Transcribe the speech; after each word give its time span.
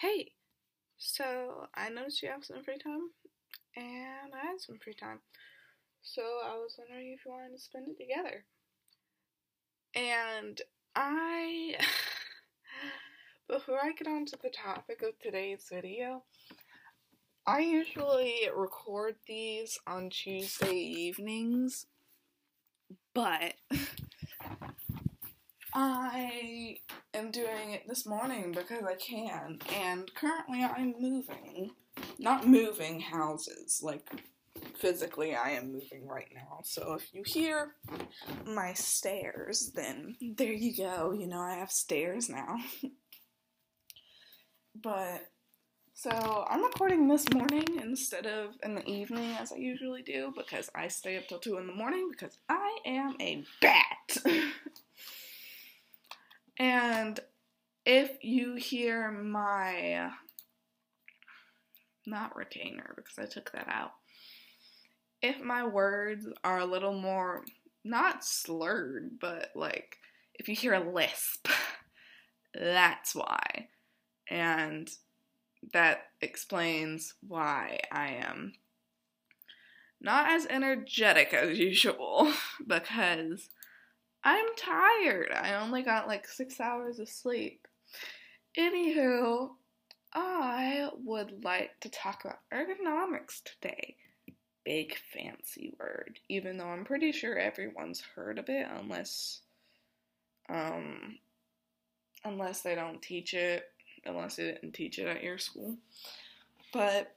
Hey, 0.00 0.30
so 0.96 1.66
I 1.74 1.88
noticed 1.88 2.22
you 2.22 2.28
have 2.28 2.44
some 2.44 2.62
free 2.62 2.78
time, 2.78 3.10
and 3.74 4.32
I 4.32 4.46
had 4.46 4.60
some 4.60 4.78
free 4.78 4.94
time. 4.94 5.18
So 6.02 6.22
I 6.22 6.54
was 6.54 6.76
wondering 6.78 7.12
if 7.12 7.26
you 7.26 7.32
wanted 7.32 7.56
to 7.56 7.58
spend 7.60 7.88
it 7.88 7.96
together. 7.98 8.44
And 9.96 10.60
I, 10.94 11.74
before 13.48 13.80
I 13.82 13.90
get 13.90 14.06
on 14.06 14.24
to 14.26 14.38
the 14.40 14.50
topic 14.50 15.02
of 15.02 15.18
today's 15.18 15.66
video, 15.68 16.22
I 17.44 17.58
usually 17.58 18.42
record 18.54 19.16
these 19.26 19.80
on 19.84 20.10
Tuesday 20.10 20.76
evenings, 20.76 21.86
but 23.14 23.54
I 25.80 26.78
am 27.14 27.30
doing 27.30 27.70
it 27.70 27.86
this 27.86 28.04
morning 28.04 28.50
because 28.50 28.82
I 28.84 28.96
can, 28.96 29.60
and 29.72 30.12
currently 30.12 30.64
I'm 30.64 30.92
moving. 30.98 31.70
Not 32.18 32.48
moving 32.48 32.98
houses, 32.98 33.80
like 33.80 34.10
physically 34.80 35.36
I 35.36 35.50
am 35.50 35.70
moving 35.72 36.08
right 36.08 36.30
now. 36.34 36.62
So 36.64 36.94
if 36.94 37.14
you 37.14 37.22
hear 37.24 37.76
my 38.44 38.72
stairs, 38.72 39.70
then 39.72 40.16
there 40.20 40.52
you 40.52 40.76
go. 40.76 41.12
You 41.12 41.28
know, 41.28 41.38
I 41.38 41.54
have 41.54 41.70
stairs 41.70 42.28
now. 42.28 42.56
but 44.82 45.28
so 45.94 46.44
I'm 46.50 46.64
recording 46.64 47.06
this 47.06 47.32
morning 47.32 47.66
instead 47.80 48.26
of 48.26 48.56
in 48.64 48.74
the 48.74 48.84
evening 48.84 49.30
as 49.38 49.52
I 49.52 49.56
usually 49.58 50.02
do 50.02 50.32
because 50.36 50.70
I 50.74 50.88
stay 50.88 51.18
up 51.18 51.28
till 51.28 51.38
2 51.38 51.56
in 51.58 51.68
the 51.68 51.72
morning 51.72 52.08
because 52.10 52.36
I 52.48 52.78
am 52.84 53.14
a 53.20 53.44
bat. 53.60 54.16
And 56.58 57.18
if 57.84 58.22
you 58.22 58.54
hear 58.56 59.10
my 59.10 60.10
not 62.08 62.34
retainer 62.34 62.94
because 62.96 63.18
I 63.18 63.26
took 63.26 63.52
that 63.52 63.68
out. 63.68 63.92
If 65.20 65.40
my 65.40 65.66
words 65.66 66.26
are 66.42 66.58
a 66.58 66.64
little 66.64 66.94
more 66.94 67.44
not 67.84 68.24
slurred, 68.24 69.18
but 69.20 69.50
like 69.54 69.96
if 70.34 70.48
you 70.48 70.54
hear 70.54 70.74
a 70.74 70.92
lisp, 70.92 71.48
that's 72.54 73.14
why. 73.14 73.68
And 74.30 74.88
that 75.72 76.02
explains 76.20 77.14
why 77.26 77.80
I 77.92 78.08
am 78.08 78.54
not 80.00 80.30
as 80.30 80.46
energetic 80.46 81.34
as 81.34 81.58
usual 81.58 82.32
because 82.66 83.48
I'm 84.24 84.46
tired. 84.56 85.30
I 85.32 85.54
only 85.54 85.82
got 85.82 86.08
like 86.08 86.26
six 86.26 86.60
hours 86.60 86.98
of 86.98 87.08
sleep. 87.08 87.66
Anywho, 88.58 89.50
I 90.12 90.88
would 91.04 91.44
like 91.44 91.78
to 91.80 91.88
talk 91.88 92.24
about 92.24 92.40
ergonomics 92.52 93.42
today. 93.44 93.96
Big 94.64 94.96
fancy 95.14 95.74
word, 95.78 96.18
even 96.28 96.56
though 96.56 96.66
I'm 96.66 96.84
pretty 96.84 97.12
sure 97.12 97.38
everyone's 97.38 98.02
heard 98.14 98.38
of 98.38 98.48
it, 98.48 98.66
unless, 98.80 99.40
um, 100.48 101.18
unless 102.24 102.62
they 102.62 102.74
don't 102.74 103.00
teach 103.00 103.34
it, 103.34 103.64
unless 104.04 104.36
they 104.36 104.44
didn't 104.44 104.72
teach 104.72 104.98
it 104.98 105.06
at 105.06 105.22
your 105.22 105.38
school. 105.38 105.76
But 106.72 107.14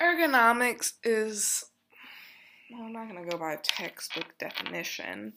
ergonomics 0.00 0.94
is, 1.04 1.64
well, 2.70 2.84
I'm 2.84 2.92
not 2.92 3.08
gonna 3.08 3.28
go 3.28 3.36
by 3.36 3.56
textbook 3.62 4.38
definition 4.38 5.34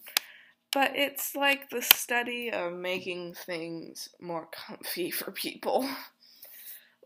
but 0.75 0.91
it's 0.93 1.37
like 1.37 1.69
the 1.69 1.81
study 1.81 2.51
of 2.51 2.73
making 2.73 3.33
things 3.33 4.09
more 4.19 4.49
comfy 4.51 5.09
for 5.19 5.31
people. 5.31 5.89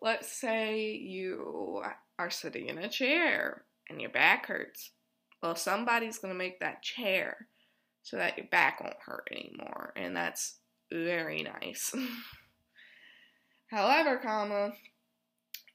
Let's 0.02 0.31
say 0.31 0.92
you 0.95 1.84
are 2.17 2.31
sitting 2.31 2.67
in 2.67 2.80
a 2.80 2.89
chair 2.89 3.64
and 3.88 4.02
your 4.02 4.09
back 4.09 4.48
hurts. 4.48 4.92
Well, 5.44 5.56
somebody's 5.56 6.17
going 6.17 6.34
to 6.34 6.38
make 6.38 6.60
that 6.60 6.82
chair 6.82 7.48
so 8.02 8.17
that 8.17 8.38
your 8.38 8.48
back 8.48 8.82
won't 8.82 8.95
hurt 9.05 9.30
anymore, 9.32 9.93
and 9.95 10.17
that's 10.17 10.55
very 10.92 11.43
nice. 11.43 11.93
However, 13.67 14.17
comma, 14.17 14.72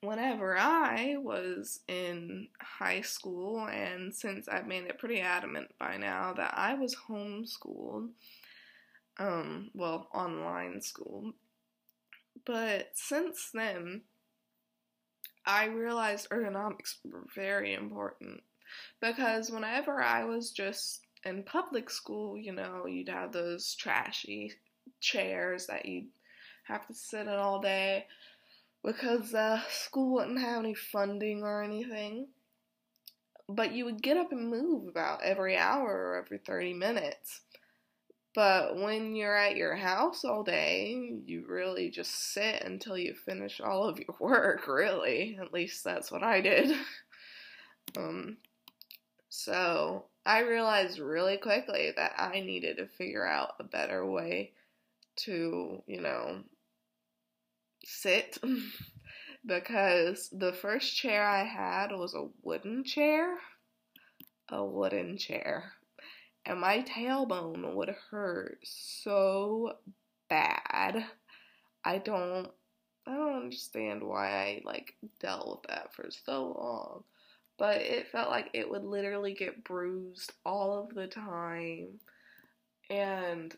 whenever 0.05 0.57
I 0.57 1.17
was 1.19 1.81
in 1.89 2.49
high 2.61 3.01
school, 3.01 3.67
and 3.67 4.15
since 4.15 4.49
I've 4.49 4.67
made 4.67 4.85
it 4.85 4.99
pretty 4.99 5.21
adamant 5.21 5.71
by 5.79 5.97
now 5.97 6.33
that 6.35 6.55
I 6.57 6.75
was 6.75 6.97
homeschooled, 6.97 8.11
um, 9.19 9.71
well, 9.75 10.09
online 10.13 10.81
school, 10.81 11.33
but 12.45 12.91
since 12.95 13.51
then, 13.53 14.03
I 15.47 15.67
realized 15.67 16.31
ergonomics 16.31 16.97
were 17.05 17.25
very 17.35 17.75
important 17.75 18.43
because 19.01 19.51
whenever 19.51 20.03
I 20.03 20.25
was 20.25 20.51
just 20.51 21.01
in 21.25 21.43
public 21.43 21.91
school, 21.91 22.37
you 22.37 22.53
know, 22.53 22.87
you'd 22.87 23.09
have 23.09 23.33
those 23.33 23.75
trashy 23.75 24.53
chairs 25.01 25.67
that 25.67 25.87
you'd 25.87 26.09
have 26.65 26.87
to 26.87 26.95
sit 26.95 27.23
in 27.23 27.29
all 27.29 27.61
day 27.61 28.07
because 28.85 29.35
uh, 29.35 29.61
school 29.71 30.15
wouldn't 30.15 30.41
have 30.41 30.59
any 30.59 30.75
funding 30.75 31.43
or 31.43 31.63
anything. 31.63 32.29
But 33.49 33.73
you 33.73 33.85
would 33.85 34.03
get 34.03 34.17
up 34.17 34.33
and 34.33 34.49
move 34.49 34.89
about 34.89 35.23
every 35.23 35.57
hour 35.57 35.89
or 35.89 36.17
every 36.25 36.39
30 36.39 36.75
minutes. 36.75 37.41
But 38.35 38.77
when 38.77 39.15
you're 39.15 39.37
at 39.37 39.57
your 39.57 39.77
house 39.77 40.25
all 40.25 40.43
day, 40.43 41.13
you 41.25 41.45
really 41.47 41.91
just 41.91 42.33
sit 42.33 42.63
until 42.63 42.99
you 42.99 43.15
finish 43.15 43.61
all 43.61 43.85
of 43.85 43.99
your 43.99 44.17
work, 44.19 44.67
really. 44.69 45.39
At 45.41 45.53
least 45.53 45.85
that's 45.85 46.11
what 46.11 46.23
I 46.23 46.41
did. 46.41 46.77
um, 47.97 48.39
so 49.29 50.07
I 50.27 50.41
realized 50.41 50.99
really 50.99 51.37
quickly 51.37 51.93
that 51.97 52.15
I 52.19 52.41
needed 52.41 52.79
to 52.79 52.87
figure 52.87 53.27
out 53.27 53.55
a 53.61 53.65
better 53.65 54.05
way 54.05 54.53
to, 55.17 55.83
you 55.87 56.01
know, 56.01 56.43
sit 57.87 58.39
because 59.47 60.31
the 60.31 60.53
first 60.53 60.97
chair 60.97 61.27
I 61.27 61.45
had 61.45 61.93
was 61.93 62.15
a 62.15 62.29
wooden 62.43 62.85
chair. 62.85 63.37
A 64.49 64.65
wooden 64.65 65.17
chair. 65.17 65.73
And 66.47 66.61
my 66.61 66.83
tailbone 66.83 67.75
would 67.75 67.95
hurt 68.11 68.59
so 68.63 69.79
bad. 70.29 71.05
I 71.85 71.99
don't 71.99 72.51
I 73.07 73.13
don't 73.13 73.37
understand 73.37 74.03
why 74.03 74.29
I 74.29 74.63
like 74.65 74.95
dealt 75.21 75.49
with 75.49 75.71
that 75.71 75.95
for 75.95 76.11
so 76.11 76.55
long. 76.59 77.05
But 77.59 77.83
it 77.83 78.09
felt 78.09 78.31
like 78.31 78.51
it 78.53 78.69
would 78.69 78.85
literally 78.85 79.35
get 79.35 79.63
bruised 79.63 80.33
all 80.45 80.83
of 80.83 80.95
the 80.95 81.07
time. 81.07 82.01
And 82.91 83.55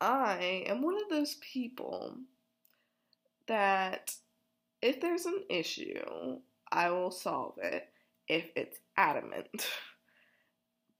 I 0.00 0.64
am 0.66 0.82
one 0.82 0.96
of 0.96 1.08
those 1.08 1.36
people 1.36 2.18
that 3.48 4.14
if 4.80 5.00
there's 5.00 5.26
an 5.26 5.42
issue, 5.50 6.38
I 6.70 6.90
will 6.90 7.10
solve 7.10 7.58
it 7.62 7.88
if 8.28 8.50
it's 8.56 8.78
adamant. 8.96 9.66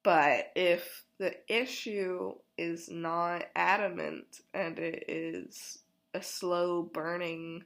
But 0.05 0.53
if 0.55 1.05
the 1.19 1.35
issue 1.49 2.35
is 2.57 2.89
not 2.89 3.45
adamant 3.55 4.41
and 4.55 4.79
it 4.79 5.05
is 5.09 5.81
a 6.15 6.23
slow 6.23 6.83
burning 6.83 7.65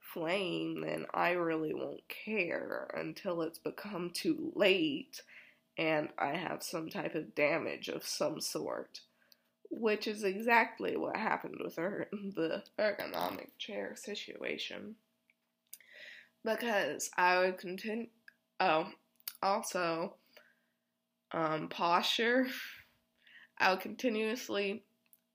flame, 0.00 0.80
then 0.80 1.06
I 1.14 1.32
really 1.32 1.74
won't 1.74 2.08
care 2.08 2.90
until 2.94 3.42
it's 3.42 3.58
become 3.58 4.10
too 4.10 4.52
late 4.56 5.22
and 5.78 6.08
I 6.18 6.34
have 6.34 6.62
some 6.62 6.88
type 6.88 7.14
of 7.14 7.34
damage 7.34 7.88
of 7.88 8.04
some 8.04 8.40
sort 8.40 9.00
which 9.70 10.06
is 10.06 10.24
exactly 10.24 10.96
what 10.96 11.16
happened 11.16 11.56
with 11.62 11.76
her, 11.76 12.08
the 12.12 12.62
ergonomic 12.78 13.48
chair 13.58 13.94
situation. 13.96 14.96
Because 16.44 17.10
I 17.16 17.38
would 17.40 17.58
continue. 17.58 18.06
Oh, 18.60 18.88
also, 19.42 20.14
um, 21.32 21.68
posture. 21.68 22.46
I 23.58 23.70
would 23.70 23.80
continuously 23.80 24.84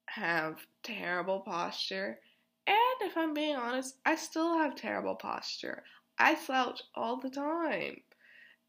have 0.05 0.57
terrible 0.83 1.39
posture. 1.41 2.19
And 2.67 2.77
if 3.01 3.17
I'm 3.17 3.33
being 3.33 3.55
honest, 3.55 3.95
I 4.05 4.15
still 4.15 4.57
have 4.57 4.75
terrible 4.75 5.15
posture. 5.15 5.83
I 6.17 6.35
slouch 6.35 6.81
all 6.95 7.17
the 7.17 7.29
time. 7.29 8.01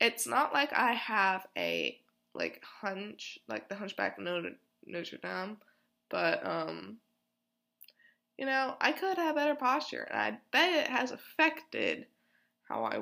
It's 0.01 0.27
not 0.27 0.53
like 0.53 0.73
I 0.73 0.95
have 0.95 1.47
a 1.57 1.99
like 2.35 2.63
hunch, 2.81 3.39
like 3.47 3.69
the 3.69 3.75
hunchback 3.75 4.19
Notre 4.19 4.57
Notre 4.87 5.19
Dame, 5.19 5.59
but 6.11 6.47
um, 6.47 6.99
you 8.39 8.47
know, 8.47 8.75
I 8.81 8.93
could 8.93 9.19
have 9.19 9.37
better 9.37 9.55
posture, 9.55 10.09
and 10.11 10.21
I 10.21 10.39
bet 10.51 10.85
it 10.85 10.91
has 10.91 11.13
affected 11.13 12.07
how 12.69 12.85
I 12.85 13.01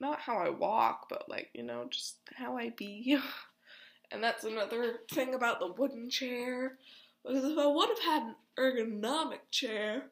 not 0.00 0.20
how 0.20 0.38
I 0.38 0.50
walk, 0.50 1.06
but 1.08 1.28
like 1.28 1.50
you 1.54 1.62
know, 1.62 1.86
just 1.90 2.18
how 2.34 2.56
I 2.56 2.70
be. 2.70 3.18
and 4.10 4.22
that's 4.22 4.44
another 4.44 5.00
thing 5.10 5.34
about 5.34 5.60
the 5.60 5.72
wooden 5.72 6.10
chair, 6.10 6.78
because 7.24 7.44
if 7.44 7.58
I 7.58 7.66
would 7.66 7.88
have 7.88 7.98
had 7.98 8.22
an 8.24 8.34
ergonomic 8.58 9.50
chair, 9.50 10.04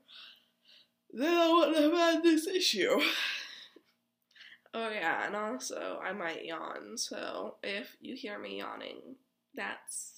then 1.13 1.35
I 1.35 1.53
wouldn't 1.53 1.77
have 1.77 1.93
had 1.93 2.23
this 2.23 2.47
issue. 2.47 2.99
oh 4.75 4.91
yeah, 4.91 5.27
and 5.27 5.37
also 5.37 6.01
I 6.03 6.13
might 6.13 6.45
yawn, 6.45 6.97
so 6.97 7.57
if 7.63 7.97
you 8.01 8.15
hear 8.15 8.39
me 8.39 8.59
yawning, 8.59 9.17
that's 9.55 10.16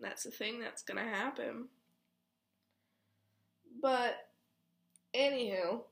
that's 0.00 0.24
the 0.24 0.30
thing 0.30 0.60
that's 0.60 0.82
gonna 0.82 1.02
happen. 1.02 1.68
But 3.80 4.28
anywho, 5.14 5.82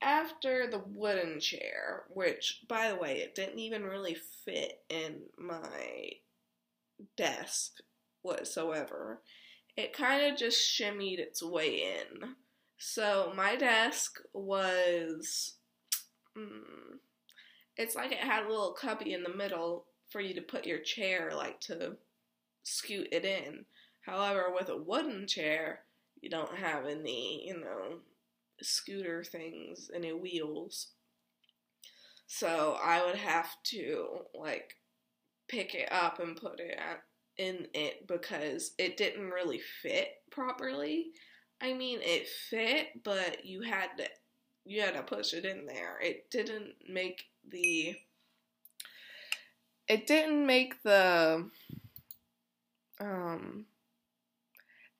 after 0.00 0.68
the 0.70 0.82
wooden 0.86 1.40
chair, 1.40 2.04
which 2.08 2.62
by 2.68 2.88
the 2.88 2.96
way, 2.96 3.18
it 3.18 3.34
didn't 3.34 3.58
even 3.58 3.82
really 3.82 4.16
fit 4.44 4.82
in 4.88 5.22
my 5.38 6.12
desk 7.16 7.78
whatsoever. 8.22 9.20
It 9.76 9.92
kind 9.92 10.30
of 10.30 10.38
just 10.38 10.58
shimmied 10.58 11.18
its 11.18 11.42
way 11.42 11.98
in. 11.98 12.34
So 12.78 13.32
my 13.36 13.56
desk 13.56 14.20
was. 14.32 15.54
Mm, 16.36 16.98
it's 17.76 17.94
like 17.94 18.12
it 18.12 18.18
had 18.18 18.44
a 18.44 18.48
little 18.48 18.72
cubby 18.72 19.12
in 19.12 19.22
the 19.22 19.34
middle 19.34 19.86
for 20.08 20.20
you 20.20 20.34
to 20.34 20.40
put 20.40 20.66
your 20.66 20.78
chair, 20.78 21.32
like 21.34 21.60
to 21.60 21.96
scoot 22.66 23.08
it 23.12 23.24
in. 23.24 23.64
However, 24.04 24.52
with 24.52 24.68
a 24.68 24.76
wooden 24.76 25.26
chair, 25.26 25.80
you 26.20 26.28
don't 26.28 26.56
have 26.56 26.86
any, 26.86 27.46
you 27.46 27.58
know, 27.58 27.98
scooter 28.60 29.22
things, 29.22 29.90
any 29.94 30.12
wheels. 30.12 30.88
So 32.26 32.76
I 32.82 33.04
would 33.04 33.16
have 33.16 33.50
to, 33.66 34.06
like, 34.34 34.74
pick 35.48 35.74
it 35.74 35.90
up 35.92 36.18
and 36.18 36.36
put 36.36 36.58
it 36.58 36.78
in 37.36 37.68
it 37.72 38.08
because 38.08 38.72
it 38.78 38.96
didn't 38.96 39.30
really 39.30 39.60
fit 39.82 40.08
properly. 40.32 41.12
I 41.60 41.72
mean, 41.72 42.00
it 42.02 42.28
fit, 42.50 43.04
but 43.04 43.44
you 43.44 43.62
had 43.62 43.90
to 43.98 44.08
you 44.64 44.80
had 44.80 44.94
to 44.94 45.02
push 45.02 45.32
it 45.32 45.44
in 45.44 45.66
there. 45.66 46.00
It 46.02 46.28
didn't 46.32 46.74
make 46.88 47.26
the 47.48 47.94
it 49.86 50.08
didn't 50.08 50.44
make 50.44 50.82
the 50.82 51.48
um 53.00 53.66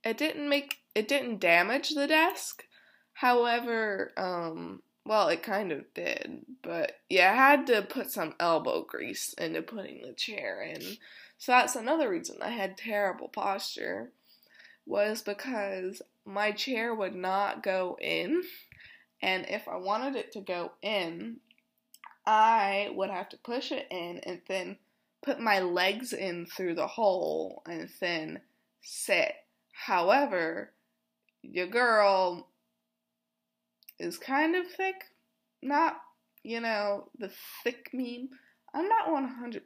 it 0.05 0.19
didn't 0.19 0.49
make 0.49 0.79
it 0.95 1.09
didn't 1.09 1.41
damage 1.41 1.91
the 1.91 2.07
desk. 2.07 2.65
However, 3.15 4.13
um 4.17 4.83
well, 5.05 5.29
it 5.29 5.45
kind 5.45 5.71
of 5.71 5.85
did, 5.95 6.45
but 6.63 6.97
yeah, 7.09 7.31
I 7.31 7.37
had 7.37 7.67
to 7.69 7.83
put 7.83 8.11
some 8.11 8.35
elbow 8.41 8.83
grease 8.83 9.35
into 9.35 9.63
putting 9.63 10.03
the 10.03 10.13
chair 10.13 10.63
in. 10.63 10.83
So 11.39 11.53
that's 11.53 11.77
another 11.77 12.11
reason 12.11 12.39
I 12.43 12.51
had 12.51 12.77
terrible 12.77 13.29
posture 13.29 14.11
was 14.85 15.23
because 15.23 16.03
my 16.25 16.51
chair 16.51 16.93
would 16.95 17.15
not 17.15 17.63
go 17.63 17.97
in, 18.01 18.43
and 19.23 19.47
if 19.49 19.69
I 19.69 19.77
wanted 19.77 20.17
it 20.17 20.33
to 20.33 20.41
go 20.41 20.73
in, 20.83 21.37
I 22.27 22.91
would 22.93 23.11
have 23.11 23.29
to 23.31 23.37
push 23.37 23.71
it 23.71 23.87
in 23.91 24.19
and 24.25 24.41
then 24.49 24.77
put 25.27 25.41
my 25.41 25.59
legs 25.59 26.13
in 26.13 26.47
through 26.47 26.77
the 26.77 26.87
hole 26.87 27.63
and 27.67 27.91
then 28.01 28.41
sit. 28.81 29.33
However, 29.73 30.73
your 31.43 31.67
girl 31.67 32.49
is 33.99 34.19
kind 34.19 34.55
of 34.55 34.67
thick. 34.69 34.95
Not, 35.63 35.97
you 36.45 36.61
know, 36.61 37.09
the 37.19 37.33
thick 37.65 37.91
meme. 37.93 38.29
I'm 38.73 38.89
not 38.89 39.09
100% 39.09 39.63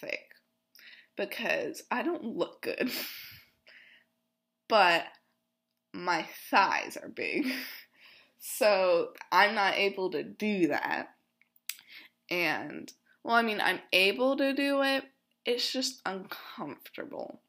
thick 0.00 0.30
because 1.16 1.82
I 1.90 2.02
don't 2.02 2.24
look 2.24 2.62
good. 2.62 2.90
but 4.68 5.04
my 5.94 6.26
thighs 6.50 6.96
are 7.00 7.08
big. 7.08 7.46
so 8.40 9.10
I'm 9.30 9.54
not 9.54 9.74
able 9.76 10.10
to 10.10 10.24
do 10.24 10.68
that. 10.68 11.10
And, 12.30 12.92
well, 13.28 13.36
I 13.36 13.42
mean, 13.42 13.60
I'm 13.60 13.80
able 13.92 14.38
to 14.38 14.54
do 14.54 14.80
it, 14.80 15.04
it's 15.44 15.70
just 15.70 16.00
uncomfortable. 16.06 17.42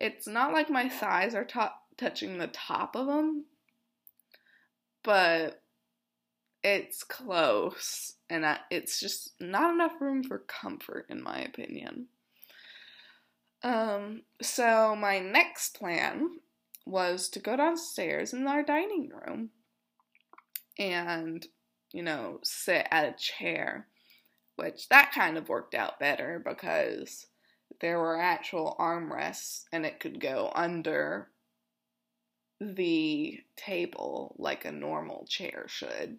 It's 0.00 0.26
not 0.26 0.54
like 0.54 0.70
my 0.70 0.88
thighs 0.88 1.34
are 1.34 1.44
t- 1.44 1.60
touching 1.98 2.38
the 2.38 2.46
top 2.46 2.96
of 2.96 3.06
them, 3.06 3.44
but 5.04 5.60
it's 6.64 7.04
close, 7.04 8.14
and 8.30 8.46
I, 8.46 8.60
it's 8.70 8.98
just 8.98 9.34
not 9.38 9.74
enough 9.74 10.00
room 10.00 10.24
for 10.24 10.38
comfort, 10.38 11.04
in 11.10 11.22
my 11.22 11.40
opinion. 11.40 12.06
Um, 13.62 14.22
so 14.40 14.96
my 14.96 15.18
next 15.18 15.78
plan 15.78 16.30
was 16.86 17.28
to 17.28 17.40
go 17.40 17.58
downstairs 17.58 18.32
in 18.32 18.46
our 18.46 18.62
dining 18.62 19.10
room 19.10 19.50
and, 20.78 21.46
you 21.92 22.02
know, 22.02 22.38
sit 22.42 22.86
at 22.90 23.04
a 23.04 23.14
chair, 23.18 23.86
which 24.60 24.88
that 24.90 25.12
kind 25.12 25.38
of 25.38 25.48
worked 25.48 25.74
out 25.74 25.98
better 25.98 26.42
because 26.44 27.26
there 27.80 27.98
were 27.98 28.20
actual 28.20 28.76
armrests 28.78 29.64
and 29.72 29.86
it 29.86 30.00
could 30.00 30.20
go 30.20 30.52
under 30.54 31.28
the 32.60 33.40
table 33.56 34.36
like 34.38 34.66
a 34.66 34.72
normal 34.72 35.24
chair 35.26 35.64
should. 35.66 36.18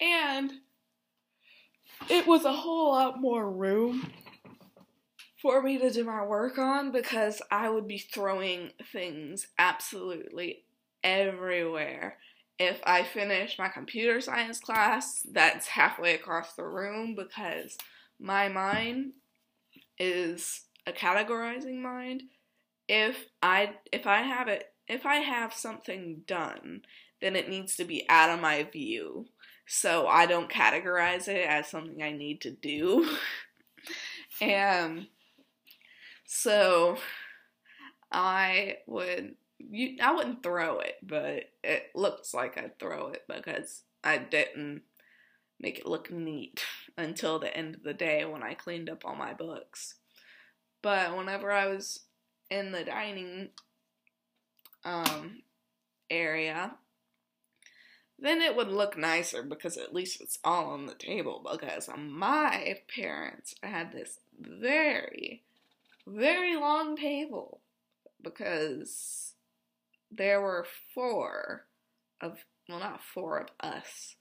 And 0.00 0.52
it 2.08 2.26
was 2.26 2.44
a 2.44 2.52
whole 2.52 2.90
lot 2.90 3.20
more 3.20 3.48
room 3.48 4.12
for 5.40 5.62
me 5.62 5.78
to 5.78 5.90
do 5.90 6.04
my 6.04 6.24
work 6.24 6.58
on 6.58 6.90
because 6.90 7.40
I 7.52 7.70
would 7.70 7.86
be 7.86 7.98
throwing 7.98 8.70
things 8.92 9.46
absolutely 9.58 10.64
everywhere. 11.04 12.18
If 12.60 12.78
I 12.84 13.04
finish 13.04 13.58
my 13.58 13.68
computer 13.68 14.20
science 14.20 14.60
class, 14.60 15.26
that's 15.32 15.66
halfway 15.66 16.14
across 16.14 16.52
the 16.52 16.62
room 16.62 17.14
because 17.14 17.78
my 18.20 18.50
mind 18.50 19.12
is 19.98 20.64
a 20.86 20.92
categorizing 20.92 21.80
mind. 21.80 22.24
If 22.86 23.16
I 23.42 23.76
if 23.90 24.06
I 24.06 24.20
have 24.20 24.48
it 24.48 24.66
if 24.88 25.06
I 25.06 25.16
have 25.16 25.54
something 25.54 26.20
done, 26.26 26.82
then 27.22 27.34
it 27.34 27.48
needs 27.48 27.76
to 27.76 27.84
be 27.84 28.04
out 28.10 28.28
of 28.28 28.42
my 28.42 28.64
view. 28.64 29.24
So 29.66 30.06
I 30.06 30.26
don't 30.26 30.50
categorize 30.50 31.28
it 31.28 31.46
as 31.48 31.66
something 31.66 32.02
I 32.02 32.12
need 32.12 32.42
to 32.42 32.50
do. 32.50 33.08
and 34.42 35.06
so 36.26 36.98
I 38.12 38.78
would 38.86 39.36
you 39.70 39.96
I 40.02 40.12
wouldn't 40.12 40.42
throw 40.42 40.80
it, 40.80 40.96
but 41.02 41.50
it 41.62 41.90
looks 41.94 42.34
like 42.34 42.58
I'd 42.58 42.78
throw 42.78 43.08
it 43.08 43.24
because 43.28 43.82
I 44.02 44.18
didn't 44.18 44.82
make 45.58 45.78
it 45.78 45.86
look 45.86 46.10
neat 46.10 46.64
until 46.98 47.38
the 47.38 47.54
end 47.56 47.76
of 47.76 47.82
the 47.82 47.94
day 47.94 48.24
when 48.24 48.42
I 48.42 48.54
cleaned 48.54 48.90
up 48.90 49.04
all 49.04 49.14
my 49.14 49.34
books. 49.34 49.96
But 50.82 51.16
whenever 51.16 51.52
I 51.52 51.66
was 51.66 52.00
in 52.50 52.72
the 52.72 52.84
dining 52.84 53.50
um 54.84 55.42
area, 56.08 56.72
then 58.18 58.40
it 58.40 58.56
would 58.56 58.68
look 58.68 58.96
nicer 58.96 59.42
because 59.42 59.76
at 59.76 59.94
least 59.94 60.20
it's 60.20 60.38
all 60.42 60.70
on 60.70 60.86
the 60.86 60.94
table 60.94 61.46
because 61.50 61.88
my 61.96 62.78
parents 62.94 63.54
had 63.62 63.92
this 63.92 64.18
very 64.38 65.42
very 66.06 66.56
long 66.56 66.96
table 66.96 67.60
because 68.22 69.29
there 70.10 70.40
were 70.40 70.66
four 70.94 71.66
of, 72.20 72.38
well, 72.68 72.80
not 72.80 73.00
four 73.02 73.38
of 73.38 73.48
us. 73.60 74.16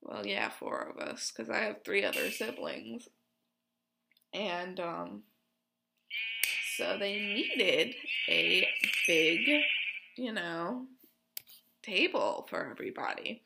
Well, 0.00 0.26
yeah, 0.26 0.50
four 0.50 0.92
of 0.94 0.98
us 0.98 1.32
because 1.34 1.50
I 1.50 1.58
have 1.60 1.84
three 1.84 2.04
other 2.04 2.30
siblings. 2.30 3.08
And, 4.34 4.80
um, 4.80 5.22
so 6.76 6.96
they 6.98 7.18
needed 7.18 7.94
a 8.28 8.66
big, 9.06 9.40
you 10.16 10.32
know, 10.32 10.86
table 11.82 12.46
for 12.48 12.70
everybody. 12.70 13.42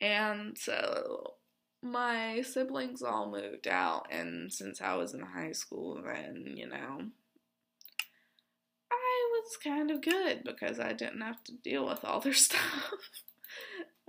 And 0.00 0.58
so 0.58 1.34
my 1.82 2.42
siblings 2.42 3.02
all 3.02 3.30
moved 3.30 3.68
out, 3.68 4.06
and 4.10 4.52
since 4.52 4.80
I 4.80 4.96
was 4.96 5.14
in 5.14 5.20
high 5.20 5.52
school, 5.52 6.02
then, 6.04 6.54
you 6.56 6.68
know, 6.68 7.02
was 9.50 9.56
kind 9.56 9.90
of 9.90 10.00
good 10.00 10.44
because 10.44 10.78
I 10.78 10.92
didn't 10.92 11.20
have 11.20 11.42
to 11.44 11.52
deal 11.52 11.86
with 11.86 12.04
all 12.04 12.20
their 12.20 12.32
stuff. 12.32 12.92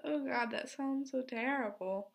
oh 0.04 0.26
god, 0.26 0.52
that 0.52 0.70
sounds 0.70 1.12
so 1.12 1.24
terrible. 1.28 2.12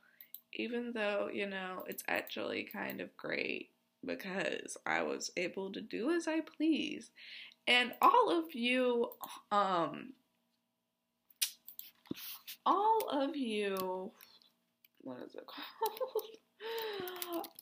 Even 0.54 0.92
though, 0.94 1.28
you 1.32 1.46
know, 1.46 1.84
it's 1.86 2.02
actually 2.08 2.68
kind 2.72 3.00
of 3.00 3.14
great 3.16 3.70
because 4.04 4.76
I 4.86 5.02
was 5.02 5.30
able 5.36 5.72
to 5.72 5.80
do 5.80 6.10
as 6.10 6.28
I 6.28 6.40
please. 6.40 7.10
And 7.66 7.92
all 8.00 8.30
of 8.30 8.54
you, 8.54 9.10
um, 9.50 10.12
all 12.64 13.08
of 13.10 13.36
you 13.36 14.12
what 15.06 15.22
is 15.24 15.36
it 15.36 15.46
called? 15.46 17.46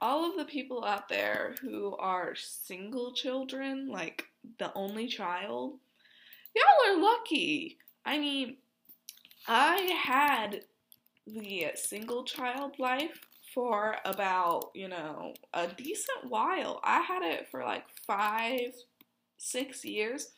All 0.00 0.30
of 0.30 0.36
the 0.36 0.44
people 0.44 0.84
out 0.84 1.08
there 1.08 1.56
who 1.60 1.96
are 1.96 2.36
single 2.36 3.12
children, 3.14 3.88
like 3.88 4.26
the 4.58 4.72
only 4.74 5.06
child, 5.06 5.78
y'all 6.54 6.92
are 6.92 7.00
lucky. 7.00 7.78
I 8.04 8.18
mean, 8.18 8.56
I 9.46 9.76
had 10.02 10.62
the 11.26 11.68
single 11.74 12.24
child 12.24 12.78
life 12.78 13.20
for 13.54 13.96
about, 14.04 14.70
you 14.74 14.88
know, 14.88 15.34
a 15.52 15.68
decent 15.68 16.28
while. 16.28 16.80
I 16.84 17.00
had 17.00 17.22
it 17.22 17.48
for 17.50 17.62
like 17.64 17.84
five, 18.06 18.72
six 19.36 19.84
years. 19.84 20.32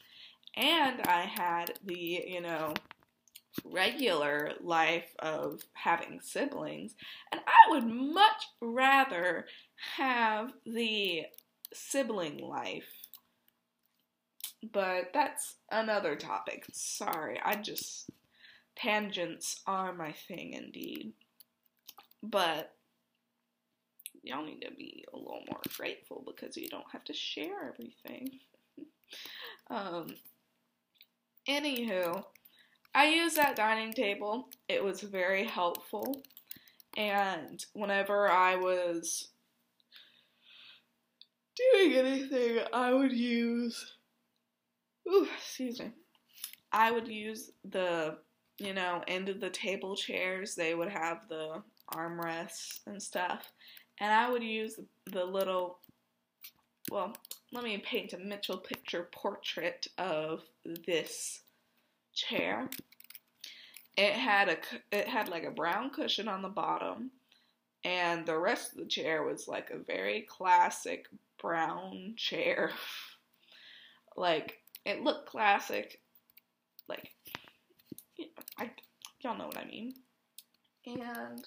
And 0.56 1.00
I 1.02 1.22
had 1.22 1.72
the, 1.84 2.24
you 2.26 2.40
know, 2.40 2.74
regular 3.64 4.52
life 4.60 5.14
of 5.18 5.62
having 5.74 6.20
siblings. 6.20 6.94
And 7.32 7.40
I 7.46 7.70
would 7.70 7.86
much 7.86 8.46
rather 8.60 9.46
have 9.96 10.52
the 10.66 11.26
sibling 11.72 12.38
life. 12.38 12.88
But 14.62 15.10
that's 15.14 15.56
another 15.70 16.16
topic. 16.16 16.66
Sorry, 16.72 17.40
I 17.44 17.56
just. 17.56 18.10
Tangents 18.76 19.60
are 19.66 19.92
my 19.92 20.12
thing 20.12 20.54
indeed. 20.54 21.12
But 22.22 22.72
y'all 24.22 24.44
need 24.44 24.60
to 24.60 24.70
be 24.70 25.04
a 25.12 25.16
little 25.16 25.42
more 25.48 25.60
grateful 25.76 26.24
because 26.26 26.56
you 26.56 26.68
don't 26.68 26.90
have 26.92 27.04
to 27.04 27.12
share 27.12 27.68
everything. 27.68 28.38
um, 29.70 30.14
anywho, 31.48 32.22
I 32.94 33.08
used 33.08 33.36
that 33.36 33.56
dining 33.56 33.92
table. 33.92 34.48
It 34.68 34.82
was 34.82 35.00
very 35.00 35.44
helpful. 35.44 36.22
And 36.96 37.64
whenever 37.72 38.28
I 38.28 38.56
was 38.56 39.28
doing 41.56 41.92
anything, 41.94 42.58
I 42.72 42.92
would 42.92 43.12
use. 43.12 43.94
Ooh, 45.08 45.26
excuse 45.36 45.80
me. 45.80 45.90
I 46.72 46.90
would 46.90 47.08
use 47.08 47.50
the, 47.64 48.18
you 48.58 48.74
know, 48.74 49.02
end 49.08 49.28
of 49.28 49.40
the 49.40 49.50
table 49.50 49.96
chairs. 49.96 50.54
They 50.54 50.74
would 50.74 50.88
have 50.88 51.28
the 51.28 51.62
armrests 51.92 52.80
and 52.86 53.02
stuff. 53.02 53.52
And 53.98 54.12
I 54.12 54.30
would 54.30 54.42
use 54.42 54.78
the 55.06 55.24
little, 55.24 55.78
well, 56.90 57.14
let 57.52 57.64
me 57.64 57.78
paint 57.78 58.12
a 58.12 58.18
Mitchell 58.18 58.58
picture 58.58 59.08
portrait 59.12 59.88
of 59.98 60.42
this 60.86 61.40
chair. 62.14 62.68
It 63.96 64.12
had 64.12 64.48
a 64.48 64.56
it 64.92 65.08
had 65.08 65.28
like 65.28 65.44
a 65.44 65.50
brown 65.50 65.90
cushion 65.90 66.28
on 66.28 66.42
the 66.42 66.48
bottom, 66.48 67.10
and 67.84 68.24
the 68.24 68.38
rest 68.38 68.72
of 68.72 68.78
the 68.78 68.86
chair 68.86 69.24
was 69.24 69.48
like 69.48 69.70
a 69.70 69.78
very 69.78 70.22
classic 70.22 71.06
brown 71.40 72.14
chair. 72.16 72.70
like 74.16 74.59
it 74.84 75.02
looked 75.02 75.28
classic, 75.28 76.00
like 76.88 77.10
you 78.16 78.26
know, 78.26 78.42
I 78.58 78.70
y'all 79.20 79.38
know 79.38 79.46
what 79.46 79.58
I 79.58 79.66
mean. 79.66 79.94
And 80.86 81.46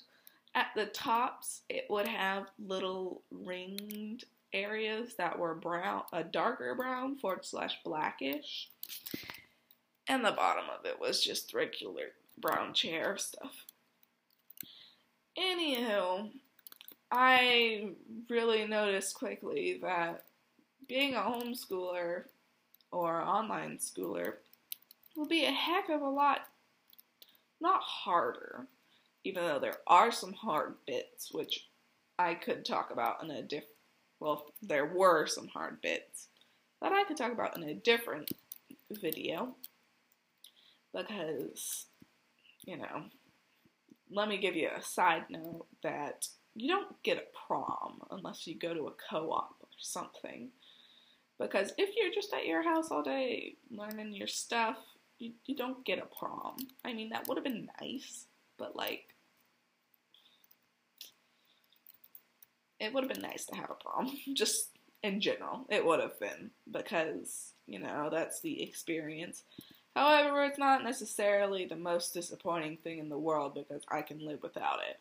at 0.55 0.67
the 0.75 0.85
tops, 0.85 1.61
it 1.69 1.85
would 1.89 2.07
have 2.07 2.47
little 2.59 3.23
ringed 3.31 4.25
areas 4.53 5.15
that 5.15 5.37
were 5.37 5.55
brown, 5.55 6.03
a 6.13 6.23
darker 6.23 6.75
brown 6.75 7.17
forward 7.17 7.43
slash 7.43 7.79
blackish 7.83 8.69
and 10.07 10.23
the 10.23 10.31
bottom 10.31 10.65
of 10.77 10.85
it 10.85 10.99
was 10.99 11.23
just 11.23 11.53
regular 11.53 12.11
brown 12.37 12.73
chair 12.73 13.17
stuff. 13.17 13.65
Anywho, 15.37 16.29
I 17.11 17.89
really 18.29 18.67
noticed 18.67 19.15
quickly 19.15 19.79
that 19.81 20.23
being 20.87 21.15
a 21.15 21.19
homeschooler 21.19 22.25
or 22.93 23.21
online 23.21 23.77
schooler 23.77 24.35
will 25.15 25.27
be 25.27 25.45
a 25.45 25.51
heck 25.51 25.89
of 25.89 26.01
a 26.01 26.09
lot 26.09 26.41
not 27.59 27.81
harder, 27.81 28.67
even 29.23 29.43
though 29.43 29.59
there 29.59 29.77
are 29.87 30.11
some 30.11 30.33
hard 30.33 30.75
bits, 30.85 31.31
which 31.31 31.67
I 32.19 32.35
could 32.35 32.65
talk 32.65 32.91
about 32.91 33.23
in 33.23 33.31
a 33.31 33.41
diff 33.41 33.63
well, 34.19 34.45
there 34.61 34.85
were 34.85 35.25
some 35.27 35.49
hard 35.49 35.81
bits 35.81 36.27
that 36.81 36.93
I 36.93 37.03
could 37.03 37.17
talk 37.17 37.33
about 37.33 37.57
in 37.57 37.63
a 37.63 37.73
different 37.73 38.31
video 38.89 39.55
because, 40.93 41.87
you 42.63 42.77
know, 42.77 43.03
let 44.09 44.29
me 44.29 44.37
give 44.37 44.55
you 44.55 44.69
a 44.73 44.81
side 44.81 45.25
note 45.29 45.65
that 45.81 46.27
you 46.55 46.69
don't 46.69 47.03
get 47.03 47.17
a 47.17 47.47
prom 47.47 48.01
unless 48.11 48.47
you 48.47 48.57
go 48.57 48.73
to 48.73 48.87
a 48.87 48.93
co 49.09 49.31
op 49.31 49.55
or 49.59 49.67
something. 49.77 50.49
Because 51.39 51.73
if 51.77 51.95
you're 51.95 52.13
just 52.13 52.33
at 52.33 52.45
your 52.45 52.63
house 52.63 52.91
all 52.91 53.03
day 53.03 53.55
learning 53.71 54.13
your 54.13 54.27
stuff, 54.27 54.77
you, 55.19 55.33
you 55.45 55.55
don't 55.55 55.83
get 55.85 55.99
a 55.99 56.15
prom. 56.17 56.57
I 56.85 56.93
mean, 56.93 57.09
that 57.09 57.27
would 57.27 57.37
have 57.37 57.43
been 57.43 57.69
nice, 57.81 58.27
but 58.57 58.75
like, 58.75 59.13
it 62.79 62.93
would 62.93 63.03
have 63.03 63.13
been 63.13 63.21
nice 63.21 63.45
to 63.45 63.55
have 63.55 63.69
a 63.69 63.75
prom. 63.75 64.11
just 64.33 64.69
in 65.01 65.21
general, 65.21 65.65
it 65.69 65.85
would 65.85 65.99
have 65.99 66.19
been. 66.19 66.51
Because, 66.69 67.53
you 67.67 67.79
know, 67.79 68.09
that's 68.11 68.41
the 68.41 68.61
experience. 68.61 69.43
However, 69.95 70.43
it's 70.45 70.57
not 70.57 70.83
necessarily 70.83 71.65
the 71.65 71.75
most 71.75 72.13
disappointing 72.13 72.77
thing 72.77 72.99
in 72.99 73.09
the 73.09 73.17
world 73.17 73.53
because 73.53 73.83
I 73.89 74.01
can 74.01 74.25
live 74.25 74.41
without 74.41 74.79
it. 74.89 74.99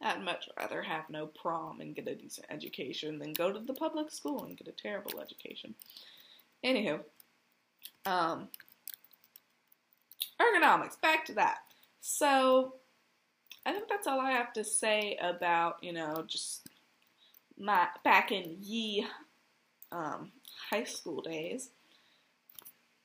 I'd 0.00 0.22
much 0.22 0.48
rather 0.56 0.82
have 0.82 1.10
no 1.10 1.26
prom 1.26 1.80
and 1.80 1.94
get 1.94 2.06
a 2.06 2.14
decent 2.14 2.46
education 2.50 3.18
than 3.18 3.32
go 3.32 3.52
to 3.52 3.58
the 3.58 3.74
public 3.74 4.10
school 4.10 4.44
and 4.44 4.56
get 4.56 4.68
a 4.68 4.72
terrible 4.72 5.20
education. 5.20 5.74
Anywho, 6.64 7.00
um, 8.06 8.48
ergonomics, 10.40 11.00
back 11.00 11.24
to 11.26 11.32
that. 11.34 11.58
So, 12.00 12.74
I 13.66 13.72
think 13.72 13.88
that's 13.88 14.06
all 14.06 14.20
I 14.20 14.30
have 14.30 14.52
to 14.54 14.64
say 14.64 15.18
about, 15.20 15.82
you 15.82 15.92
know, 15.92 16.24
just 16.26 16.68
my 17.58 17.88
back 18.04 18.32
in 18.32 18.56
ye 18.60 19.06
um, 19.92 20.30
high 20.70 20.84
school 20.84 21.20
days. 21.20 21.70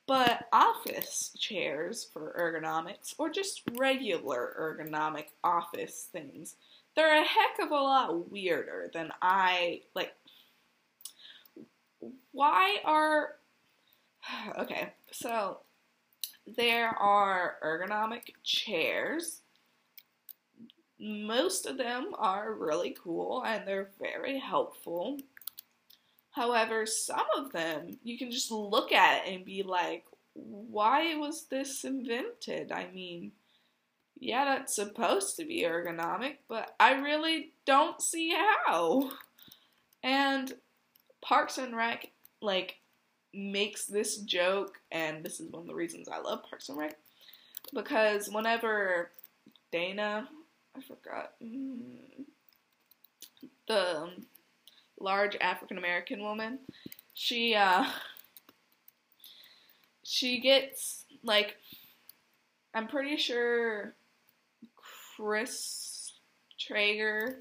But 0.06 0.46
office 0.52 1.32
chairs 1.38 2.06
for 2.12 2.34
ergonomics, 2.38 3.14
or 3.18 3.30
just 3.30 3.62
regular 3.78 4.54
ergonomic 4.58 5.26
office 5.42 6.08
things, 6.12 6.56
they're 6.94 7.22
a 7.22 7.24
heck 7.24 7.58
of 7.60 7.70
a 7.70 7.74
lot 7.74 8.30
weirder 8.30 8.90
than 8.92 9.10
I 9.20 9.82
like. 9.94 10.14
Why 12.32 12.78
are. 12.84 13.36
Okay, 14.58 14.92
so 15.10 15.58
there 16.46 16.88
are 16.88 17.56
ergonomic 17.62 18.34
chairs. 18.42 19.40
Most 20.98 21.66
of 21.66 21.76
them 21.76 22.14
are 22.16 22.54
really 22.54 22.96
cool 23.02 23.42
and 23.44 23.66
they're 23.66 23.90
very 24.00 24.38
helpful. 24.38 25.18
However, 26.30 26.86
some 26.86 27.26
of 27.36 27.52
them 27.52 27.98
you 28.02 28.18
can 28.18 28.30
just 28.30 28.50
look 28.50 28.92
at 28.92 29.26
and 29.26 29.44
be 29.44 29.62
like, 29.62 30.04
why 30.34 31.14
was 31.14 31.44
this 31.44 31.84
invented? 31.84 32.72
I 32.72 32.88
mean, 32.92 33.32
yeah, 34.18 34.44
that's 34.44 34.74
supposed 34.74 35.36
to 35.36 35.44
be 35.44 35.62
ergonomic, 35.62 36.36
but 36.48 36.74
I 36.78 36.94
really 36.94 37.52
don't 37.66 38.00
see 38.00 38.34
how. 38.66 39.10
And 40.02 40.52
Parks 41.22 41.58
and 41.58 41.76
Rec, 41.76 42.10
like, 42.40 42.76
makes 43.32 43.86
this 43.86 44.18
joke, 44.18 44.78
and 44.92 45.24
this 45.24 45.40
is 45.40 45.50
one 45.50 45.62
of 45.62 45.68
the 45.68 45.74
reasons 45.74 46.08
I 46.08 46.20
love 46.20 46.44
Parks 46.48 46.68
and 46.68 46.78
Rec, 46.78 46.96
because 47.72 48.28
whenever 48.28 49.10
Dana, 49.72 50.28
I 50.76 50.80
forgot, 50.82 51.32
mm, 51.42 52.24
the 53.66 53.96
um, 53.96 54.26
large 55.00 55.36
African 55.40 55.78
American 55.78 56.22
woman. 56.22 56.58
She 57.14 57.54
uh 57.54 57.84
she 60.02 60.40
gets 60.40 61.04
like 61.22 61.56
I'm 62.74 62.88
pretty 62.88 63.16
sure 63.16 63.94
Chris 65.16 66.12
Traeger. 66.58 67.40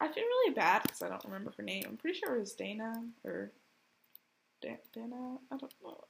I 0.00 0.08
feel 0.08 0.24
really 0.24 0.54
bad 0.54 0.82
because 0.82 1.02
I 1.02 1.08
don't 1.08 1.24
remember 1.24 1.52
her 1.56 1.62
name. 1.62 1.84
I'm 1.86 1.96
pretty 1.96 2.18
sure 2.18 2.36
it 2.36 2.40
was 2.40 2.52
Dana 2.52 2.92
or 3.24 3.50
Dana. 4.60 5.38
I 5.50 5.56
don't 5.56 5.72
know. 5.82 6.04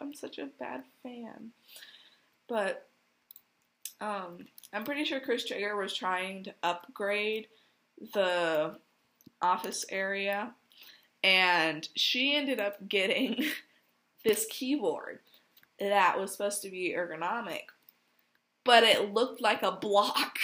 I'm 0.00 0.14
such 0.14 0.38
a 0.38 0.48
bad 0.58 0.84
fan, 1.02 1.50
but 2.48 2.88
um, 4.00 4.46
I'm 4.72 4.84
pretty 4.84 5.04
sure 5.04 5.20
Chris 5.20 5.44
Traeger 5.44 5.76
was 5.76 5.94
trying 5.94 6.44
to 6.44 6.54
upgrade 6.62 7.48
the 8.14 8.76
office 9.42 9.84
area, 9.88 10.52
and 11.22 11.88
she 11.94 12.34
ended 12.34 12.60
up 12.60 12.88
getting 12.88 13.44
this 14.24 14.46
keyboard 14.50 15.20
that 15.80 16.18
was 16.18 16.32
supposed 16.32 16.62
to 16.62 16.70
be 16.70 16.94
ergonomic, 16.96 17.66
but 18.68 18.84
it 18.84 19.14
looked 19.14 19.40
like 19.40 19.62
a 19.62 19.72
block. 19.72 20.38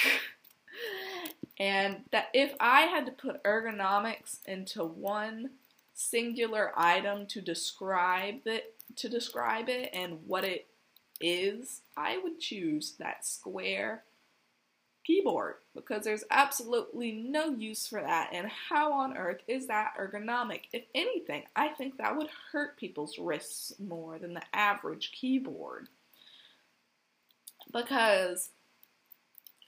and 1.60 1.98
that 2.10 2.28
if 2.32 2.54
I 2.58 2.82
had 2.82 3.04
to 3.04 3.12
put 3.12 3.44
ergonomics 3.44 4.38
into 4.46 4.82
one 4.82 5.50
singular 5.92 6.72
item 6.74 7.26
to 7.26 7.42
describe 7.42 8.46
it 8.46 8.74
to 8.96 9.10
describe 9.10 9.68
it 9.68 9.90
and 9.92 10.20
what 10.26 10.42
it 10.42 10.66
is 11.20 11.82
I 11.98 12.16
would 12.16 12.40
choose 12.40 12.94
that 12.98 13.26
square 13.26 14.04
keyboard 15.04 15.56
because 15.74 16.04
there's 16.04 16.24
absolutely 16.30 17.12
no 17.12 17.50
use 17.50 17.86
for 17.86 18.00
that. 18.00 18.30
And 18.32 18.48
how 18.70 18.90
on 18.94 19.18
earth 19.18 19.42
is 19.46 19.66
that 19.66 19.92
ergonomic? 20.00 20.62
If 20.72 20.84
anything, 20.94 21.42
I 21.54 21.68
think 21.68 21.98
that 21.98 22.16
would 22.16 22.30
hurt 22.52 22.78
people's 22.78 23.18
wrists 23.18 23.74
more 23.78 24.18
than 24.18 24.32
the 24.32 24.42
average 24.54 25.12
keyboard. 25.12 25.88
Because 27.72 28.50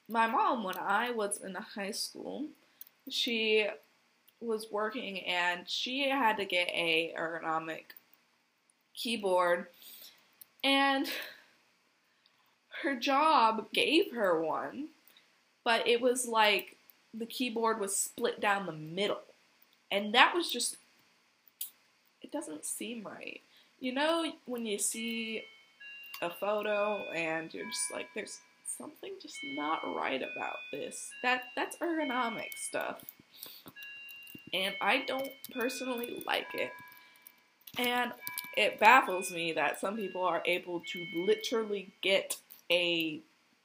my 0.08 0.26
mom, 0.26 0.64
when 0.64 0.76
I 0.78 1.10
was 1.10 1.40
in 1.40 1.54
high 1.54 1.90
school, 1.90 2.46
she 3.08 3.66
was 4.40 4.68
working 4.70 5.20
and 5.24 5.68
she 5.68 6.08
had 6.08 6.36
to 6.36 6.44
get 6.44 6.68
a 6.68 7.14
ergonomic 7.18 7.84
keyboard 8.94 9.66
and 10.62 11.06
her 12.82 12.94
job 12.94 13.72
gave 13.72 14.12
her 14.12 14.40
one 14.40 14.88
but 15.66 15.84
it 15.88 16.00
was 16.00 16.28
like 16.28 16.76
the 17.12 17.26
keyboard 17.26 17.80
was 17.80 17.96
split 17.96 18.40
down 18.40 18.66
the 18.66 18.72
middle. 18.72 19.22
And 19.90 20.14
that 20.14 20.32
was 20.32 20.48
just, 20.48 20.76
it 22.22 22.30
doesn't 22.30 22.64
seem 22.64 23.02
right. 23.02 23.40
You 23.80 23.92
know, 23.92 24.32
when 24.44 24.64
you 24.64 24.78
see 24.78 25.42
a 26.22 26.30
photo 26.30 27.04
and 27.14 27.52
you're 27.52 27.66
just 27.66 27.92
like, 27.92 28.08
there's 28.14 28.38
something 28.64 29.12
just 29.20 29.36
not 29.54 29.80
right 29.94 30.22
about 30.22 30.56
this. 30.72 31.10
That 31.22 31.44
that's 31.54 31.76
ergonomic 31.78 32.52
stuff. 32.68 33.04
And 34.52 34.74
I 34.80 35.04
don't 35.06 35.30
personally 35.54 36.22
like 36.26 36.46
it. 36.54 36.70
And 37.78 38.12
it 38.56 38.80
baffles 38.80 39.30
me 39.30 39.52
that 39.52 39.80
some 39.80 39.96
people 39.96 40.22
are 40.22 40.42
able 40.46 40.80
to 40.92 41.24
literally 41.26 41.92
get 42.02 42.36
a 42.70 43.20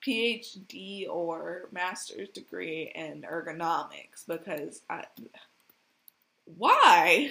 PhD 0.05 1.07
or 1.07 1.69
master's 1.71 2.29
degree 2.29 2.91
in 2.95 3.21
ergonomics 3.21 4.25
because 4.27 4.81
I. 4.89 5.05
Why? 6.57 7.29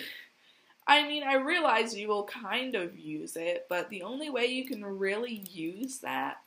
I 0.90 1.06
mean, 1.06 1.23
I 1.23 1.35
realize 1.37 1.97
you 1.97 2.09
will 2.09 2.25
kind 2.25 2.75
of 2.75 2.99
use 2.99 3.37
it, 3.37 3.66
but 3.68 3.88
the 3.90 4.02
only 4.02 4.28
way 4.28 4.47
you 4.47 4.66
can 4.66 4.85
really 4.85 5.44
use 5.49 5.99
that 5.99 6.38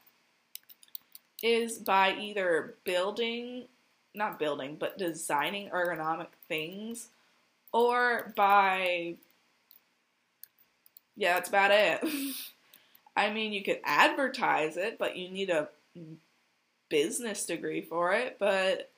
is 1.41 1.77
by 1.77 2.17
either 2.17 2.75
building, 2.83 3.67
not 4.13 4.39
building, 4.39 4.75
but 4.77 4.97
designing 4.97 5.69
ergonomic 5.69 6.27
things, 6.49 7.07
or 7.71 8.33
by. 8.35 9.15
Yeah, 11.15 11.35
that's 11.35 11.47
about 11.47 11.71
it. 11.71 12.03
I 13.15 13.31
mean, 13.31 13.53
you 13.53 13.63
could 13.63 13.79
advertise 13.85 14.75
it, 14.75 14.97
but 14.99 15.15
you 15.15 15.29
need 15.29 15.51
a 15.51 15.69
business 16.89 17.45
degree 17.45 17.81
for 17.81 18.11
it, 18.11 18.35
but 18.39 18.91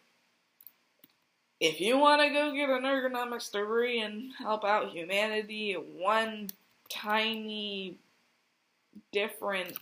if 1.60 1.80
you 1.80 1.98
want 1.98 2.22
to 2.22 2.30
go 2.30 2.54
get 2.54 2.70
an 2.70 2.84
ergonomics 2.84 3.52
degree 3.52 4.02
and 4.02 4.32
help 4.38 4.64
out 4.66 4.92
humanity 4.92 5.74
one 5.74 6.50
tiny 6.90 7.98
different 9.12 9.78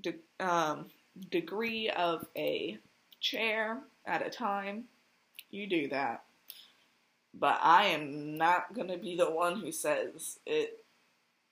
de- 0.00 0.14
um, 0.40 0.86
degree 1.30 1.90
of 1.90 2.26
a 2.36 2.78
chair 3.20 3.80
at 4.06 4.26
a 4.26 4.30
time, 4.30 4.84
you 5.50 5.68
do 5.68 5.88
that. 5.88 6.24
But 7.32 7.58
I 7.62 7.86
am 7.86 8.36
not 8.36 8.74
going 8.74 8.88
to 8.88 8.98
be 8.98 9.16
the 9.16 9.30
one 9.30 9.60
who 9.60 9.72
says 9.72 10.38
it 10.46 10.84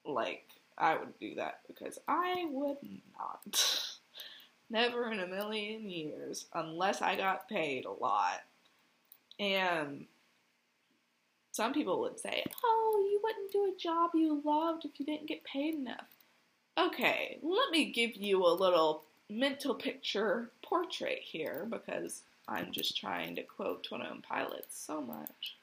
like 0.04 0.44
I 0.78 0.96
would 0.96 1.18
do 1.20 1.36
that 1.36 1.60
because 1.66 1.98
I 2.08 2.46
would 2.50 2.78
not. 3.18 3.88
Never 4.72 5.12
in 5.12 5.20
a 5.20 5.26
million 5.26 5.90
years, 5.90 6.46
unless 6.54 7.02
I 7.02 7.14
got 7.14 7.46
paid 7.46 7.84
a 7.84 7.92
lot. 7.92 8.40
And 9.38 10.06
some 11.50 11.74
people 11.74 12.00
would 12.00 12.18
say, 12.18 12.42
Oh, 12.64 13.08
you 13.10 13.20
wouldn't 13.22 13.52
do 13.52 13.70
a 13.70 13.78
job 13.78 14.12
you 14.14 14.40
loved 14.42 14.86
if 14.86 14.98
you 14.98 15.04
didn't 15.04 15.28
get 15.28 15.44
paid 15.44 15.74
enough. 15.74 16.06
Okay, 16.78 17.38
let 17.42 17.70
me 17.70 17.92
give 17.92 18.16
you 18.16 18.46
a 18.46 18.48
little 18.48 19.04
mental 19.28 19.74
picture 19.74 20.50
portrait 20.62 21.20
here 21.20 21.66
because 21.68 22.22
I'm 22.48 22.72
just 22.72 22.96
trying 22.96 23.36
to 23.36 23.42
quote 23.42 23.84
Twenty 23.84 24.04
One 24.04 24.22
Pilots 24.22 24.82
so 24.86 25.02
much. 25.02 25.56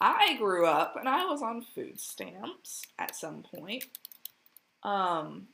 I 0.00 0.36
grew 0.36 0.66
up 0.66 0.94
and 0.96 1.08
I 1.08 1.24
was 1.24 1.42
on 1.42 1.62
food 1.74 1.98
stamps 1.98 2.82
at 2.96 3.16
some 3.16 3.42
point. 3.42 3.86
Um, 4.84 5.48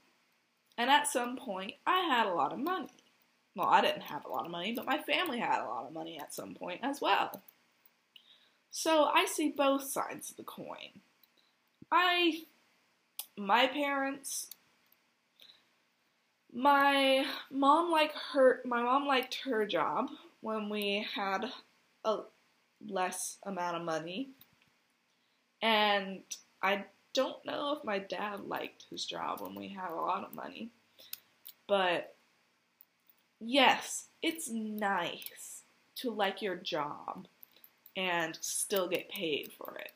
and 0.82 0.90
at 0.90 1.06
some 1.06 1.36
point, 1.36 1.74
I 1.86 2.00
had 2.00 2.26
a 2.26 2.34
lot 2.34 2.52
of 2.52 2.58
money. 2.58 2.88
Well, 3.54 3.68
I 3.68 3.82
didn't 3.82 4.02
have 4.02 4.24
a 4.24 4.28
lot 4.28 4.44
of 4.44 4.50
money, 4.50 4.72
but 4.74 4.84
my 4.84 4.98
family 4.98 5.38
had 5.38 5.62
a 5.62 5.68
lot 5.68 5.86
of 5.86 5.92
money 5.92 6.18
at 6.20 6.34
some 6.34 6.54
point 6.54 6.80
as 6.82 7.00
well. 7.00 7.40
So 8.72 9.04
I 9.04 9.26
see 9.26 9.54
both 9.56 9.84
sides 9.84 10.32
of 10.32 10.38
the 10.38 10.42
coin. 10.42 11.00
I, 11.92 12.42
my 13.38 13.68
parents, 13.68 14.48
my 16.52 17.26
mom 17.48 17.92
liked 17.92 18.16
her, 18.32 18.60
my 18.64 18.82
mom 18.82 19.06
liked 19.06 19.42
her 19.44 19.64
job 19.64 20.08
when 20.40 20.68
we 20.68 21.06
had 21.14 21.44
a 22.04 22.22
less 22.88 23.38
amount 23.44 23.76
of 23.76 23.84
money. 23.84 24.30
And 25.62 26.22
I 26.60 26.86
don't 27.14 27.44
know 27.44 27.76
if 27.76 27.84
my 27.84 27.98
dad 27.98 28.40
liked 28.46 28.84
his 28.90 29.04
job 29.04 29.40
when 29.40 29.54
we 29.54 29.68
had 29.68 29.90
a 29.90 29.96
lot 29.96 30.24
of 30.24 30.34
money. 30.34 30.70
But 31.66 32.14
yes, 33.40 34.06
it's 34.22 34.50
nice 34.50 35.62
to 35.96 36.10
like 36.10 36.42
your 36.42 36.56
job 36.56 37.26
and 37.96 38.36
still 38.40 38.88
get 38.88 39.08
paid 39.10 39.52
for 39.56 39.76
it. 39.78 39.92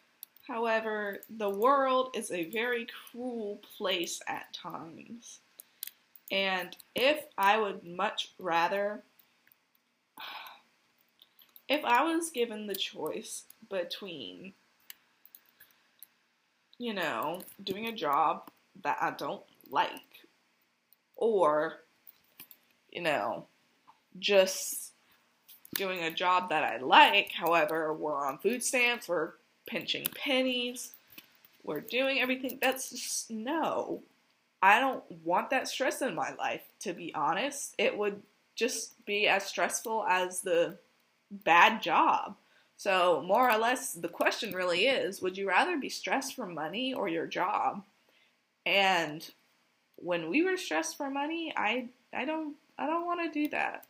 However, 0.47 1.21
the 1.29 1.51
world 1.51 2.11
is 2.15 2.31
a 2.31 2.51
very 2.51 2.87
cruel 3.11 3.61
place 3.77 4.21
at 4.29 4.53
times. 4.53 5.41
And 6.31 6.77
if 6.95 7.25
I 7.37 7.59
would 7.59 7.85
much 7.85 8.33
rather 8.39 9.03
if 11.69 11.85
I 11.85 12.05
was 12.05 12.31
given 12.31 12.67
the 12.67 12.77
choice 12.77 13.45
between, 13.69 14.53
you 16.79 16.95
know, 16.95 17.41
doing 17.63 17.87
a 17.87 17.93
job 17.93 18.51
that 18.83 18.99
I 19.01 19.13
don't 19.13 19.43
like 19.71 19.91
or, 21.17 21.81
you 22.91 23.03
know, 23.03 23.47
just 24.19 24.93
doing 25.75 26.03
a 26.03 26.11
job 26.11 26.49
that 26.51 26.65
I 26.65 26.79
like, 26.79 27.33
however, 27.33 27.93
we're 27.93 28.27
on 28.27 28.39
food 28.39 28.63
stamps, 28.63 29.09
we're 29.09 29.33
pinching 29.67 30.07
pennies, 30.15 30.93
we're 31.65 31.81
doing 31.81 32.21
everything. 32.21 32.59
That's 32.61 32.91
just 32.91 33.31
no. 33.31 34.03
I 34.63 34.81
don't 34.81 35.05
want 35.25 35.51
that 35.51 35.69
stress 35.69 36.01
in 36.01 36.15
my 36.15 36.35
life, 36.35 36.63
to 36.81 36.93
be 36.93 37.15
honest. 37.15 37.75
It 37.79 37.97
would 37.97 38.23
just 38.55 39.05
be 39.05 39.29
as 39.29 39.45
stressful 39.45 40.05
as 40.09 40.41
the 40.41 40.79
bad 41.31 41.83
job. 41.83 42.37
So, 42.77 43.23
more 43.27 43.51
or 43.51 43.59
less, 43.59 43.93
the 43.93 44.09
question 44.09 44.53
really 44.55 44.87
is 44.87 45.23
would 45.23 45.37
you 45.39 45.49
rather 45.49 45.79
be 45.79 45.89
stressed 45.89 46.35
for 46.35 46.47
money 46.47 46.93
or 46.95 47.09
your 47.09 47.27
job? 47.27 47.85
And 48.67 49.29
when 49.97 50.31
we 50.31 50.43
were 50.45 50.57
stressed 50.57 50.97
for 50.97 51.11
money, 51.11 51.53
I 51.57 51.89
I 52.15 52.25
don't 52.25 52.57
I 52.79 52.87
don't 52.87 53.07
want 53.07 53.21
to 53.33 53.41
do 53.43 53.49
that. 53.51 53.87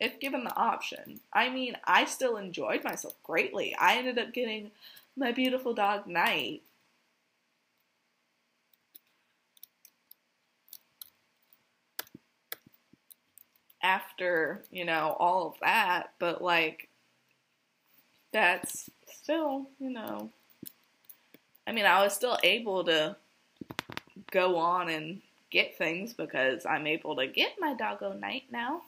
If 0.00 0.20
given 0.20 0.44
the 0.44 0.56
option. 0.56 1.20
I 1.32 1.50
mean, 1.50 1.76
I 1.84 2.04
still 2.06 2.36
enjoyed 2.36 2.84
myself 2.84 3.14
greatly. 3.22 3.74
I 3.76 3.96
ended 3.98 4.18
up 4.18 4.32
getting 4.34 4.72
my 5.16 5.32
beautiful 5.32 5.74
dog 5.74 6.06
Night 6.08 6.62
after, 13.82 14.64
you 14.70 14.84
know, 14.84 15.16
all 15.18 15.48
of 15.48 15.54
that, 15.60 16.14
but 16.18 16.42
like 16.42 16.88
that's 18.34 18.90
still, 19.06 19.68
you 19.78 19.90
know, 19.90 20.28
I 21.68 21.72
mean, 21.72 21.86
I 21.86 22.02
was 22.02 22.14
still 22.14 22.36
able 22.42 22.82
to 22.84 23.16
go 24.32 24.56
on 24.58 24.90
and 24.90 25.22
get 25.50 25.78
things 25.78 26.12
because 26.12 26.66
I'm 26.66 26.88
able 26.88 27.14
to 27.14 27.28
get 27.28 27.52
my 27.60 27.74
doggo 27.74 28.12
night 28.12 28.42
now. 28.50 28.82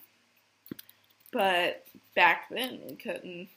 But 1.32 1.86
back 2.16 2.48
then 2.50 2.80
we 2.88 2.96
couldn't 2.96 3.48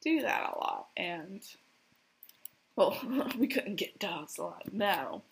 do 0.00 0.22
that 0.22 0.52
a 0.54 0.58
lot 0.58 0.86
and 0.96 1.42
well, 2.76 2.96
we 3.38 3.48
couldn't 3.48 3.76
get 3.76 3.98
dogs 3.98 4.38
a 4.38 4.42
lot. 4.42 4.72
No. 4.72 5.22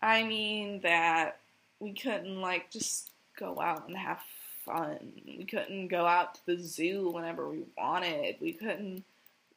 I 0.00 0.22
mean 0.22 0.80
that 0.82 1.40
we 1.80 1.92
couldn't 1.92 2.40
like 2.40 2.70
just 2.70 3.10
go 3.36 3.60
out 3.60 3.88
and 3.88 3.96
have 3.96 4.22
fun. 4.64 5.12
We 5.26 5.44
couldn't 5.44 5.88
go 5.88 6.06
out 6.06 6.34
to 6.34 6.46
the 6.46 6.62
zoo 6.62 7.10
whenever 7.10 7.48
we 7.48 7.64
wanted. 7.76 8.36
We 8.40 8.52
couldn't 8.52 9.04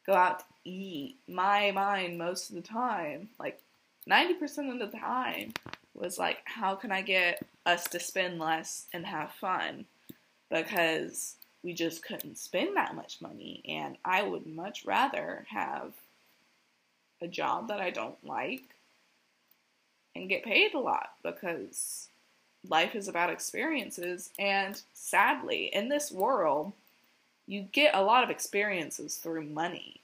go 0.06 0.14
out 0.14 0.40
to 0.40 0.44
eat. 0.64 1.16
My 1.28 1.70
mind 1.70 2.18
most 2.18 2.50
of 2.50 2.56
the 2.56 2.62
time, 2.62 3.28
like 3.38 3.60
90% 4.08 4.72
of 4.72 4.78
the 4.78 4.98
time 4.98 5.52
was 5.94 6.18
like, 6.18 6.38
how 6.44 6.74
can 6.74 6.92
I 6.92 7.02
get 7.02 7.42
us 7.66 7.84
to 7.88 8.00
spend 8.00 8.38
less 8.38 8.86
and 8.92 9.04
have 9.04 9.32
fun? 9.32 9.84
Because 10.50 11.36
we 11.62 11.74
just 11.74 12.02
couldn't 12.02 12.38
spend 12.38 12.76
that 12.76 12.94
much 12.94 13.20
money. 13.20 13.62
And 13.68 13.96
I 14.04 14.22
would 14.22 14.46
much 14.46 14.84
rather 14.86 15.46
have 15.50 15.92
a 17.20 17.26
job 17.26 17.68
that 17.68 17.80
I 17.80 17.90
don't 17.90 18.22
like 18.24 18.74
and 20.14 20.28
get 20.28 20.44
paid 20.44 20.74
a 20.74 20.78
lot 20.78 21.10
because 21.22 22.07
life 22.68 22.94
is 22.94 23.08
about 23.08 23.30
experiences. 23.30 24.30
And 24.38 24.80
sadly, 24.92 25.70
in 25.72 25.88
this 25.88 26.12
world, 26.12 26.72
you 27.46 27.62
get 27.72 27.94
a 27.94 28.02
lot 28.02 28.24
of 28.24 28.30
experiences 28.30 29.16
through 29.16 29.44
money. 29.44 30.00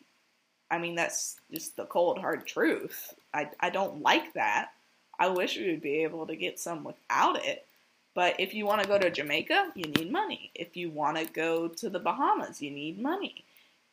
I 0.71 0.79
mean, 0.79 0.95
that's 0.95 1.37
just 1.53 1.77
the 1.77 1.85
cold, 1.85 2.19
hard 2.19 2.47
truth. 2.47 3.15
I, 3.33 3.51
I 3.61 3.71
don't 3.71 4.03
like 4.03 4.33
that. 4.33 4.71
I 5.19 5.29
wish 5.29 5.57
we 5.57 5.71
would 5.71 5.83
be 5.83 6.03
able 6.03 6.27
to 6.27 6.37
get 6.37 6.59
some 6.59 6.85
without 6.85 7.45
it. 7.45 7.67
But 8.15 8.39
if 8.39 8.55
you 8.55 8.65
want 8.65 8.83
to 8.83 8.89
go 8.89 8.99
to 8.99 9.11
Jamaica, 9.11 9.73
you 9.75 9.85
need 9.85 10.11
money. 10.11 10.51
If 10.55 10.77
you 10.77 10.91
want 10.91 11.19
to 11.19 11.25
go 11.25 11.69
to 11.69 11.91
the 11.91 11.99
Bahamas, 11.99 12.63
you 12.63 12.71
need 12.71 13.01
money. 13.01 13.45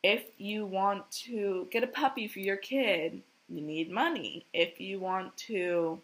If 0.02 0.24
you 0.38 0.64
want 0.64 1.10
to 1.26 1.68
get 1.70 1.84
a 1.84 1.88
puppy 1.88 2.26
for 2.26 2.40
your 2.40 2.56
kid, 2.56 3.22
you 3.48 3.60
need 3.60 3.90
money. 3.90 4.46
If 4.52 4.80
you 4.80 4.98
want 4.98 5.36
to 5.48 6.00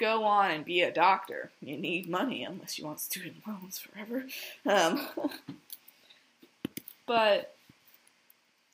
go 0.00 0.24
on 0.24 0.50
and 0.50 0.64
be 0.64 0.80
a 0.80 0.90
doctor, 0.90 1.50
you 1.60 1.76
need 1.76 2.08
money 2.08 2.42
unless 2.42 2.78
you 2.78 2.86
want 2.86 2.98
student 2.98 3.36
loans 3.46 3.78
forever. 3.78 4.24
Um, 4.66 5.06
but 7.06 7.54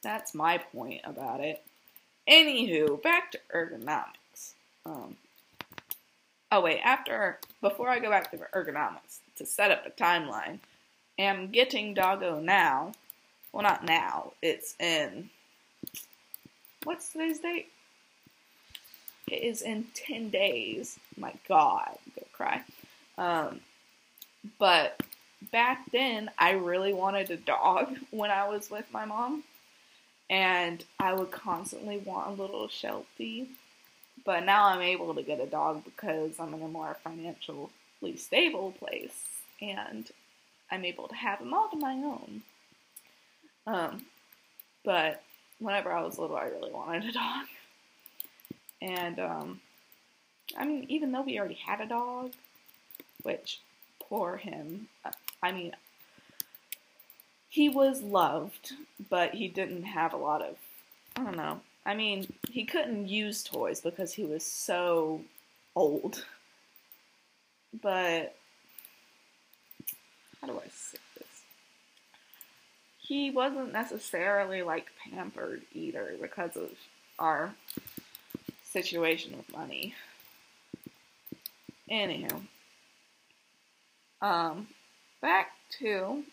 that's 0.03 0.35
my 0.35 0.59
point 0.59 1.01
about 1.05 1.41
it. 1.41 1.62
Anywho, 2.29 3.03
back 3.03 3.33
to 3.33 3.41
ergonomics. 3.55 4.55
Um, 4.87 5.17
oh 6.53 6.61
wait, 6.61 6.81
after 6.81 7.39
before 7.61 7.89
I 7.89 7.99
go 7.99 8.09
back 8.09 8.31
to 8.31 8.39
ergonomics 8.55 9.19
to 9.37 9.45
set 9.45 9.73
up 9.73 9.85
a 9.85 9.91
timeline, 9.91 10.61
am 11.19 11.51
getting 11.51 11.93
doggo 11.93 12.41
now. 12.41 12.93
Well, 13.53 13.62
not 13.62 13.85
now. 13.85 14.33
It's 14.43 14.77
in 14.79 15.31
what's 16.85 17.12
today's 17.12 17.41
date? 17.41 17.73
It 19.31 19.43
is 19.43 19.62
in 19.62 19.87
ten 19.95 20.31
days. 20.31 20.99
My 21.17 21.33
God, 21.49 21.89
I'm 21.89 22.12
gonna 22.15 22.27
cry. 22.33 22.62
Um, 23.19 23.61
but 24.59 25.01
back 25.53 25.91
then, 25.93 26.31
I 26.39 26.53
really 26.53 26.93
wanted 26.93 27.31
a 27.31 27.37
dog 27.37 27.97
when 28.11 28.31
I 28.31 28.49
was 28.49 28.71
with 28.71 28.87
my 28.93 29.05
mom 29.05 29.45
and 30.29 30.85
I 30.99 31.15
would 31.15 31.31
constantly 31.31 31.99
want 31.99 32.29
a 32.39 32.43
little 32.43 32.69
Sheltie. 32.69 33.49
But 34.25 34.45
now 34.45 34.67
I'm 34.67 34.83
able 34.83 35.15
to 35.15 35.23
get 35.23 35.41
a 35.41 35.47
dog 35.47 35.85
because 35.85 36.41
I'm 36.41 36.55
in 36.55 36.62
a 36.62 36.69
more 36.69 36.97
financially 37.05 37.69
stable 38.17 38.73
place 38.73 39.15
and 39.62 40.09
I'm 40.71 40.85
able 40.85 41.09
to 41.09 41.15
have 41.15 41.41
him 41.41 41.55
all 41.55 41.69
to 41.69 41.77
my 41.77 41.93
own. 41.93 42.43
Um, 43.67 44.07
but 44.85 45.23
whenever 45.59 45.93
I 45.93 46.03
was 46.03 46.19
little, 46.19 46.37
I 46.37 46.45
really 46.45 46.73
wanted 46.73 47.05
a 47.05 47.12
dog. 47.12 47.47
And, 48.83 49.19
um, 49.19 49.61
I 50.57 50.65
mean, 50.65 50.87
even 50.89 51.12
though 51.12 51.23
we 51.23 51.39
already 51.39 51.55
had 51.55 51.81
a 51.81 51.87
dog, 51.87 52.33
which 53.23 53.61
poor 54.01 54.37
him, 54.37 54.89
I 55.43 55.53
mean, 55.53 55.73
he 57.49 57.69
was 57.69 58.03
loved, 58.03 58.73
but 59.09 59.35
he 59.35 59.49
didn't 59.49 59.85
have 59.85 60.12
a 60.12 60.19
lot 60.19 60.43
of, 60.43 60.57
I 61.17 61.25
don't 61.25 61.37
know. 61.37 61.61
I 61.85 61.95
mean, 61.95 62.27
he 62.51 62.65
couldn't 62.65 63.09
use 63.09 63.43
toys 63.43 63.81
because 63.81 64.12
he 64.12 64.25
was 64.25 64.45
so 64.45 65.23
old. 65.75 66.25
But, 67.83 68.37
how 70.41 70.49
do 70.49 70.55
I 70.59 70.69
say 70.69 70.99
this? 71.17 71.43
He 72.99 73.31
wasn't 73.31 73.73
necessarily 73.73 74.62
like 74.62 74.87
pampered 75.11 75.62
either 75.73 76.15
because 76.21 76.57
of 76.57 76.71
our 77.19 77.55
situation 78.77 79.35
with 79.39 79.51
money. 79.57 79.95
Anyhow, 81.89 82.43
um, 84.21 84.67
back 85.23 85.53
to 85.79 86.25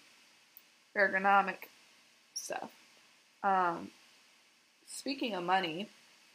ergonomic 0.98 1.70
stuff. 2.34 2.70
Um, 3.44 3.92
speaking 4.88 5.36
of 5.36 5.44
money, 5.44 5.88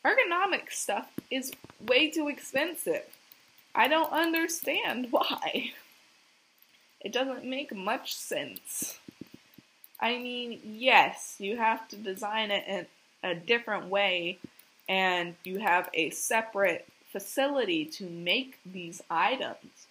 ergonomic 0.02 0.70
stuff 0.70 1.10
is 1.30 1.52
way 1.86 2.10
too 2.10 2.28
expensive. 2.28 3.04
I 3.74 3.86
don't 3.88 4.12
understand 4.12 5.08
why. 5.10 5.72
It 7.02 7.12
doesn't 7.12 7.44
make 7.44 7.74
much 7.74 8.14
sense. 8.14 8.98
I 10.00 10.16
mean, 10.16 10.60
yes, 10.64 11.36
you 11.38 11.58
have 11.58 11.86
to 11.88 11.96
design 11.96 12.50
it 12.50 12.64
in 12.66 12.86
a 13.22 13.34
different 13.34 13.88
way, 13.88 14.38
and 14.88 15.34
you 15.44 15.58
have 15.58 15.88
a 15.94 16.10
separate 16.10 16.86
facility 17.12 17.84
to 17.84 18.04
make 18.04 18.58
these 18.64 19.02
items. 19.10 19.86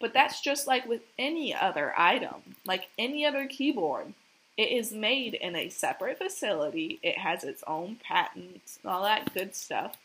But 0.00 0.12
that's 0.12 0.40
just 0.40 0.66
like 0.66 0.86
with 0.86 1.02
any 1.18 1.54
other 1.54 1.98
item, 1.98 2.56
like 2.66 2.88
any 2.98 3.24
other 3.24 3.46
keyboard. 3.46 4.12
It 4.56 4.70
is 4.70 4.92
made 4.92 5.34
in 5.34 5.56
a 5.56 5.68
separate 5.68 6.18
facility, 6.18 7.00
it 7.02 7.18
has 7.18 7.42
its 7.42 7.64
own 7.66 7.96
patents 7.96 8.78
and 8.82 8.92
all 8.92 9.02
that 9.02 9.34
good 9.34 9.54
stuff. 9.54 9.96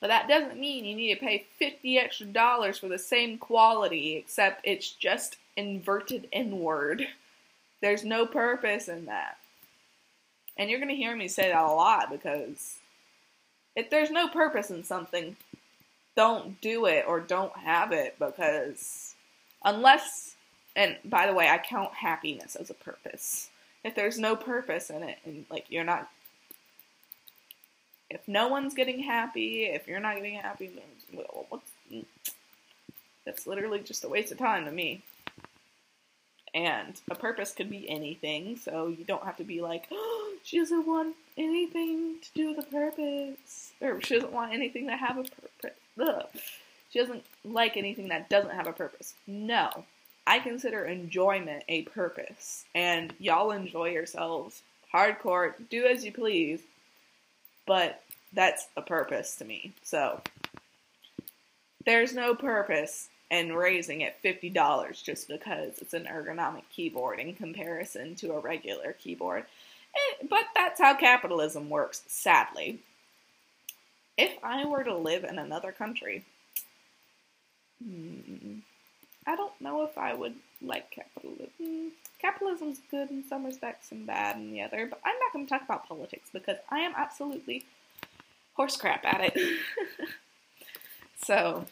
But 0.00 0.08
that 0.08 0.28
doesn't 0.28 0.58
mean 0.58 0.84
you 0.84 0.96
need 0.96 1.14
to 1.14 1.20
pay 1.20 1.46
50 1.58 1.98
extra 1.98 2.26
dollars 2.26 2.78
for 2.78 2.88
the 2.88 2.98
same 2.98 3.38
quality, 3.38 4.16
except 4.16 4.62
it's 4.64 4.90
just 4.90 5.36
inverted 5.56 6.26
inward. 6.32 7.06
There's 7.82 8.04
no 8.04 8.26
purpose 8.26 8.88
in 8.88 9.04
that. 9.06 9.36
And 10.56 10.68
you're 10.68 10.80
going 10.80 10.88
to 10.90 10.96
hear 10.96 11.14
me 11.14 11.28
say 11.28 11.48
that 11.48 11.62
a 11.62 11.68
lot 11.68 12.10
because 12.10 12.79
if 13.80 13.90
there's 13.90 14.10
no 14.10 14.28
purpose 14.28 14.70
in 14.70 14.84
something, 14.84 15.36
don't 16.14 16.60
do 16.60 16.84
it 16.86 17.04
or 17.08 17.18
don't 17.18 17.56
have 17.56 17.92
it 17.92 18.16
because 18.18 19.14
unless 19.64 20.36
and 20.76 20.96
by 21.04 21.26
the 21.26 21.34
way, 21.34 21.48
I 21.48 21.58
count 21.58 21.94
happiness 21.94 22.56
as 22.56 22.70
a 22.70 22.74
purpose. 22.74 23.50
If 23.82 23.94
there's 23.94 24.18
no 24.18 24.36
purpose 24.36 24.90
in 24.90 25.02
it 25.02 25.18
and 25.24 25.46
like 25.50 25.66
you're 25.70 25.84
not 25.84 26.08
if 28.10 28.26
no 28.26 28.48
one's 28.48 28.74
getting 28.74 29.00
happy, 29.00 29.64
if 29.64 29.88
you're 29.88 30.00
not 30.00 30.16
getting 30.16 30.34
happy, 30.34 30.70
well, 31.12 31.46
what's 31.48 31.70
that's 33.24 33.46
literally 33.46 33.80
just 33.80 34.04
a 34.04 34.08
waste 34.08 34.32
of 34.32 34.38
time 34.38 34.64
to 34.66 34.70
me. 34.70 35.02
And 36.52 37.00
a 37.08 37.14
purpose 37.14 37.52
could 37.52 37.70
be 37.70 37.88
anything, 37.88 38.56
so 38.56 38.88
you 38.88 39.04
don't 39.04 39.24
have 39.24 39.36
to 39.36 39.44
be 39.44 39.60
like, 39.60 39.86
oh, 39.92 40.29
she 40.42 40.58
doesn't 40.58 40.86
want 40.86 41.14
anything 41.36 42.16
to 42.22 42.28
do 42.34 42.54
with 42.54 42.66
a 42.66 42.70
purpose, 42.70 43.72
or 43.80 44.00
she 44.00 44.14
doesn't 44.14 44.32
want 44.32 44.52
anything 44.52 44.86
that 44.86 44.98
have 44.98 45.18
a 45.18 45.24
purpose. 45.24 45.78
Ugh. 46.00 46.26
She 46.90 46.98
doesn't 46.98 47.24
like 47.44 47.76
anything 47.76 48.08
that 48.08 48.28
doesn't 48.28 48.50
have 48.50 48.66
a 48.66 48.72
purpose. 48.72 49.14
No. 49.26 49.84
I 50.26 50.38
consider 50.40 50.84
enjoyment 50.84 51.64
a 51.68 51.82
purpose. 51.82 52.64
And 52.74 53.14
y'all 53.18 53.52
enjoy 53.52 53.90
yourselves 53.90 54.62
hardcore, 54.92 55.54
do 55.70 55.86
as 55.86 56.04
you 56.04 56.12
please. 56.12 56.60
But 57.66 58.02
that's 58.32 58.66
a 58.76 58.82
purpose 58.82 59.36
to 59.36 59.44
me. 59.44 59.72
So 59.82 60.20
there's 61.84 62.12
no 62.12 62.34
purpose 62.34 63.08
in 63.30 63.54
raising 63.54 64.00
it 64.00 64.16
$50 64.24 65.04
just 65.04 65.28
because 65.28 65.78
it's 65.78 65.94
an 65.94 66.06
ergonomic 66.06 66.64
keyboard 66.70 67.20
in 67.20 67.34
comparison 67.34 68.16
to 68.16 68.32
a 68.32 68.40
regular 68.40 68.92
keyboard. 68.92 69.44
But 70.28 70.44
that's 70.54 70.80
how 70.80 70.94
capitalism 70.94 71.70
works, 71.70 72.02
sadly 72.06 72.80
if 74.20 74.32
I 74.42 74.66
were 74.66 74.84
to 74.84 74.94
live 74.94 75.24
in 75.24 75.38
another 75.38 75.72
country, 75.72 76.24
hmm, 77.82 78.58
I 79.26 79.34
don't 79.34 79.58
know 79.60 79.82
if 79.84 79.96
I 79.96 80.12
would 80.12 80.34
like 80.60 80.90
capitalism. 80.90 81.92
Capitalism's 82.20 82.80
good 82.90 83.10
in 83.10 83.24
some 83.24 83.46
respects 83.46 83.92
and 83.92 84.06
bad 84.06 84.36
in 84.36 84.52
the 84.52 84.60
other, 84.60 84.86
but 84.86 85.00
I'm 85.06 85.18
not 85.18 85.32
going 85.32 85.46
to 85.46 85.48
talk 85.48 85.62
about 85.62 85.88
politics 85.88 86.28
because 86.30 86.58
I 86.68 86.80
am 86.80 86.92
absolutely 86.96 87.64
horse 88.54 88.76
crap 88.76 89.06
at 89.06 89.32
it. 89.34 89.58
so, 91.24 91.64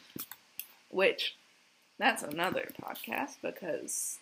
which 0.91 1.37
that's 1.99 2.23
another 2.23 2.71
podcast 2.81 3.37
because 3.43 4.21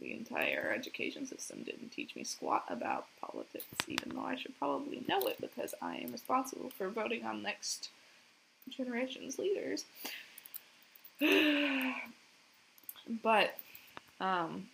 the 0.00 0.12
entire 0.12 0.72
education 0.76 1.26
system 1.26 1.62
didn't 1.62 1.90
teach 1.90 2.14
me 2.16 2.24
squat 2.24 2.64
about 2.68 3.06
politics, 3.20 3.66
even 3.88 4.10
though 4.14 4.24
I 4.24 4.36
should 4.36 4.58
probably 4.58 5.02
know 5.08 5.20
it 5.20 5.40
because 5.40 5.74
I 5.80 5.96
am 5.96 6.12
responsible 6.12 6.70
for 6.70 6.88
voting 6.88 7.24
on 7.24 7.42
next 7.42 7.90
generation's 8.68 9.38
leaders. 9.38 9.84
but, 13.22 13.56
um, 14.20 14.68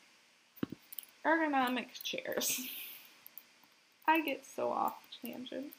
ergonomic 1.24 2.02
chairs. 2.02 2.60
I 4.06 4.20
get 4.20 4.44
so 4.44 4.70
off 4.70 4.94
tangent. 5.24 5.72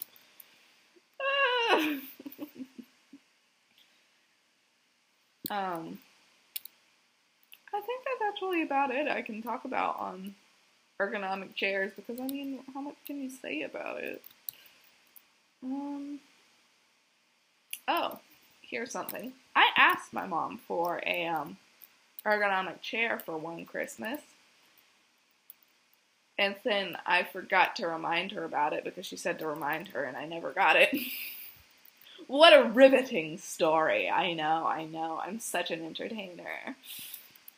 um, 5.52 6.00
I 7.74 7.82
think 7.82 8.04
that's 8.06 8.32
actually 8.32 8.62
about 8.62 8.92
it 8.92 9.08
I 9.08 9.22
can 9.22 9.42
talk 9.42 9.66
about 9.66 10.00
on 10.00 10.36
ergonomic 11.00 11.56
chairs 11.56 11.92
because 11.96 12.20
I 12.20 12.28
mean, 12.28 12.60
how 12.74 12.82
much 12.82 12.96
can 13.06 13.22
you 13.22 13.30
say 13.30 13.64
about 13.64 14.02
it? 14.04 14.22
Um, 15.64 16.20
oh, 17.88 18.20
here's 18.62 18.92
something. 18.92 19.34
I 19.56 19.70
asked 19.76 20.14
my 20.14 20.26
mom 20.26 20.60
for 20.68 21.02
a 21.06 21.26
um, 21.28 21.58
ergonomic 22.26 22.82
chair 22.82 23.20
for 23.20 23.38
one 23.38 23.66
Christmas. 23.66 24.20
And 26.38 26.56
then 26.64 26.98
I 27.06 27.24
forgot 27.24 27.76
to 27.78 27.88
remind 27.88 28.32
her 28.32 28.44
about 28.44 28.74
it 28.74 28.84
because 28.84 29.06
she 29.06 29.18
said 29.18 29.40
to 29.40 29.48
remind 29.48 29.90
her 29.90 30.04
and 30.04 30.18
I 30.18 30.26
never 30.26 30.52
got 30.52 30.76
it. 30.76 30.90
what 32.28 32.54
a 32.54 32.70
riveting 32.70 33.38
story. 33.38 34.10
I 34.10 34.34
know, 34.34 34.66
I 34.66 34.86
know. 34.86 35.22
I'm 35.24 35.40
such 35.40 35.70
an 35.70 35.86
entertainer. 35.86 36.76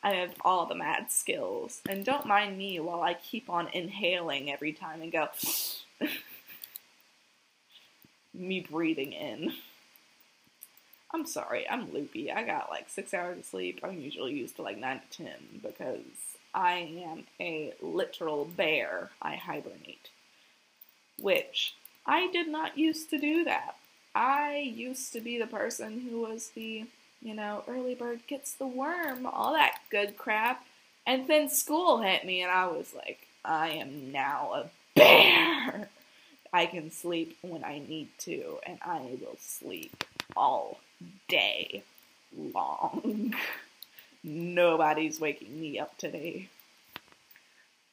I 0.06 0.10
have 0.10 0.34
all 0.42 0.66
the 0.66 0.76
mad 0.76 1.10
skills. 1.10 1.80
And 1.88 2.04
don't 2.04 2.26
mind 2.26 2.56
me 2.56 2.78
while 2.78 3.02
I 3.02 3.14
keep 3.14 3.50
on 3.50 3.66
inhaling 3.72 4.52
every 4.52 4.72
time 4.72 5.02
and 5.02 5.10
go. 5.10 5.26
me 8.32 8.60
breathing 8.60 9.12
in. 9.12 9.52
I'm 11.12 11.26
sorry, 11.26 11.68
I'm 11.68 11.92
loopy. 11.92 12.30
I 12.30 12.44
got 12.44 12.70
like 12.70 12.88
six 12.88 13.12
hours 13.12 13.38
of 13.38 13.44
sleep. 13.46 13.80
I'm 13.82 13.98
usually 13.98 14.34
used 14.34 14.54
to 14.56 14.62
like 14.62 14.78
nine 14.78 15.00
to 15.10 15.24
ten 15.24 15.60
because 15.60 15.98
I 16.54 17.02
am 17.04 17.24
a 17.40 17.74
literal 17.82 18.44
bear. 18.44 19.10
I 19.20 19.34
hibernate. 19.34 20.10
Which 21.20 21.74
I 22.06 22.30
did 22.30 22.46
not 22.46 22.78
used 22.78 23.10
to 23.10 23.18
do 23.18 23.42
that. 23.42 23.74
I 24.14 24.70
used 24.72 25.12
to 25.14 25.20
be 25.20 25.36
the 25.36 25.48
person 25.48 25.98
who 26.02 26.20
was 26.20 26.50
the, 26.50 26.86
you 27.22 27.34
know, 27.34 27.64
early 27.68 27.94
bird 27.94 28.20
gets 28.26 28.52
the 28.52 28.66
worm, 28.66 29.26
all 29.26 29.52
that 29.54 29.78
good 29.90 30.16
crap. 30.16 30.64
And 31.06 31.28
then 31.28 31.48
school 31.48 32.02
hit 32.02 32.24
me 32.24 32.42
and 32.42 32.50
I 32.50 32.66
was 32.66 32.92
like, 32.94 33.26
I 33.44 33.70
am 33.70 34.12
now 34.12 34.52
a 34.54 34.70
bear. 34.94 35.88
I 36.52 36.66
can 36.66 36.90
sleep 36.90 37.36
when 37.42 37.64
I 37.64 37.80
need 37.80 38.08
to, 38.20 38.58
and 38.66 38.78
I 38.82 39.00
will 39.20 39.36
sleep 39.38 40.04
all 40.36 40.80
day 41.28 41.82
long. 42.54 43.34
Nobody's 44.24 45.20
waking 45.20 45.60
me 45.60 45.78
up 45.78 45.96
today. 45.98 46.48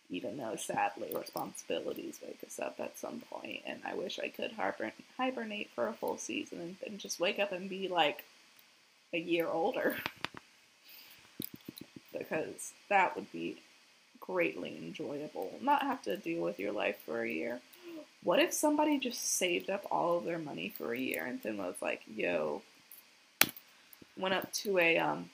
Even 0.09 0.37
though 0.37 0.55
sadly 0.55 1.09
responsibilities 1.13 2.19
wake 2.25 2.39
us 2.45 2.59
up 2.59 2.79
at 2.79 2.97
some 2.97 3.21
point, 3.29 3.61
and 3.65 3.79
I 3.85 3.95
wish 3.95 4.19
I 4.19 4.29
could 4.29 4.51
hibernate 4.51 5.69
for 5.71 5.87
a 5.87 5.93
full 5.93 6.17
season 6.17 6.77
and 6.85 6.99
just 6.99 7.19
wake 7.19 7.39
up 7.39 7.51
and 7.51 7.69
be 7.69 7.87
like 7.87 8.23
a 9.13 9.19
year 9.19 9.47
older. 9.47 9.95
because 12.17 12.73
that 12.89 13.15
would 13.15 13.31
be 13.31 13.57
greatly 14.19 14.77
enjoyable. 14.77 15.51
Not 15.61 15.83
have 15.83 16.01
to 16.03 16.17
deal 16.17 16.41
with 16.41 16.59
your 16.59 16.71
life 16.71 16.97
for 17.05 17.21
a 17.21 17.29
year. 17.29 17.59
What 18.23 18.39
if 18.39 18.53
somebody 18.53 18.97
just 18.99 19.21
saved 19.37 19.69
up 19.69 19.85
all 19.91 20.17
of 20.17 20.23
their 20.23 20.39
money 20.39 20.73
for 20.77 20.93
a 20.93 20.97
year 20.99 21.25
and 21.25 21.41
then 21.43 21.57
was 21.57 21.75
like, 21.81 22.01
yo, 22.07 22.61
went 24.17 24.33
up 24.33 24.51
to 24.53 24.79
a 24.79 24.97
um, 24.97 25.29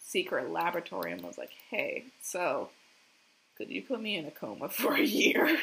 secret 0.00 0.50
laboratory 0.50 1.12
and 1.12 1.22
was 1.22 1.38
like, 1.38 1.52
hey, 1.70 2.04
so 2.20 2.70
could 3.56 3.70
you 3.70 3.82
put 3.82 4.00
me 4.00 4.16
in 4.16 4.26
a 4.26 4.30
coma 4.32 4.68
for 4.70 4.94
a 4.94 5.02
year? 5.02 5.58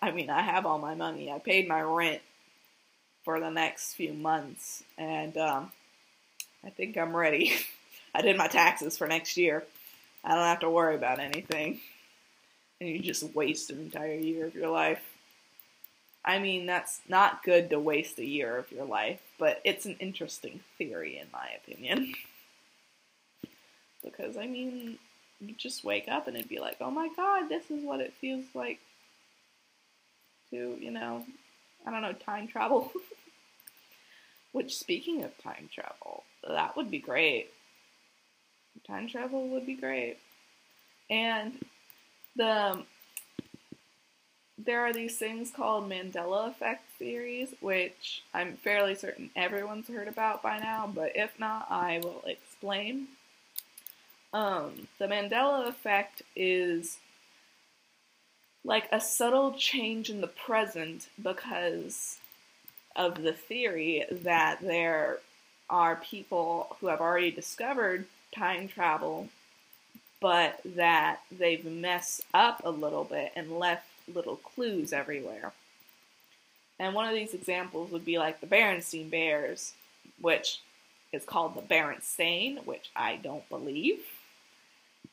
I 0.00 0.10
mean, 0.10 0.30
I 0.30 0.42
have 0.42 0.64
all 0.66 0.78
my 0.78 0.94
money. 0.94 1.30
I 1.30 1.38
paid 1.38 1.68
my 1.68 1.82
rent 1.82 2.22
for 3.24 3.40
the 3.40 3.50
next 3.50 3.94
few 3.94 4.12
months, 4.12 4.84
and 4.98 5.36
um, 5.38 5.72
I 6.64 6.70
think 6.70 6.96
I'm 6.96 7.14
ready. 7.14 7.52
I 8.14 8.22
did 8.22 8.36
my 8.36 8.46
taxes 8.46 8.96
for 8.96 9.06
next 9.06 9.36
year. 9.36 9.64
I 10.24 10.34
don't 10.34 10.44
have 10.44 10.60
to 10.60 10.70
worry 10.70 10.94
about 10.94 11.18
anything 11.18 11.80
and 12.80 12.88
you 12.88 12.98
just 13.00 13.34
waste 13.34 13.70
an 13.70 13.78
entire 13.78 14.14
year 14.14 14.46
of 14.46 14.54
your 14.54 14.68
life. 14.68 15.02
I 16.24 16.38
mean, 16.38 16.66
that's 16.66 17.00
not 17.08 17.42
good 17.42 17.70
to 17.70 17.78
waste 17.78 18.18
a 18.18 18.24
year 18.24 18.56
of 18.56 18.70
your 18.72 18.84
life, 18.86 19.20
but 19.38 19.60
it's 19.64 19.84
an 19.84 19.96
interesting 20.00 20.60
theory, 20.78 21.18
in 21.18 21.26
my 21.32 21.48
opinion. 21.62 22.14
because, 24.04 24.36
I 24.36 24.46
mean, 24.46 24.98
you 25.40 25.54
just 25.54 25.84
wake 25.84 26.08
up 26.08 26.26
and 26.26 26.36
it'd 26.36 26.48
be 26.48 26.60
like, 26.60 26.76
oh 26.80 26.90
my 26.90 27.08
god, 27.14 27.48
this 27.48 27.70
is 27.70 27.84
what 27.84 28.00
it 28.00 28.14
feels 28.20 28.44
like 28.54 28.80
to, 30.50 30.76
you 30.80 30.90
know, 30.90 31.24
I 31.86 31.90
don't 31.90 32.02
know, 32.02 32.12
time 32.12 32.48
travel. 32.48 32.90
Which, 34.52 34.78
speaking 34.78 35.24
of 35.24 35.36
time 35.42 35.68
travel, 35.74 36.24
that 36.46 36.76
would 36.76 36.90
be 36.90 36.98
great. 36.98 37.48
Time 38.86 39.08
travel 39.08 39.48
would 39.48 39.66
be 39.66 39.74
great. 39.74 40.18
And 41.08 41.64
the 42.36 42.84
there 44.56 44.80
are 44.80 44.92
these 44.92 45.18
things 45.18 45.50
called 45.50 45.90
Mandela 45.90 46.48
effect 46.48 46.84
theories, 46.98 47.54
which 47.60 48.22
I'm 48.32 48.54
fairly 48.54 48.94
certain 48.94 49.30
everyone's 49.34 49.88
heard 49.88 50.08
about 50.08 50.42
by 50.42 50.58
now, 50.58 50.90
but 50.92 51.12
if 51.16 51.38
not, 51.38 51.66
I 51.70 52.00
will 52.02 52.22
explain. 52.26 53.08
Um, 54.32 54.88
the 54.98 55.06
Mandela 55.06 55.68
effect 55.68 56.22
is 56.34 56.98
like 58.64 58.88
a 58.90 59.00
subtle 59.00 59.52
change 59.52 60.08
in 60.08 60.20
the 60.20 60.26
present 60.26 61.08
because 61.22 62.18
of 62.96 63.22
the 63.22 63.32
theory 63.32 64.04
that 64.10 64.60
there 64.60 65.18
are 65.70 65.96
people 65.96 66.76
who 66.80 66.88
have 66.88 67.00
already 67.00 67.30
discovered 67.30 68.06
time 68.34 68.68
travel 68.68 69.28
but 70.24 70.58
that 70.64 71.20
they've 71.30 71.66
messed 71.66 72.22
up 72.32 72.62
a 72.64 72.70
little 72.70 73.04
bit 73.04 73.30
and 73.36 73.58
left 73.58 73.86
little 74.12 74.36
clues 74.36 74.90
everywhere. 74.90 75.52
And 76.78 76.94
one 76.94 77.06
of 77.06 77.14
these 77.14 77.34
examples 77.34 77.90
would 77.90 78.06
be 78.06 78.18
like 78.18 78.40
the 78.40 78.46
Berenstein 78.46 79.10
Bears, 79.10 79.74
which 80.22 80.60
is 81.12 81.26
called 81.26 81.54
the 81.54 81.60
Berenstain, 81.60 82.64
which 82.64 82.90
I 82.96 83.16
don't 83.16 83.46
believe. 83.50 84.00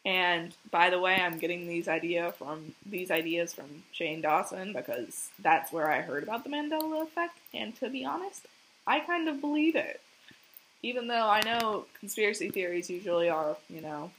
And 0.06 0.56
by 0.72 0.90
the 0.90 1.00
way, 1.02 1.16
I'm 1.16 1.40
getting 1.40 1.68
these 1.68 1.90
idea 1.90 2.32
from 2.32 2.74
these 2.86 3.12
ideas 3.12 3.54
from 3.54 3.84
Shane 3.92 4.22
Dawson 4.22 4.72
because 4.72 5.30
that's 5.40 5.74
where 5.74 5.92
I 5.92 6.00
heard 6.00 6.24
about 6.24 6.46
the 6.46 6.50
Mandela 6.50 7.04
effect. 7.04 7.38
And 7.54 7.76
to 7.82 7.90
be 7.90 8.06
honest, 8.06 8.48
I 8.88 9.02
kind 9.02 9.28
of 9.28 9.42
believe 9.42 9.76
it. 9.76 10.00
Even 10.84 11.08
though 11.08 11.28
I 11.28 11.42
know 11.42 11.86
conspiracy 12.00 12.50
theories 12.50 12.90
usually 12.90 13.30
are, 13.30 13.58
you 13.70 13.82
know, 13.82 14.12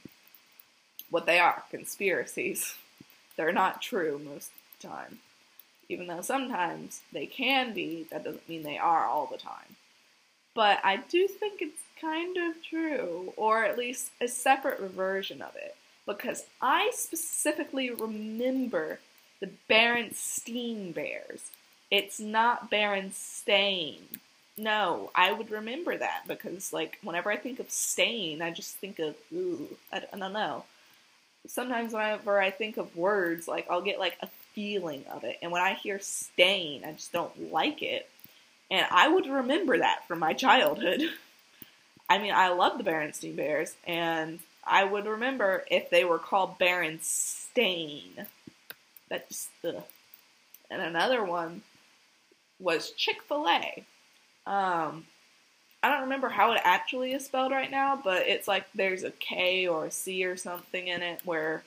what 1.09 1.25
they 1.25 1.39
are 1.39 1.63
conspiracies. 1.69 2.75
They're 3.37 3.51
not 3.51 3.81
true 3.81 4.19
most 4.23 4.49
of 4.49 4.81
the 4.81 4.87
time. 4.87 5.19
Even 5.89 6.07
though 6.07 6.21
sometimes 6.21 7.01
they 7.11 7.25
can 7.25 7.73
be, 7.73 8.07
that 8.09 8.23
doesn't 8.23 8.47
mean 8.47 8.63
they 8.63 8.77
are 8.77 9.05
all 9.05 9.27
the 9.31 9.37
time. 9.37 9.75
But 10.55 10.79
I 10.83 10.97
do 10.97 11.27
think 11.27 11.61
it's 11.61 11.81
kind 11.99 12.37
of 12.37 12.63
true, 12.63 13.33
or 13.37 13.63
at 13.63 13.77
least 13.77 14.11
a 14.21 14.27
separate 14.27 14.81
version 14.81 15.41
of 15.41 15.55
it, 15.55 15.75
because 16.05 16.45
I 16.61 16.91
specifically 16.93 17.89
remember 17.89 18.99
the 19.39 19.49
Berenstein 19.69 20.93
Bears. 20.93 21.51
It's 21.91 22.19
not 22.19 22.71
Berenstain. 22.71 23.99
No, 24.55 25.11
I 25.15 25.31
would 25.31 25.49
remember 25.49 25.97
that 25.97 26.23
because, 26.27 26.71
like, 26.71 26.99
whenever 27.01 27.31
I 27.31 27.37
think 27.37 27.59
of 27.59 27.71
stain, 27.71 28.41
I 28.41 28.51
just 28.51 28.75
think 28.77 28.99
of, 28.99 29.15
ooh, 29.33 29.67
I, 29.91 29.99
don't 29.99 30.33
know 30.33 30.63
sometimes 31.47 31.93
whenever 31.93 32.39
I 32.39 32.51
think 32.51 32.77
of 32.77 32.95
words, 32.95 33.47
like 33.47 33.67
I'll 33.69 33.81
get 33.81 33.99
like 33.99 34.17
a 34.21 34.27
feeling 34.53 35.03
of 35.11 35.23
it. 35.23 35.37
And 35.41 35.51
when 35.51 35.61
I 35.61 35.73
hear 35.73 35.99
stain, 35.99 36.83
I 36.85 36.93
just 36.93 37.11
don't 37.11 37.51
like 37.51 37.81
it. 37.81 38.09
And 38.71 38.85
I 38.89 39.07
would 39.07 39.27
remember 39.27 39.77
that 39.77 40.07
from 40.07 40.19
my 40.19 40.33
childhood. 40.33 41.01
I 42.09 42.17
mean, 42.17 42.33
I 42.33 42.49
love 42.49 42.77
the 42.77 42.83
Berenstein 42.83 43.35
Bears, 43.35 43.75
and 43.87 44.39
I 44.65 44.83
would 44.83 45.05
remember 45.05 45.63
if 45.71 45.89
they 45.89 46.03
were 46.03 46.19
called 46.19 46.59
Berenstain. 46.59 48.27
That's 49.09 49.49
the. 49.61 49.83
And 50.69 50.81
another 50.81 51.23
one 51.23 51.61
was 52.59 52.91
Chick 52.91 53.21
Fil 53.23 53.47
A. 53.47 53.85
Um, 54.45 55.05
I 55.81 55.89
don't 55.89 56.03
remember 56.03 56.29
how 56.29 56.53
it 56.53 56.61
actually 56.63 57.13
is 57.13 57.25
spelled 57.25 57.51
right 57.51 57.69
now, 57.69 57.99
but 58.01 58.27
it's 58.27 58.47
like 58.47 58.65
there's 58.73 59.03
a 59.03 59.11
K 59.11 59.67
or 59.67 59.85
a 59.85 59.91
C 59.91 60.25
or 60.25 60.37
something 60.37 60.87
in 60.87 61.01
it 61.01 61.21
where 61.25 61.63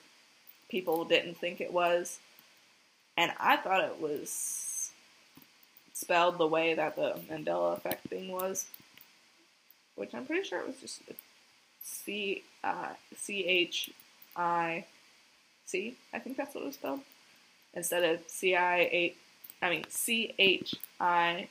people 0.69 1.05
didn't 1.05 1.37
think 1.37 1.61
it 1.61 1.71
was. 1.71 2.19
And 3.15 3.31
I 3.39 3.57
thought 3.57 3.83
it 3.83 4.01
was 4.01 4.91
spelled 5.93 6.37
the 6.37 6.47
way 6.47 6.75
that 6.75 6.95
the 6.95 7.19
Mandela 7.29 7.77
effect 7.77 8.07
thing 8.07 8.31
was, 8.31 8.67
which 9.95 10.13
I'm 10.13 10.25
pretty 10.25 10.47
sure 10.47 10.59
it 10.59 10.67
was 10.67 10.77
just 10.77 11.01
C 11.83 12.43
uh, 12.63 12.93
C 13.15 13.45
H 13.45 13.91
I 14.35 14.85
C. 15.65 15.95
I 16.13 16.19
think 16.19 16.37
that's 16.37 16.53
what 16.53 16.63
it 16.63 16.67
was 16.67 16.75
spelled 16.75 17.01
instead 17.73 18.03
of 18.03 18.21
C 18.27 18.55
I 18.55 18.77
A. 18.77 19.15
I 19.61 19.69
mean 19.69 19.85
C 19.89 20.33
H 20.37 20.75
I 20.99 21.47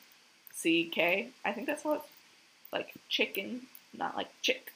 C 0.57 0.91
K. 0.93 1.29
I 1.45 1.53
think 1.53 1.67
that's 1.67 1.83
how 1.83 1.95
it's 1.95 2.05
like 2.73 2.95
chicken, 3.09 3.63
not 3.97 4.17
like 4.17 4.29
chick. 4.43 4.73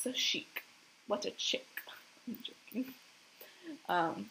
So 0.00 0.12
chic. 0.12 0.64
What 1.06 1.24
a 1.24 1.30
chick. 1.30 1.66
I'm 2.28 2.38
joking. 2.42 2.94
Um, 3.88 4.26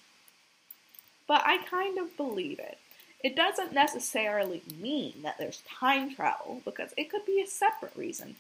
but 1.27 1.41
I 1.45 1.57
kind 1.57 1.97
of 1.97 2.15
believe 2.17 2.59
it. 2.59 2.77
It 3.23 3.35
doesn't 3.35 3.73
necessarily 3.73 4.61
mean 4.79 5.13
that 5.23 5.37
there's 5.37 5.63
time 5.67 6.13
travel 6.13 6.61
because 6.63 6.93
it 6.97 7.09
could 7.09 7.25
be 7.25 7.41
a 7.41 7.47
separate 7.47 7.95
reason. 7.95 8.35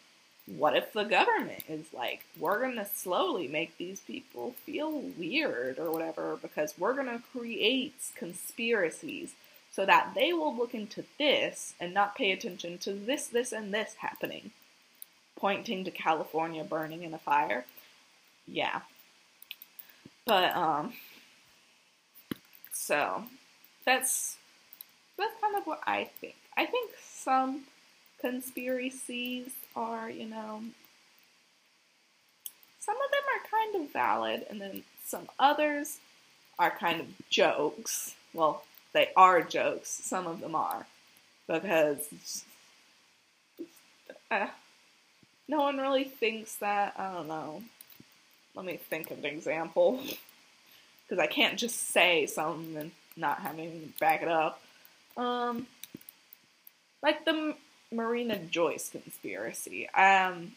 What 0.45 0.77
if 0.77 0.93
the 0.93 1.03
government 1.03 1.63
is 1.67 1.87
like, 1.93 2.25
we're 2.39 2.61
going 2.61 2.75
to 2.77 2.85
slowly 2.85 3.47
make 3.47 3.77
these 3.77 3.99
people 3.99 4.53
feel 4.65 4.91
weird 5.17 5.79
or 5.79 5.91
whatever 5.91 6.37
because 6.41 6.75
we're 6.77 6.93
going 6.93 7.07
to 7.07 7.21
create 7.33 7.95
conspiracies 8.15 9.33
so 9.77 9.85
that 9.85 10.13
they 10.15 10.33
will 10.33 10.55
look 10.55 10.73
into 10.73 11.03
this 11.19 11.75
and 11.79 11.93
not 11.93 12.15
pay 12.15 12.31
attention 12.31 12.79
to 12.79 12.93
this, 12.93 13.27
this, 13.27 13.51
and 13.51 13.71
this 13.71 13.93
happening? 13.99 14.49
Pointing 15.35 15.83
to 15.83 15.91
California 15.91 16.63
burning 16.63 17.03
in 17.03 17.13
a 17.13 17.19
fire. 17.19 17.63
Yeah. 18.47 18.81
But, 20.25 20.55
um, 20.55 20.93
so 22.73 23.25
that's 23.85 24.37
that's 25.15 25.39
kind 25.39 25.55
of 25.55 25.67
what 25.67 25.81
I 25.85 26.05
think. 26.05 26.35
I 26.57 26.65
think 26.65 26.89
some 26.99 27.65
conspiracies 28.19 29.51
are, 29.75 30.09
you 30.09 30.25
know, 30.25 30.63
some 32.79 32.95
of 32.95 33.11
them 33.11 33.25
are 33.35 33.59
kind 33.59 33.85
of 33.85 33.93
valid, 33.93 34.47
and 34.49 34.59
then 34.59 34.81
some 35.05 35.27
others 35.37 35.99
are 36.57 36.71
kind 36.71 36.99
of 36.99 37.07
jokes. 37.29 38.15
Well, 38.33 38.63
they 38.93 39.09
are 39.15 39.41
jokes. 39.41 39.89
Some 39.89 40.27
of 40.27 40.39
them 40.39 40.55
are 40.55 40.85
because 41.47 42.43
uh, 44.29 44.47
no 45.47 45.61
one 45.61 45.77
really 45.77 46.05
thinks 46.05 46.55
that. 46.57 46.93
I 46.97 47.13
don't 47.13 47.27
know. 47.27 47.63
Let 48.55 48.65
me 48.65 48.77
think 48.77 49.11
of 49.11 49.19
an 49.19 49.25
example 49.25 50.01
because 51.07 51.21
I 51.21 51.27
can't 51.27 51.57
just 51.57 51.91
say 51.91 52.25
something 52.25 52.75
and 52.77 52.91
not 53.15 53.39
have 53.41 53.57
anything 53.57 53.93
to 53.93 53.99
back 53.99 54.21
it 54.21 54.27
up. 54.27 54.61
Um, 55.15 55.67
like 57.01 57.25
the 57.25 57.55
Marina 57.91 58.37
Joyce 58.37 58.89
conspiracy. 58.89 59.89
Um, 59.89 60.53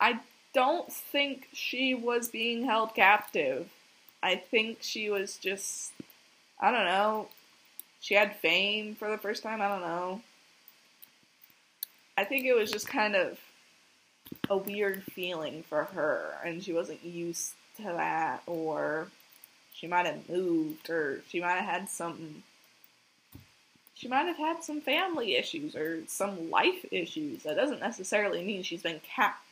I 0.00 0.20
don't 0.52 0.92
think 0.92 1.48
she 1.52 1.94
was 1.94 2.28
being 2.28 2.64
held 2.64 2.94
captive. 2.94 3.68
I 4.22 4.36
think 4.36 4.78
she 4.80 5.10
was 5.10 5.36
just, 5.36 5.92
I 6.60 6.70
don't 6.70 6.86
know, 6.86 7.28
she 8.04 8.14
had 8.14 8.36
fame 8.36 8.94
for 8.94 9.10
the 9.10 9.16
first 9.16 9.42
time. 9.42 9.62
I 9.62 9.68
don't 9.68 9.80
know. 9.80 10.20
I 12.18 12.24
think 12.24 12.44
it 12.44 12.52
was 12.52 12.70
just 12.70 12.86
kind 12.86 13.16
of 13.16 13.40
a 14.50 14.58
weird 14.58 15.02
feeling 15.04 15.64
for 15.70 15.84
her, 15.84 16.34
and 16.44 16.62
she 16.62 16.74
wasn't 16.74 17.02
used 17.02 17.54
to 17.78 17.84
that, 17.84 18.42
or 18.46 19.08
she 19.72 19.86
might 19.86 20.04
have 20.04 20.28
moved, 20.28 20.90
or 20.90 21.22
she 21.30 21.40
might 21.40 21.54
have 21.54 21.64
had 21.64 21.88
some. 21.88 22.42
She 23.94 24.06
might 24.06 24.26
have 24.26 24.36
had 24.36 24.62
some 24.62 24.82
family 24.82 25.36
issues 25.36 25.74
or 25.74 26.02
some 26.06 26.50
life 26.50 26.84
issues. 26.90 27.44
That 27.44 27.56
doesn't 27.56 27.80
necessarily 27.80 28.44
mean 28.44 28.62
she's 28.62 28.82
been 28.82 29.00
cap- 29.00 29.42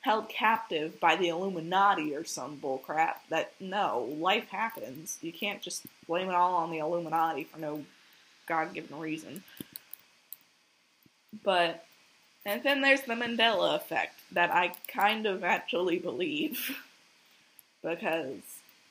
held 0.00 0.28
captive 0.28 1.00
by 1.00 1.16
the 1.16 1.28
Illuminati 1.28 2.14
or 2.14 2.24
some 2.24 2.58
bullcrap. 2.58 3.14
That 3.30 3.52
no, 3.60 4.14
life 4.18 4.48
happens. 4.48 5.18
You 5.20 5.32
can't 5.32 5.62
just 5.62 5.86
blame 6.06 6.28
it 6.28 6.34
all 6.34 6.54
on 6.54 6.70
the 6.70 6.78
Illuminati 6.78 7.44
for 7.44 7.58
no 7.58 7.84
God-given 8.46 8.98
reason. 8.98 9.42
But 11.44 11.84
and 12.44 12.62
then 12.62 12.80
there's 12.80 13.02
the 13.02 13.14
Mandela 13.14 13.74
effect 13.74 14.20
that 14.32 14.52
I 14.52 14.72
kind 14.86 15.26
of 15.26 15.42
actually 15.42 15.98
believe 15.98 16.76
because 17.82 18.40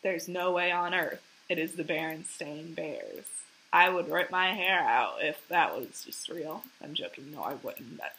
there's 0.04 0.28
no 0.28 0.52
way 0.52 0.72
on 0.72 0.94
earth 0.94 1.22
it 1.48 1.60
is 1.60 1.74
the 1.74 1.84
Berenstain 1.84 2.76
Bears. 2.76 3.26
I 3.72 3.90
would 3.90 4.10
rip 4.10 4.32
my 4.32 4.54
hair 4.54 4.80
out 4.80 5.18
if 5.22 5.48
that 5.50 5.78
was 5.78 6.04
just 6.06 6.30
real. 6.30 6.64
I'm 6.82 6.94
joking. 6.94 7.32
No, 7.32 7.44
I 7.44 7.56
wouldn't. 7.56 8.02
I 8.02 8.10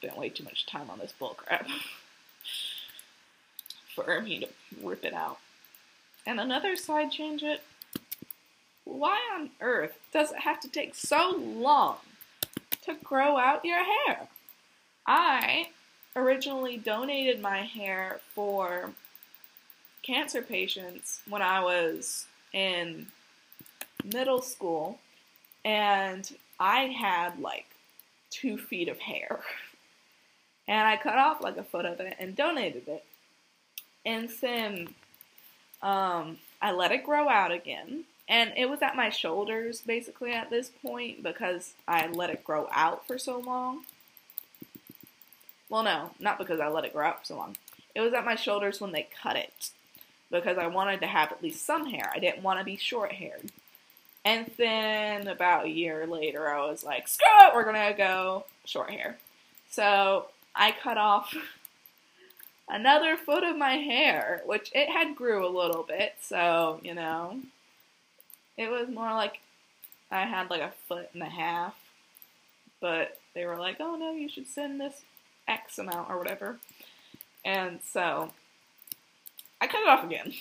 spent 0.00 0.16
way 0.16 0.30
too 0.30 0.44
much 0.44 0.64
time 0.64 0.88
on 0.88 0.98
this 0.98 1.12
bullcrap 1.20 1.66
for 3.94 4.20
me 4.22 4.40
to 4.40 4.48
rip 4.82 5.04
it 5.04 5.12
out. 5.12 5.38
And 6.26 6.40
another 6.40 6.74
side 6.74 7.10
change 7.10 7.42
it. 7.42 7.62
Why 8.84 9.18
on 9.34 9.50
earth 9.60 9.98
does 10.12 10.32
it 10.32 10.38
have 10.38 10.58
to 10.60 10.70
take 10.70 10.94
so 10.94 11.36
long 11.36 11.96
to 12.82 12.94
grow 13.04 13.36
out 13.36 13.64
your 13.64 13.84
hair? 13.84 14.28
I 15.06 15.68
originally 16.16 16.78
donated 16.78 17.40
my 17.40 17.58
hair 17.58 18.20
for 18.34 18.92
cancer 20.02 20.40
patients 20.40 21.20
when 21.28 21.42
I 21.42 21.62
was 21.62 22.26
in 22.54 23.06
middle 24.04 24.40
school, 24.40 24.98
and 25.64 26.30
I 26.58 26.84
had 26.86 27.38
like 27.38 27.66
two 28.30 28.56
feet 28.56 28.88
of 28.88 28.98
hair. 28.98 29.40
And 30.70 30.86
I 30.86 30.96
cut 30.96 31.18
off 31.18 31.42
like 31.42 31.56
a 31.56 31.64
foot 31.64 31.84
of 31.84 31.98
it 31.98 32.14
and 32.20 32.36
donated 32.36 32.86
it. 32.86 33.04
And 34.06 34.28
then 34.40 34.94
um, 35.82 36.38
I 36.62 36.70
let 36.70 36.92
it 36.92 37.04
grow 37.04 37.28
out 37.28 37.50
again. 37.50 38.04
And 38.28 38.52
it 38.56 38.70
was 38.70 38.80
at 38.80 38.94
my 38.94 39.10
shoulders 39.10 39.80
basically 39.80 40.32
at 40.32 40.48
this 40.48 40.70
point 40.80 41.24
because 41.24 41.74
I 41.88 42.06
let 42.06 42.30
it 42.30 42.44
grow 42.44 42.68
out 42.70 43.04
for 43.04 43.18
so 43.18 43.40
long. 43.40 43.82
Well, 45.68 45.82
no, 45.82 46.12
not 46.20 46.38
because 46.38 46.60
I 46.60 46.68
let 46.68 46.84
it 46.84 46.92
grow 46.92 47.08
out 47.08 47.18
for 47.18 47.26
so 47.26 47.36
long. 47.36 47.56
It 47.96 48.00
was 48.00 48.14
at 48.14 48.24
my 48.24 48.36
shoulders 48.36 48.80
when 48.80 48.92
they 48.92 49.08
cut 49.20 49.34
it 49.34 49.70
because 50.30 50.56
I 50.56 50.68
wanted 50.68 51.00
to 51.00 51.08
have 51.08 51.32
at 51.32 51.42
least 51.42 51.66
some 51.66 51.86
hair. 51.86 52.12
I 52.14 52.20
didn't 52.20 52.44
want 52.44 52.60
to 52.60 52.64
be 52.64 52.76
short 52.76 53.10
haired. 53.10 53.50
And 54.24 54.48
then 54.56 55.26
about 55.26 55.64
a 55.64 55.70
year 55.70 56.06
later, 56.06 56.48
I 56.48 56.70
was 56.70 56.84
like, 56.84 57.08
screw 57.08 57.26
it, 57.40 57.54
we're 57.54 57.64
gonna 57.64 57.92
go 57.96 58.44
short 58.64 58.90
hair. 58.90 59.18
So 59.70 60.26
I 60.54 60.72
cut 60.72 60.98
off 60.98 61.34
another 62.68 63.16
foot 63.16 63.44
of 63.44 63.56
my 63.56 63.74
hair, 63.74 64.42
which 64.46 64.70
it 64.74 64.88
had 64.88 65.16
grew 65.16 65.46
a 65.46 65.48
little 65.48 65.82
bit, 65.82 66.14
so, 66.20 66.80
you 66.82 66.94
know, 66.94 67.40
it 68.56 68.70
was 68.70 68.88
more 68.88 69.12
like 69.14 69.40
I 70.10 70.22
had 70.22 70.50
like 70.50 70.62
a 70.62 70.72
foot 70.88 71.08
and 71.14 71.22
a 71.22 71.26
half. 71.26 71.74
But 72.80 73.18
they 73.34 73.44
were 73.44 73.58
like, 73.58 73.76
oh 73.80 73.96
no, 73.96 74.12
you 74.12 74.28
should 74.28 74.48
send 74.48 74.80
this 74.80 75.02
X 75.46 75.78
amount 75.78 76.08
or 76.08 76.18
whatever. 76.18 76.58
And 77.44 77.80
so 77.82 78.32
I 79.60 79.66
cut 79.66 79.82
it 79.82 79.88
off 79.88 80.04
again. 80.04 80.32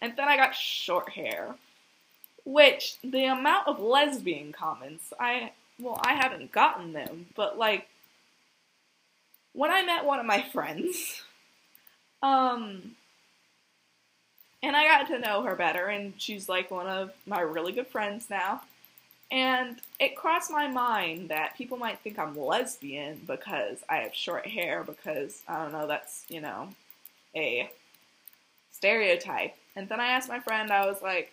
And 0.00 0.14
then 0.16 0.28
I 0.28 0.36
got 0.36 0.54
short 0.54 1.10
hair. 1.10 1.54
Which, 2.44 2.96
the 3.02 3.24
amount 3.24 3.68
of 3.68 3.80
lesbian 3.80 4.52
comments, 4.52 5.12
I, 5.18 5.52
well, 5.78 5.98
I 6.04 6.14
haven't 6.14 6.52
gotten 6.52 6.92
them, 6.92 7.26
but 7.34 7.56
like, 7.56 7.88
when 9.54 9.70
I 9.70 9.82
met 9.82 10.04
one 10.04 10.20
of 10.20 10.26
my 10.26 10.42
friends, 10.42 11.22
um, 12.22 12.96
and 14.62 14.76
I 14.76 14.86
got 14.86 15.08
to 15.08 15.18
know 15.18 15.42
her 15.42 15.54
better, 15.54 15.86
and 15.86 16.12
she's 16.18 16.48
like 16.48 16.70
one 16.70 16.86
of 16.86 17.12
my 17.26 17.40
really 17.40 17.72
good 17.72 17.86
friends 17.86 18.28
now. 18.28 18.62
And 19.30 19.78
it 19.98 20.16
crossed 20.16 20.50
my 20.50 20.68
mind 20.68 21.30
that 21.30 21.56
people 21.56 21.76
might 21.76 21.98
think 22.00 22.18
I'm 22.18 22.38
lesbian 22.38 23.20
because 23.26 23.78
I 23.88 23.96
have 23.96 24.14
short 24.14 24.46
hair, 24.46 24.84
because 24.84 25.42
I 25.48 25.62
don't 25.62 25.72
know, 25.72 25.86
that's, 25.86 26.24
you 26.28 26.40
know, 26.40 26.68
a 27.34 27.70
stereotype. 28.70 29.54
And 29.76 29.88
then 29.88 30.00
I 30.00 30.08
asked 30.08 30.28
my 30.28 30.40
friend, 30.40 30.70
I 30.70 30.86
was 30.86 31.00
like, 31.02 31.32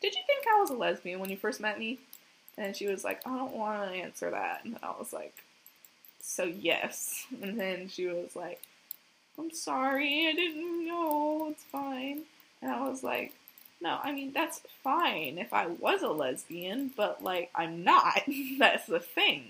Did 0.00 0.14
you 0.14 0.20
think 0.26 0.46
I 0.46 0.60
was 0.60 0.70
a 0.70 0.74
lesbian 0.74 1.20
when 1.20 1.30
you 1.30 1.36
first 1.36 1.60
met 1.60 1.78
me? 1.78 1.98
And 2.58 2.76
she 2.76 2.86
was 2.86 3.02
like, 3.02 3.26
I 3.26 3.36
don't 3.36 3.54
want 3.54 3.90
to 3.90 3.96
answer 3.96 4.30
that. 4.30 4.64
And 4.64 4.78
I 4.82 4.90
was 4.90 5.12
like, 5.12 5.34
So 6.22 6.44
yes. 6.44 7.26
And 7.42 7.60
then 7.60 7.88
she 7.88 8.06
was 8.06 8.34
like, 8.34 8.62
I'm 9.38 9.50
sorry, 9.50 10.28
I 10.28 10.32
didn't 10.32 10.86
know, 10.86 11.48
it's 11.50 11.64
fine. 11.64 12.22
And 12.62 12.70
I 12.70 12.88
was 12.88 13.02
like, 13.02 13.34
no, 13.82 13.98
I 14.02 14.12
mean, 14.12 14.32
that's 14.32 14.62
fine 14.84 15.36
if 15.38 15.52
I 15.52 15.66
was 15.66 16.02
a 16.02 16.08
lesbian, 16.08 16.92
but 16.96 17.22
like, 17.22 17.50
I'm 17.54 17.82
not. 17.82 18.22
that's 18.58 18.86
the 18.86 19.00
thing. 19.00 19.44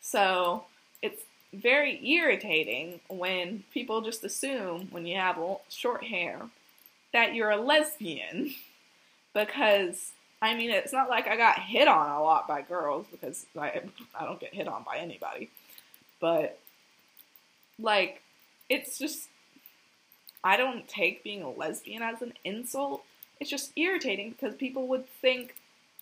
So, 0.00 0.64
it's 1.02 1.22
very 1.52 2.04
irritating 2.06 3.00
when 3.08 3.62
people 3.72 4.00
just 4.00 4.24
assume 4.24 4.88
when 4.90 5.06
you 5.06 5.16
have 5.16 5.38
short 5.68 6.04
hair 6.04 6.42
that 7.12 7.34
you're 7.34 7.50
a 7.50 7.56
lesbian 7.60 8.54
because 9.34 10.12
I 10.40 10.54
mean 10.54 10.70
it's 10.70 10.92
not 10.92 11.08
like 11.08 11.26
I 11.26 11.36
got 11.36 11.58
hit 11.58 11.88
on 11.88 12.10
a 12.10 12.22
lot 12.22 12.46
by 12.46 12.62
girls 12.62 13.06
because 13.10 13.46
I 13.58 13.82
I 14.18 14.24
don't 14.24 14.40
get 14.40 14.54
hit 14.54 14.68
on 14.68 14.84
by 14.84 14.98
anybody. 14.98 15.50
But 16.20 16.58
like 17.78 18.22
it's 18.68 18.98
just 18.98 19.28
I 20.44 20.56
don't 20.56 20.86
take 20.88 21.24
being 21.24 21.42
a 21.42 21.50
lesbian 21.50 22.02
as 22.02 22.22
an 22.22 22.34
insult. 22.44 23.04
It's 23.40 23.50
just 23.50 23.72
irritating 23.76 24.30
because 24.30 24.54
people 24.54 24.86
would 24.88 25.08
think 25.20 25.54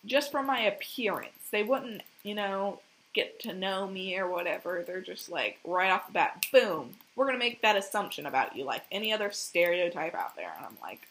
just 0.04 0.30
from 0.30 0.46
my 0.46 0.60
appearance 0.60 1.48
they 1.50 1.62
wouldn't 1.62 2.02
you 2.26 2.34
know, 2.34 2.80
get 3.14 3.38
to 3.40 3.54
know 3.54 3.86
me 3.86 4.18
or 4.18 4.28
whatever, 4.28 4.82
they're 4.84 5.00
just 5.00 5.30
like 5.30 5.58
right 5.64 5.90
off 5.90 6.08
the 6.08 6.12
bat, 6.12 6.44
boom, 6.52 6.90
we're 7.14 7.24
gonna 7.24 7.38
make 7.38 7.62
that 7.62 7.76
assumption 7.76 8.26
about 8.26 8.56
you, 8.56 8.64
like 8.64 8.82
any 8.90 9.12
other 9.12 9.30
stereotype 9.30 10.14
out 10.14 10.34
there. 10.34 10.52
And 10.56 10.66
I'm 10.66 10.76
like, 10.82 11.06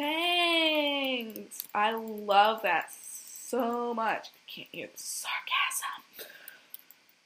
thanks. 0.00 1.64
I 1.74 1.94
love 1.94 2.62
that 2.62 2.90
so 2.92 3.92
much. 3.92 4.28
I 4.28 4.50
can't 4.50 4.68
hear 4.72 4.88
the 4.92 5.02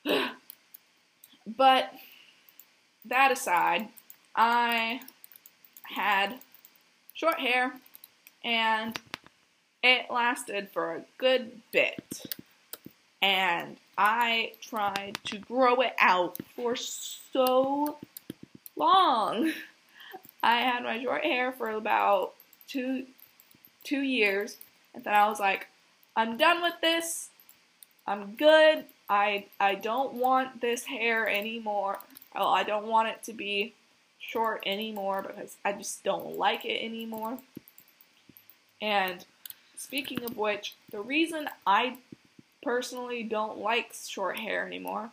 sarcasm. 0.04 0.34
but 1.56 1.92
that 3.04 3.30
aside, 3.30 3.88
I 4.34 5.00
had 5.82 6.38
short 7.14 7.38
hair 7.38 7.72
and 8.42 8.98
it 9.82 10.10
lasted 10.10 10.70
for 10.72 10.96
a 10.96 11.04
good 11.18 11.60
bit. 11.72 12.26
And 13.22 13.76
I 13.96 14.52
tried 14.60 15.18
to 15.24 15.38
grow 15.38 15.80
it 15.80 15.94
out 15.98 16.38
for 16.56 16.74
so 16.76 17.98
long. 18.76 19.52
I 20.42 20.56
had 20.56 20.82
my 20.82 21.02
short 21.02 21.24
hair 21.24 21.52
for 21.52 21.70
about 21.70 22.34
two 22.68 23.06
two 23.82 24.02
years, 24.02 24.56
and 24.94 25.04
then 25.04 25.14
I 25.14 25.28
was 25.28 25.40
like, 25.40 25.68
I'm 26.16 26.36
done 26.36 26.62
with 26.62 26.74
this. 26.80 27.28
I'm 28.06 28.34
good. 28.34 28.84
I 29.08 29.46
I 29.60 29.74
don't 29.74 30.14
want 30.14 30.60
this 30.60 30.84
hair 30.84 31.28
anymore. 31.28 31.98
Oh, 32.34 32.48
I 32.48 32.64
don't 32.64 32.86
want 32.86 33.08
it 33.08 33.22
to 33.24 33.32
be 33.32 33.74
short 34.18 34.62
anymore 34.66 35.22
because 35.22 35.56
I 35.64 35.72
just 35.72 36.02
don't 36.04 36.36
like 36.36 36.64
it 36.64 36.84
anymore. 36.84 37.38
And 38.80 39.24
Speaking 39.84 40.24
of 40.24 40.36
which, 40.38 40.74
the 40.90 41.00
reason 41.00 41.48
I 41.66 41.98
personally 42.62 43.22
don't 43.22 43.58
like 43.58 43.92
short 43.92 44.38
hair 44.38 44.66
anymore 44.66 45.10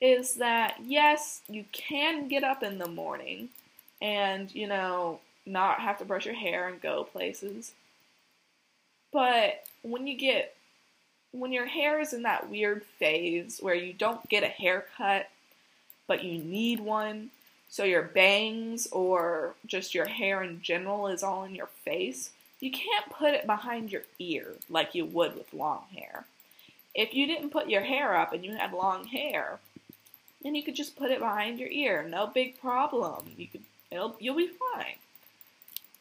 is 0.00 0.34
that 0.34 0.76
yes, 0.84 1.40
you 1.48 1.64
can 1.72 2.28
get 2.28 2.44
up 2.44 2.62
in 2.62 2.76
the 2.76 2.88
morning 2.88 3.48
and, 4.02 4.54
you 4.54 4.66
know, 4.66 5.20
not 5.46 5.80
have 5.80 5.98
to 5.98 6.04
brush 6.04 6.26
your 6.26 6.34
hair 6.34 6.68
and 6.68 6.80
go 6.80 7.04
places. 7.04 7.72
But 9.12 9.64
when 9.82 10.06
you 10.06 10.16
get 10.16 10.54
when 11.32 11.52
your 11.52 11.66
hair 11.66 12.00
is 12.00 12.12
in 12.12 12.22
that 12.22 12.50
weird 12.50 12.82
phase 12.98 13.58
where 13.60 13.74
you 13.74 13.92
don't 13.92 14.28
get 14.28 14.42
a 14.42 14.48
haircut 14.48 15.28
but 16.06 16.24
you 16.24 16.38
need 16.38 16.80
one, 16.80 17.30
so 17.68 17.84
your 17.84 18.02
bangs 18.02 18.86
or 18.92 19.54
just 19.66 19.94
your 19.94 20.06
hair 20.06 20.42
in 20.42 20.62
general 20.62 21.08
is 21.08 21.22
all 21.22 21.44
in 21.44 21.54
your 21.54 21.68
face, 21.84 22.30
you 22.60 22.70
can't 22.70 23.10
put 23.10 23.34
it 23.34 23.46
behind 23.46 23.90
your 23.90 24.02
ear 24.18 24.52
like 24.70 24.94
you 24.94 25.04
would 25.04 25.34
with 25.34 25.52
long 25.52 25.84
hair. 25.94 26.24
If 26.94 27.12
you 27.12 27.26
didn't 27.26 27.50
put 27.50 27.68
your 27.68 27.82
hair 27.82 28.16
up 28.16 28.32
and 28.32 28.44
you 28.44 28.54
had 28.54 28.72
long 28.72 29.04
hair, 29.04 29.58
then 30.42 30.54
you 30.54 30.62
could 30.62 30.76
just 30.76 30.96
put 30.96 31.10
it 31.10 31.18
behind 31.18 31.58
your 31.58 31.68
ear. 31.68 32.06
No 32.08 32.26
big 32.26 32.58
problem. 32.60 33.26
You 33.36 33.48
could 33.48 33.62
it'll 33.90 34.16
you'll 34.18 34.36
be 34.36 34.50
fine. 34.74 34.94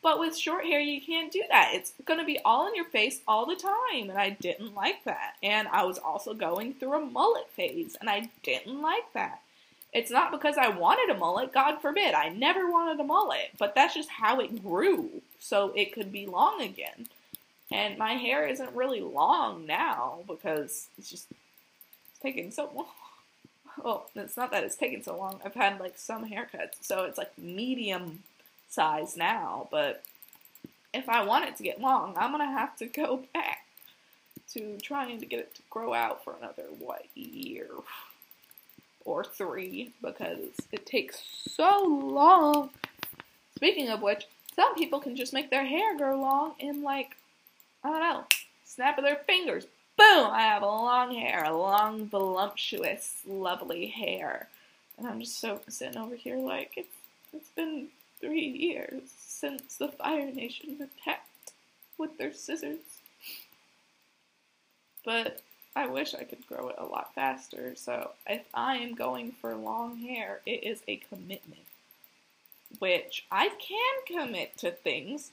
But 0.06 0.20
with 0.20 0.38
short 0.38 0.66
hair, 0.66 0.80
you 0.80 1.02
can't 1.02 1.32
do 1.32 1.42
that. 1.50 1.72
It's 1.74 1.94
going 2.06 2.20
to 2.20 2.26
be 2.28 2.38
all 2.46 2.68
in 2.68 2.76
your 2.76 2.86
face 2.86 3.22
all 3.28 3.48
the 3.48 3.56
time, 3.56 4.12
and 4.12 4.20
I 4.20 4.30
didn't 4.30 4.76
like 4.76 5.04
that. 5.06 5.34
And 5.42 5.68
I 5.70 5.84
was 5.84 5.98
also 5.98 6.36
going 6.36 6.76
through 6.76 6.94
a 6.94 7.04
mullet 7.04 7.50
phase, 7.50 7.98
and 8.00 8.08
I 8.08 8.30
didn't 8.44 8.84
like 8.84 9.12
that. 9.14 9.42
It's 9.94 10.12
not 10.12 10.32
because 10.32 10.60
I 10.60 10.68
wanted 10.68 11.10
a 11.10 11.18
mullet, 11.18 11.52
God 11.52 11.82
forbid. 11.82 12.14
I 12.14 12.30
never 12.30 12.70
wanted 12.70 13.00
a 13.00 13.04
mullet, 13.04 13.54
but 13.58 13.74
that's 13.74 13.96
just 13.96 14.10
how 14.10 14.40
it 14.40 14.62
grew, 14.62 15.10
so 15.40 15.74
it 15.76 15.92
could 15.92 16.12
be 16.12 16.28
long 16.28 16.62
again. 16.62 17.08
And 17.72 17.98
my 17.98 18.14
hair 18.14 18.48
isn't 18.48 18.76
really 18.76 19.02
long 19.02 19.66
now 19.66 20.20
because 20.28 20.88
it's 21.00 21.10
just 21.10 21.32
it's 22.12 22.20
taking 22.22 22.52
so 22.52 22.70
long. 22.76 22.86
Well, 23.84 24.08
it's 24.16 24.38
not 24.38 24.52
that 24.52 24.64
it's 24.64 24.76
taking 24.76 25.02
so 25.02 25.18
long. 25.18 25.42
I've 25.44 25.56
had 25.56 25.80
like 25.80 25.98
some 25.98 26.30
haircuts, 26.30 26.76
so 26.82 27.06
it's 27.06 27.18
like 27.18 27.36
medium 27.40 28.20
size 28.70 29.16
now, 29.18 29.68
but 29.72 30.04
if 30.94 31.10
I 31.10 31.24
want 31.24 31.46
it 31.46 31.58
to 31.58 31.64
get 31.64 31.82
long, 31.82 32.16
I'm 32.18 32.32
gonna 32.32 32.46
have 32.46 32.76
to 32.78 32.88
go 32.88 33.24
back 33.34 33.66
to 34.54 34.78
trying 34.82 35.20
to 35.20 35.26
get 35.26 35.40
it 35.40 35.56
to 35.56 35.62
grow 35.70 35.94
out 35.94 36.24
for 36.24 36.36
another, 36.40 36.64
what, 36.80 37.06
year? 37.16 37.68
or 39.06 39.24
three 39.24 39.94
because 40.02 40.40
it 40.72 40.86
takes 40.86 41.24
so 41.48 41.84
long. 41.88 42.72
Speaking 43.56 43.90
of 43.90 44.02
which, 44.02 44.26
some 44.56 44.76
people 44.76 45.00
can 45.00 45.16
just 45.16 45.34
make 45.34 45.50
their 45.50 45.66
hair 45.66 45.96
grow 45.96 46.20
long 46.20 46.56
in 46.60 46.82
like, 46.82 47.16
I 47.84 47.90
don't 47.90 48.00
know, 48.00 48.24
snap 48.66 48.98
of 48.98 49.06
their 49.06 49.22
fingers. 49.28 49.66
Boom! 49.98 50.28
I 50.32 50.42
have 50.42 50.64
long 50.64 51.14
hair, 51.16 51.50
long, 51.54 52.08
voluptuous, 52.08 53.22
lovely 53.26 53.88
hair. 53.88 54.50
And 54.98 55.08
I'm 55.08 55.22
just 55.22 55.40
so 55.40 55.62
sitting 55.70 55.98
over 55.98 56.16
here 56.16 56.38
like, 56.38 56.74
it's, 56.76 56.96
it's 57.32 57.50
been 57.50 57.88
three 58.26 58.48
years 58.48 59.04
since 59.28 59.78
the 59.78 59.90
Fire 59.90 60.32
Nation 60.32 60.78
attacked 60.82 61.54
with 61.98 62.18
their 62.18 62.34
scissors. 62.34 62.80
But 65.04 65.42
I 65.76 65.88
wish 65.88 66.16
I 66.16 66.24
could 66.24 66.48
grow 66.48 66.70
it 66.70 66.76
a 66.78 66.86
lot 66.86 67.14
faster. 67.14 67.74
So 67.76 68.12
if 68.26 68.44
I 68.54 68.78
am 68.78 68.96
going 68.96 69.34
for 69.34 69.56
long 69.56 69.98
hair, 69.98 70.42
it 70.46 70.64
is 70.64 70.82
a 70.88 70.98
commitment. 70.98 71.62
Which 72.80 73.26
I 73.32 73.50
can 73.60 74.26
commit 74.26 74.58
to 74.58 74.72
things. 74.72 75.32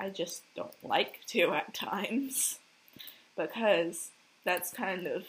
I 0.00 0.08
just 0.08 0.42
don't 0.56 0.74
like 0.82 1.20
to 1.28 1.52
at 1.52 1.74
times. 1.74 2.58
Because 3.34 4.10
that's 4.44 4.74
kind 4.74 5.06
of, 5.06 5.24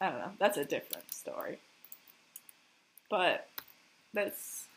I 0.00 0.08
don't 0.08 0.18
know, 0.20 0.32
that's 0.38 0.56
a 0.56 0.64
different 0.64 1.12
story. 1.12 1.58
But 3.10 3.46
that's 4.14 4.68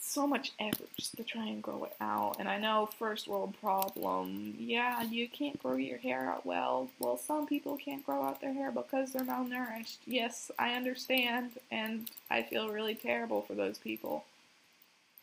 so 0.00 0.26
much 0.26 0.52
effort 0.58 0.88
just 0.96 1.16
to 1.16 1.22
try 1.22 1.46
and 1.46 1.62
grow 1.62 1.84
it 1.84 1.94
out. 2.00 2.36
And 2.38 2.48
I 2.48 2.58
know 2.58 2.88
first 2.98 3.28
world 3.28 3.54
problem, 3.60 4.54
yeah, 4.58 5.02
you 5.02 5.28
can't 5.28 5.62
grow 5.62 5.76
your 5.76 5.98
hair 5.98 6.28
out 6.28 6.44
well. 6.44 6.90
Well, 6.98 7.16
some 7.16 7.46
people 7.46 7.76
can't 7.76 8.04
grow 8.04 8.22
out 8.22 8.40
their 8.40 8.52
hair 8.52 8.72
because 8.72 9.12
they're 9.12 9.22
malnourished. 9.22 9.98
Yes, 10.06 10.50
I 10.58 10.74
understand, 10.74 11.52
and 11.70 12.10
I 12.30 12.42
feel 12.42 12.70
really 12.70 12.94
terrible 12.94 13.42
for 13.42 13.54
those 13.54 13.78
people. 13.78 14.24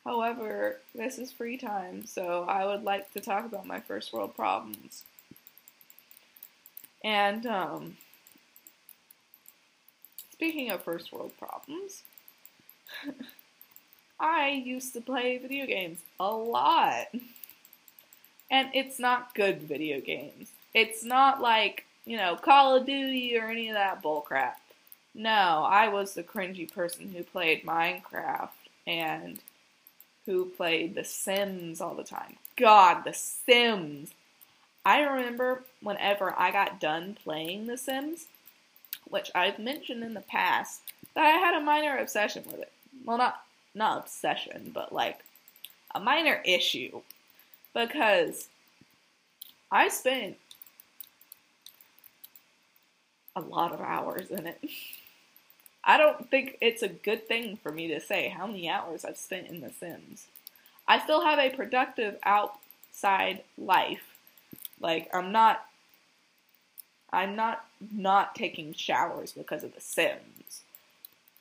However, 0.06 0.80
this 0.96 1.18
is 1.18 1.34
free 1.34 1.58
time, 1.58 2.06
so 2.06 2.46
I 2.48 2.66
would 2.66 2.84
like 2.84 3.12
to 3.14 3.20
talk 3.20 3.46
about 3.46 3.66
my 3.66 3.82
first 3.82 4.14
world 4.14 4.36
problems. 4.36 5.04
And, 7.04 7.46
um, 7.46 7.98
speaking 10.32 10.72
of 10.72 10.82
first 10.84 11.12
world 11.12 11.34
problems, 11.38 12.04
I 14.20 14.50
used 14.50 14.94
to 14.94 15.02
play 15.02 15.38
video 15.38 15.66
games 15.66 16.00
a 16.20 16.32
lot. 16.32 17.08
And 18.50 18.70
it's 18.74 18.98
not 18.98 19.36
good 19.36 19.62
video 19.62 20.00
games. 20.00 20.52
It's 20.74 21.04
not 21.04 21.42
like, 21.42 21.86
you 22.06 22.18
know, 22.18 22.36
Call 22.36 22.76
of 22.76 22.86
Duty 22.86 23.38
or 23.38 23.48
any 23.48 23.70
of 23.70 23.76
that 23.76 24.02
bullcrap. 24.02 24.54
No, 25.14 25.66
I 25.68 25.88
was 25.88 26.14
the 26.14 26.24
cringy 26.24 26.72
person 26.72 27.12
who 27.16 27.24
played 27.24 27.66
Minecraft 27.66 28.50
and 28.86 29.40
who 30.26 30.46
played 30.46 30.96
The 30.96 31.04
Sims 31.04 31.82
all 31.82 31.96
the 31.96 32.04
time. 32.04 32.38
God, 32.56 33.04
The 33.04 33.14
Sims! 33.14 34.14
I 34.86 35.02
remember 35.02 35.64
whenever 35.82 36.34
I 36.38 36.52
got 36.52 36.80
done 36.80 37.18
playing 37.22 37.68
The 37.68 37.78
Sims, 37.78 38.28
which 39.10 39.32
I've 39.36 39.60
mentioned 39.60 40.04
in 40.04 40.14
the 40.14 40.22
past, 40.22 40.82
that 41.16 41.26
I 41.26 41.40
had 41.40 41.60
a 41.60 41.66
minor 41.66 41.98
obsession 41.98 42.44
with 42.46 42.62
it. 42.62 42.72
Well, 43.04 43.18
not 43.18 43.44
not 43.78 44.00
obsession, 44.00 44.72
but 44.74 44.92
like 44.92 45.20
a 45.96 46.00
minor 46.00 46.42
issue 46.46 47.02
because 47.74 48.50
I 49.72 49.90
spent 49.90 50.38
a 53.36 53.42
lot 53.42 53.72
of 53.72 53.82
hours 53.82 54.30
in 54.32 54.48
it. 54.48 54.60
I 55.84 55.98
don't 55.98 56.30
think 56.30 56.58
it's 56.60 56.84
a 56.84 56.90
good 56.90 57.28
thing 57.28 57.58
for 57.58 57.72
me 57.72 57.88
to 57.90 58.02
say 58.02 58.28
how 58.28 58.48
many 58.48 58.70
hours 58.70 59.06
I've 59.06 59.18
spent 59.18 59.48
in 59.48 59.62
The 59.62 59.72
Sims. 59.72 60.28
I 60.88 61.00
still 61.00 61.24
have 61.24 61.40
a 61.40 61.56
productive 61.56 62.18
outside 62.24 63.44
life. 63.58 64.20
Like 64.82 65.10
I'm 65.14 65.32
not 65.32 65.66
I'm 67.12 67.36
not 67.36 67.66
not 67.94 68.36
taking 68.36 68.74
showers 68.74 69.32
because 69.32 69.64
of 69.64 69.74
The 69.76 69.82
Sims. 69.82 70.64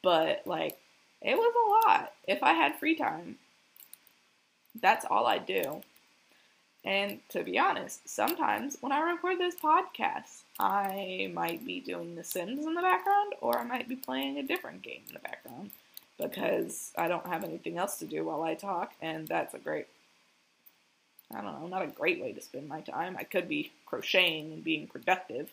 But 0.02 0.42
like 0.46 0.78
it 1.22 1.36
was 1.36 1.54
a 1.54 1.88
lot. 1.88 2.12
If 2.26 2.42
I 2.42 2.52
had 2.52 2.78
free 2.78 2.96
time, 2.96 3.36
that's 4.80 5.06
all 5.08 5.26
I 5.26 5.38
do. 5.38 5.82
And 6.84 7.18
to 7.30 7.42
be 7.42 7.58
honest, 7.58 8.08
sometimes 8.08 8.76
when 8.80 8.92
I 8.92 9.00
record 9.00 9.38
this 9.38 9.56
podcast, 9.56 10.42
I 10.60 11.30
might 11.34 11.66
be 11.66 11.80
doing 11.80 12.14
The 12.14 12.22
Sims 12.22 12.64
in 12.64 12.74
the 12.74 12.82
background, 12.82 13.34
or 13.40 13.58
I 13.58 13.64
might 13.64 13.88
be 13.88 13.96
playing 13.96 14.38
a 14.38 14.42
different 14.44 14.82
game 14.82 15.02
in 15.08 15.14
the 15.14 15.20
background 15.20 15.70
because 16.16 16.92
I 16.96 17.08
don't 17.08 17.26
have 17.26 17.42
anything 17.44 17.76
else 17.76 17.98
to 17.98 18.06
do 18.06 18.24
while 18.24 18.42
I 18.42 18.54
talk, 18.54 18.92
and 19.02 19.26
that's 19.26 19.52
a 19.54 19.58
great 19.58 19.88
I 21.34 21.40
don't 21.40 21.60
know, 21.60 21.66
not 21.66 21.82
a 21.82 21.88
great 21.88 22.20
way 22.20 22.32
to 22.32 22.40
spend 22.40 22.68
my 22.68 22.80
time. 22.80 23.16
I 23.18 23.24
could 23.24 23.48
be 23.48 23.72
crocheting 23.84 24.52
and 24.52 24.64
being 24.64 24.86
productive. 24.86 25.50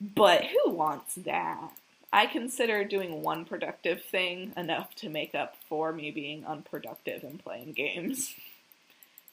But 0.00 0.44
who 0.44 0.72
wants 0.72 1.14
that? 1.16 1.70
I 2.12 2.26
consider 2.26 2.84
doing 2.84 3.22
one 3.22 3.44
productive 3.44 4.02
thing 4.02 4.52
enough 4.56 4.94
to 4.96 5.08
make 5.08 5.34
up 5.34 5.56
for 5.68 5.92
me 5.92 6.10
being 6.10 6.44
unproductive 6.44 7.22
and 7.22 7.42
playing 7.42 7.72
games. 7.72 8.34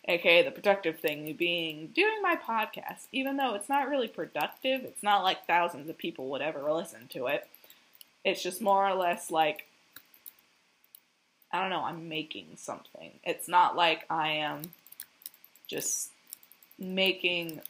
aka 0.07 0.43
the 0.43 0.51
productive 0.51 0.99
thing 0.99 1.33
being 1.33 1.87
doing 1.87 2.21
my 2.21 2.35
podcast. 2.35 3.07
Even 3.11 3.37
though 3.37 3.55
it's 3.55 3.69
not 3.69 3.89
really 3.89 4.07
productive, 4.07 4.83
it's 4.83 5.03
not 5.03 5.23
like 5.23 5.45
thousands 5.45 5.89
of 5.89 5.97
people 5.97 6.29
would 6.29 6.41
ever 6.41 6.71
listen 6.71 7.07
to 7.09 7.27
it. 7.27 7.47
It's 8.23 8.41
just 8.43 8.61
more 8.61 8.87
or 8.87 8.95
less 8.95 9.29
like 9.29 9.67
I 11.51 11.61
don't 11.61 11.69
know, 11.69 11.83
I'm 11.83 12.09
making 12.09 12.57
something. 12.57 13.11
It's 13.23 13.47
not 13.47 13.75
like 13.75 14.05
I 14.09 14.29
am 14.29 14.63
just 15.67 16.11
making 16.77 17.61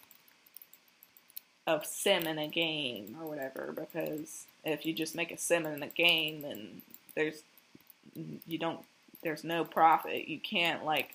a 1.68 1.82
sim 1.84 2.26
in 2.26 2.40
a 2.40 2.48
game 2.48 3.16
or 3.22 3.28
whatever 3.28 3.74
because 3.76 4.46
if 4.64 4.86
you 4.86 4.94
just 4.94 5.16
make 5.16 5.32
a 5.32 5.38
sim 5.38 5.66
in 5.66 5.84
a 5.84 5.88
game 5.88 6.42
then 6.42 6.82
there's 7.14 7.44
you 8.48 8.58
don't 8.58 8.80
there's 9.24 9.44
no 9.44 9.64
profit. 9.64 10.28
You 10.28 10.40
can't 10.40 10.86
like 10.86 11.14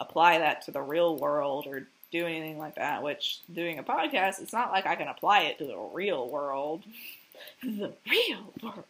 apply 0.00 0.38
that 0.38 0.62
to 0.62 0.70
the 0.70 0.80
real 0.80 1.16
world 1.16 1.66
or 1.66 1.86
do 2.10 2.26
anything 2.26 2.58
like 2.58 2.76
that, 2.76 3.02
which 3.02 3.40
doing 3.52 3.78
a 3.78 3.82
podcast, 3.82 4.40
it's 4.40 4.52
not 4.52 4.70
like 4.70 4.86
I 4.86 4.94
can 4.94 5.08
apply 5.08 5.42
it 5.42 5.58
to 5.58 5.64
the 5.64 5.78
real 5.92 6.28
world. 6.28 6.82
the 7.62 7.92
real 8.08 8.52
world. 8.62 8.84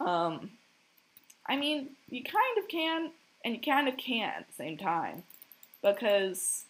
Um 0.00 0.50
I 1.46 1.56
mean, 1.56 1.88
you 2.08 2.22
kind 2.22 2.58
of 2.58 2.68
can 2.68 3.10
and 3.44 3.54
you 3.54 3.60
kind 3.60 3.88
of 3.88 3.96
can't 3.96 4.36
at 4.36 4.46
the 4.46 4.54
same 4.54 4.76
time. 4.78 5.24
Because, 5.82 6.64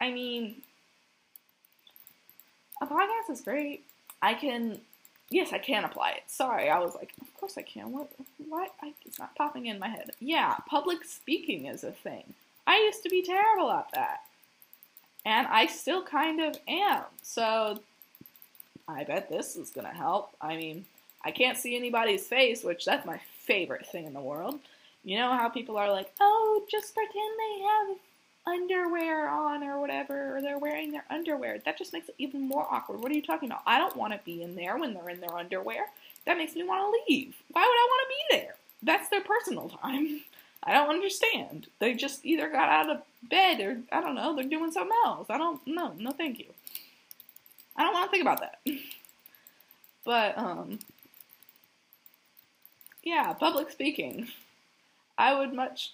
I 0.00 0.12
mean, 0.12 0.62
a 2.82 2.86
podcast 2.86 3.30
is 3.30 3.40
great. 3.40 3.84
I 4.20 4.34
can, 4.34 4.80
yes, 5.30 5.52
I 5.52 5.58
can 5.58 5.84
apply 5.84 6.10
it. 6.10 6.24
Sorry, 6.26 6.68
I 6.68 6.78
was 6.78 6.94
like, 6.94 7.12
of 7.20 7.32
course 7.34 7.56
I 7.56 7.62
can. 7.62 7.92
What? 7.92 8.10
What? 8.48 8.72
I, 8.82 8.92
it's 9.06 9.18
not 9.18 9.34
popping 9.36 9.66
in 9.66 9.78
my 9.78 9.88
head. 9.88 10.10
Yeah, 10.20 10.56
public 10.68 11.04
speaking 11.04 11.66
is 11.66 11.84
a 11.84 11.92
thing. 11.92 12.34
I 12.66 12.78
used 12.78 13.02
to 13.04 13.08
be 13.08 13.22
terrible 13.22 13.70
at 13.70 13.88
that. 13.94 14.20
And 15.24 15.46
I 15.46 15.66
still 15.66 16.02
kind 16.02 16.40
of 16.40 16.56
am. 16.66 17.04
So, 17.22 17.78
I 18.88 19.04
bet 19.04 19.30
this 19.30 19.56
is 19.56 19.70
to 19.70 19.82
help. 19.82 20.30
I 20.40 20.56
mean, 20.56 20.84
I 21.24 21.30
can't 21.30 21.56
see 21.56 21.76
anybody's 21.76 22.26
face, 22.26 22.64
which 22.64 22.84
that's 22.84 23.06
my 23.06 23.20
favorite 23.38 23.86
thing 23.86 24.06
in 24.06 24.14
the 24.14 24.20
world. 24.20 24.58
You 25.04 25.18
know 25.18 25.32
how 25.32 25.48
people 25.48 25.76
are 25.76 25.90
like, 25.90 26.10
oh, 26.20 26.64
just 26.70 26.94
pretend 26.94 27.14
they 27.14 27.62
have 27.62 27.96
underwear 28.46 29.28
on 29.28 29.62
or 29.62 29.80
whatever, 29.80 30.36
or 30.36 30.42
they're 30.42 30.58
wearing 30.58 30.90
their 30.90 31.04
underwear. 31.10 31.58
That 31.64 31.78
just 31.78 31.92
makes 31.92 32.08
it 32.08 32.14
even 32.18 32.48
more 32.48 32.66
awkward. 32.70 33.00
What 33.00 33.12
are 33.12 33.14
you 33.14 33.22
talking 33.22 33.48
about? 33.48 33.62
I 33.66 33.78
don't 33.78 33.96
want 33.96 34.12
to 34.12 34.20
be 34.24 34.42
in 34.42 34.54
there 34.56 34.76
when 34.76 34.94
they're 34.94 35.08
in 35.08 35.20
their 35.20 35.36
underwear. 35.36 35.86
That 36.26 36.38
makes 36.38 36.54
me 36.54 36.64
want 36.64 36.82
to 36.82 37.12
leave. 37.12 37.36
Why 37.52 37.62
would 37.62 37.66
I 37.66 37.88
want 37.88 38.08
to 38.08 38.36
be 38.36 38.36
there? 38.36 38.54
That's 38.82 39.08
their 39.08 39.20
personal 39.20 39.68
time. 39.68 40.20
I 40.64 40.74
don't 40.74 40.90
understand. 40.90 41.66
They 41.80 41.94
just 41.94 42.24
either 42.24 42.48
got 42.48 42.68
out 42.68 42.88
of 42.88 43.02
bed 43.28 43.60
or, 43.60 43.78
I 43.90 44.00
don't 44.00 44.14
know, 44.14 44.34
they're 44.34 44.44
doing 44.44 44.70
something 44.70 44.96
else. 45.04 45.26
I 45.28 45.36
don't 45.36 45.60
know. 45.66 45.92
No, 45.98 46.12
thank 46.12 46.38
you. 46.38 46.46
I 47.76 47.82
don't 47.82 47.92
want 47.92 48.06
to 48.06 48.10
think 48.10 48.22
about 48.22 48.40
that. 48.40 48.60
but, 50.04 50.38
um, 50.38 50.78
yeah, 53.02 53.32
public 53.32 53.70
speaking. 53.70 54.28
I 55.18 55.36
would 55.36 55.52
much, 55.52 55.92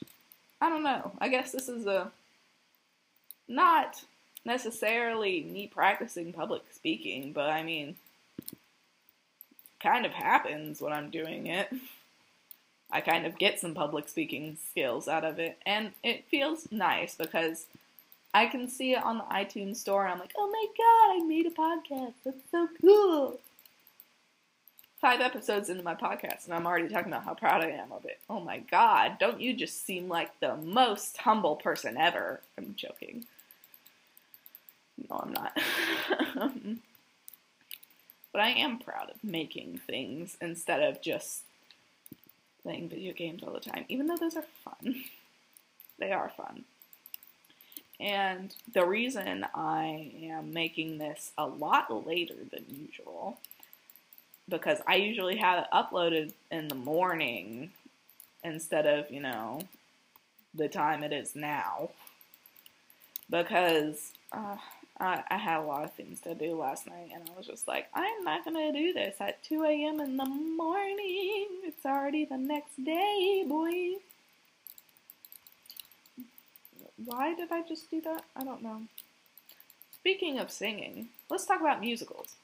I 0.61 0.69
don't 0.69 0.83
know. 0.83 1.13
I 1.19 1.29
guess 1.29 1.51
this 1.51 1.69
is 1.69 1.87
a, 1.87 2.13
not 3.49 4.05
necessarily 4.45 5.43
me 5.43 5.67
practicing 5.67 6.33
public 6.33 6.63
speaking, 6.73 7.33
but 7.33 7.51
I 7.51 7.63
mean, 7.63 7.97
kind 9.81 10.07
of 10.07 10.13
happens 10.13 10.81
when 10.81 10.93
I'm 10.93 11.11
doing 11.11 11.47
it. 11.47 11.73
I 12.91 13.01
kind 13.01 13.27
of 13.27 13.39
get 13.39 13.61
some 13.61 13.75
public 13.75 14.09
speaking 14.09 14.57
skills 14.71 15.09
out 15.09 15.25
of 15.25 15.39
it, 15.39 15.59
and 15.67 15.93
it 16.03 16.25
feels 16.31 16.69
nice 16.71 17.15
because 17.15 17.67
I 18.33 18.47
can 18.47 18.69
see 18.69 18.93
it 18.93 19.03
on 19.03 19.19
the 19.19 19.25
iTunes 19.25 19.77
store, 19.77 20.05
and 20.05 20.15
I'm 20.15 20.21
like, 20.21 20.33
oh 20.37 20.51
my 20.51 20.67
god, 20.79 21.23
I 21.23 21.27
made 21.27 21.47
a 21.47 21.51
podcast. 21.51 22.15
That's 22.25 22.51
so 22.51 22.69
cool 22.81 23.41
five 25.01 25.21
episodes 25.21 25.69
into 25.69 25.83
my 25.83 25.95
podcast 25.95 26.45
and 26.45 26.55
I'm 26.55 26.67
already 26.67 26.89
talking 26.89 27.13
about 27.13 27.25
how 27.25 27.35
proud 27.35 27.63
I 27.63 27.71
am 27.71 27.93
of 27.93 28.05
it. 28.05 28.19
Oh 28.29 28.41
my 28.41 28.59
god, 28.59 29.19
don't 29.19 29.41
you 29.41 29.55
just 29.55 29.85
seem 29.87 30.09
like 30.09 30.39
the 30.41 30.57
most 30.57 31.19
humble 31.19 31.57
person 31.57 31.97
ever? 31.97 32.41
I'm 32.57 32.75
joking. 32.77 33.25
No, 35.09 35.21
I'm 35.23 35.33
not. 35.33 35.59
but 38.33 38.41
I 38.41 38.51
am 38.51 38.79
proud 38.79 39.11
of 39.11 39.23
making 39.23 39.81
things 39.87 40.37
instead 40.41 40.83
of 40.83 41.01
just 41.01 41.43
playing 42.63 42.89
video 42.89 43.13
games 43.13 43.43
all 43.43 43.53
the 43.53 43.61
time, 43.61 43.85
even 43.89 44.07
though 44.07 44.17
those 44.17 44.37
are 44.37 44.45
fun. 44.65 45.03
they 45.99 46.13
are 46.13 46.31
fun. 46.37 46.65
And 48.01 48.55
the 48.73 48.87
reason 48.87 49.45
I 49.55 50.13
am 50.23 50.53
making 50.53 50.99
this 50.99 51.33
a 51.37 51.47
lot 51.47 52.07
later 52.07 52.37
than 52.51 52.65
usual 52.69 53.39
because 54.49 54.79
I 54.87 54.97
usually 54.97 55.37
have 55.37 55.65
it 55.65 55.67
uploaded 55.73 56.33
in 56.51 56.69
the 56.69 56.75
morning 56.75 57.71
instead 58.43 58.87
of, 58.87 59.11
you 59.11 59.21
know, 59.21 59.61
the 60.55 60.69
time 60.69 61.03
it 61.03 61.13
is 61.13 61.37
now. 61.37 61.91
Because 63.29 64.13
uh, 64.33 64.57
I, 65.01 65.23
I, 65.31 65.37
had 65.37 65.61
a 65.61 65.63
lot 65.63 65.85
of 65.85 65.93
things 65.93 66.21
to 66.23 66.35
do 66.35 66.57
last 66.57 66.87
night, 66.87 67.11
and 67.15 67.23
I 67.29 67.37
was 67.37 67.47
just 67.47 67.69
like, 67.69 67.89
I'm 67.95 68.25
not 68.25 68.45
gonna 68.45 68.73
do 68.73 68.93
this 68.93 69.17
at 69.21 69.43
2 69.45 69.63
a.m. 69.65 70.01
in 70.01 70.17
the 70.17 70.25
morning. 70.25 71.47
It's 71.65 71.87
already 71.87 72.25
the 72.25 72.37
next 72.37 72.85
day, 72.85 73.45
boy. 73.47 73.95
Why 77.05 77.35
did 77.35 77.53
I 77.53 77.63
just 77.63 77.91
do 77.91 78.01
that? 78.01 78.25
I 78.35 78.43
don't 78.43 78.63
know. 78.63 78.83
Speaking 79.93 80.39
of 80.39 80.51
singing, 80.51 81.09
let's 81.31 81.47
talk 81.47 81.61
about 81.61 81.81
musicals. 81.81 82.35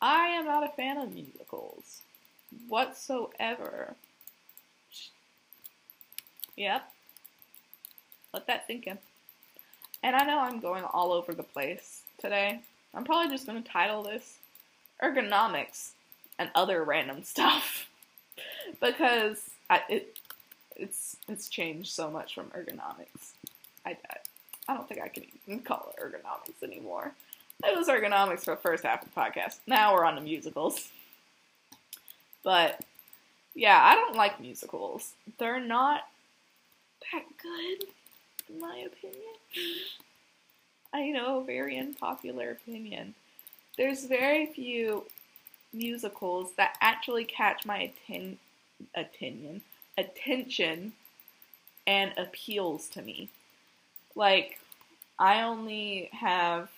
I 0.00 0.28
am 0.28 0.46
not 0.46 0.64
a 0.64 0.68
fan 0.68 0.96
of 0.96 1.12
musicals 1.12 2.00
whatsoever. 2.68 3.94
Yep. 6.56 6.82
Let 8.32 8.46
that 8.46 8.66
sink 8.66 8.86
in. 8.86 8.98
And 10.02 10.16
I 10.16 10.24
know 10.24 10.40
I'm 10.40 10.60
going 10.60 10.84
all 10.84 11.12
over 11.12 11.34
the 11.34 11.42
place 11.42 12.02
today. 12.18 12.60
I'm 12.94 13.04
probably 13.04 13.30
just 13.30 13.46
going 13.46 13.62
to 13.62 13.68
title 13.68 14.02
this 14.02 14.38
Ergonomics 15.02 15.90
and 16.38 16.50
Other 16.54 16.82
Random 16.84 17.22
Stuff. 17.24 17.88
because 18.80 19.50
I, 19.68 19.82
it, 19.88 20.18
it's, 20.76 21.16
it's 21.28 21.48
changed 21.48 21.92
so 21.92 22.10
much 22.10 22.34
from 22.34 22.46
ergonomics. 22.46 23.32
I, 23.84 23.96
I, 24.68 24.74
don't 24.74 24.88
think 24.88 25.00
I 25.00 25.08
can 25.08 25.24
even 25.46 25.60
call 25.60 25.92
it 25.96 26.02
ergonomics 26.02 26.62
anymore. 26.62 27.12
It 27.64 27.76
was 27.76 27.88
ergonomics 27.88 28.44
for 28.44 28.52
the 28.54 28.60
first 28.60 28.84
half 28.84 29.02
of 29.02 29.12
the 29.12 29.20
podcast. 29.20 29.58
Now 29.66 29.94
we're 29.94 30.04
on 30.04 30.14
the 30.14 30.20
musicals. 30.22 30.90
But 32.42 32.80
yeah, 33.54 33.78
I 33.82 33.94
don't 33.94 34.16
like 34.16 34.40
musicals. 34.40 35.12
They're 35.38 35.60
not 35.60 36.02
that 37.12 37.24
good, 37.42 37.88
my 38.58 38.78
opinion. 38.86 39.34
I 40.92 41.10
know, 41.10 41.42
very 41.42 41.78
unpopular 41.78 42.50
opinion. 42.50 43.14
There's 43.76 44.04
very 44.04 44.46
few 44.46 45.04
musicals 45.72 46.52
that 46.56 46.76
actually 46.80 47.24
catch 47.24 47.64
my 47.64 47.92
atten- 48.08 48.38
attention, 48.94 49.62
attention, 49.96 50.92
and 51.86 52.12
appeals 52.16 52.88
to 52.90 53.02
me. 53.02 53.28
Like, 54.14 54.58
I 55.18 55.42
only 55.42 56.08
have 56.12 56.70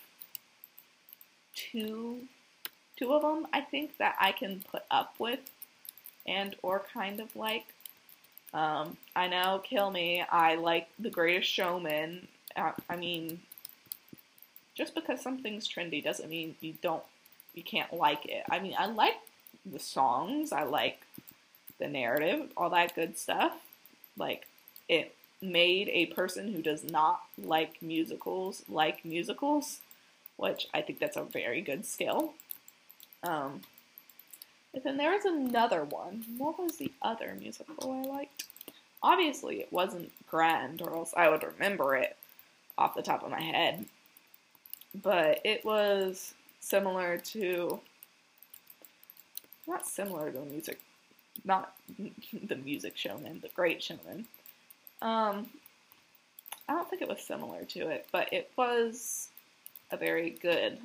two 1.55 2.29
two 2.97 3.13
of 3.13 3.23
them 3.23 3.47
I 3.53 3.61
think 3.61 3.99
that 3.99 4.17
I 4.21 4.33
can 4.33 4.63
put 4.71 4.83
up 4.91 5.15
with 5.19 5.41
and 6.27 6.55
or 6.63 6.85
kind 6.93 7.21
of 7.21 7.35
like. 7.35 7.67
Um, 8.55 8.97
I 9.17 9.29
know, 9.29 9.63
kill 9.65 9.91
me. 9.91 10.23
I 10.31 10.57
like 10.57 10.89
The 10.99 11.11
Greatest 11.11 11.51
Showman. 11.51 12.29
I, 12.57 12.73
I 12.89 12.97
mean, 12.97 13.41
just 14.75 14.95
because 14.95 15.21
something's 15.21 15.69
trendy 15.69 16.03
doesn't 16.03 16.29
mean 16.29 16.57
you 16.61 16.75
don't, 16.83 17.03
you 17.55 17.63
can't 17.63 17.93
like 17.93 18.27
it. 18.27 18.45
I 18.51 18.59
mean, 18.59 18.75
I 18.79 18.87
like 18.87 19.17
the 19.65 19.79
songs. 19.79 20.53
I 20.53 20.65
like 20.65 21.01
the 21.79 21.89
narrative, 21.89 22.51
all 22.57 22.71
that 22.71 22.95
good 22.95 23.19
stuff. 23.19 23.53
Like, 24.17 24.47
it 24.89 25.15
made 25.41 25.89
a 25.89 26.07
person 26.07 26.53
who 26.53 26.63
does 26.63 26.85
not 26.85 27.23
like 27.37 27.83
musicals 27.83 28.63
like 28.69 29.05
musicals 29.05 29.81
which 30.37 30.67
I 30.75 30.83
think 30.83 30.99
that's 30.99 31.17
a 31.17 31.23
very 31.23 31.61
good 31.61 31.87
skill. 31.87 32.35
Um, 33.23 33.61
and 34.75 34.83
then 34.83 34.97
there 34.97 35.13
was 35.13 35.25
another 35.25 35.85
one. 35.85 36.25
What 36.39 36.59
was 36.59 36.77
the 36.77 36.93
other 37.03 37.37
musical 37.39 37.93
I 37.93 38.09
liked? 38.09 38.45
obviously 39.03 39.61
it 39.61 39.73
wasn't 39.73 40.13
grand, 40.29 40.81
or 40.83 40.95
else 40.95 41.13
I 41.17 41.29
would 41.29 41.43
remember 41.43 41.97
it 41.97 42.17
off 42.79 42.95
the 42.95 43.03
top 43.03 43.23
of 43.23 43.31
my 43.31 43.41
head. 43.41 43.87
But 45.03 45.41
it 45.45 45.65
was 45.65 46.35
similar 46.61 47.19
to, 47.19 47.81
not 49.67 49.87
similar 49.87 50.31
to 50.31 50.39
the 50.39 50.45
music, 50.45 50.81
not 51.45 51.75
the 52.33 52.57
music 52.57 52.97
showman, 52.97 53.41
the 53.41 53.49
great 53.49 53.83
showman. 53.83 54.27
Um, 55.01 55.47
I 56.69 56.75
don't 56.75 56.89
think 56.89 57.03
it 57.03 57.09
was 57.09 57.21
similar 57.21 57.65
to 57.65 57.89
it, 57.89 58.07
but 58.13 58.33
it 58.33 58.51
was 58.57 59.29
a 59.91 59.97
very 59.97 60.31
good 60.31 60.79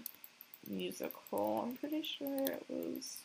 musical. 0.68 1.68
I'm 1.68 1.78
pretty 1.78 2.02
sure 2.02 2.44
it 2.46 2.66
was. 2.68 3.18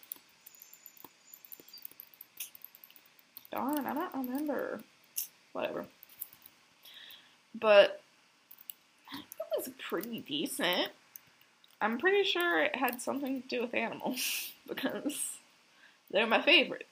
Darn, 3.52 3.86
I 3.86 3.94
don't 3.94 4.26
remember. 4.26 4.80
Whatever. 5.52 5.84
But 7.54 8.00
it 9.12 9.46
was 9.56 9.68
pretty 9.88 10.20
decent. 10.20 10.88
I'm 11.80 11.98
pretty 11.98 12.24
sure 12.24 12.62
it 12.62 12.74
had 12.74 13.02
something 13.02 13.42
to 13.42 13.48
do 13.48 13.60
with 13.62 13.74
animals 13.74 14.52
because 14.68 15.36
they're 16.10 16.26
my 16.26 16.40
favorite. 16.40 16.86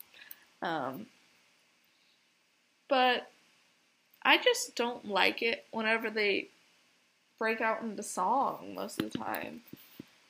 um, 0.62 1.06
but 2.88 3.30
I 4.22 4.38
just 4.38 4.76
don't 4.76 5.08
like 5.08 5.42
it 5.42 5.66
whenever 5.72 6.10
they 6.10 6.48
break 7.38 7.60
out 7.60 7.82
into 7.82 8.02
song 8.02 8.74
most 8.74 9.02
of 9.02 9.10
the 9.10 9.18
time. 9.18 9.62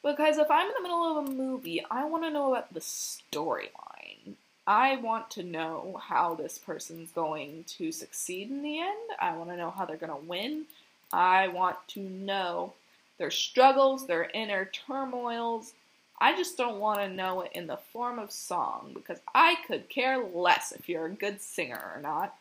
Because 0.02 0.38
if 0.38 0.50
I'm 0.50 0.68
in 0.68 0.74
the 0.76 0.82
middle 0.82 1.18
of 1.18 1.26
a 1.26 1.30
movie, 1.30 1.84
I 1.90 2.04
want 2.04 2.22
to 2.24 2.30
know 2.30 2.54
about 2.54 2.72
the 2.72 2.80
storyline. 2.80 4.36
I 4.66 4.96
want 4.96 5.30
to 5.32 5.42
know 5.44 6.00
how 6.02 6.34
this 6.34 6.58
person's 6.58 7.10
going 7.10 7.64
to 7.78 7.92
succeed 7.92 8.50
in 8.50 8.62
the 8.62 8.80
end. 8.80 9.10
I 9.20 9.36
want 9.36 9.50
to 9.50 9.56
know 9.56 9.70
how 9.70 9.84
they're 9.84 9.96
going 9.96 10.10
to 10.10 10.28
win. 10.28 10.64
I 11.12 11.48
want 11.48 11.76
to 11.88 12.00
know 12.00 12.72
their 13.18 13.30
struggles, 13.30 14.06
their 14.06 14.28
inner 14.34 14.64
turmoils. 14.64 15.72
I 16.20 16.34
just 16.36 16.56
don't 16.56 16.80
want 16.80 16.98
to 17.00 17.08
know 17.08 17.42
it 17.42 17.52
in 17.54 17.66
the 17.66 17.76
form 17.76 18.18
of 18.18 18.32
song 18.32 18.90
because 18.94 19.18
I 19.34 19.56
could 19.66 19.88
care 19.88 20.18
less 20.18 20.72
if 20.72 20.88
you're 20.88 21.06
a 21.06 21.10
good 21.10 21.40
singer 21.40 21.92
or 21.94 22.00
not. 22.00 22.34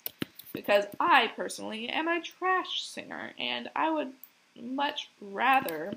Because 0.53 0.85
I 0.99 1.31
personally 1.35 1.89
am 1.89 2.07
a 2.07 2.21
trash 2.21 2.83
singer 2.83 3.33
and 3.37 3.69
I 3.75 3.91
would 3.91 4.13
much 4.59 5.09
rather 5.19 5.93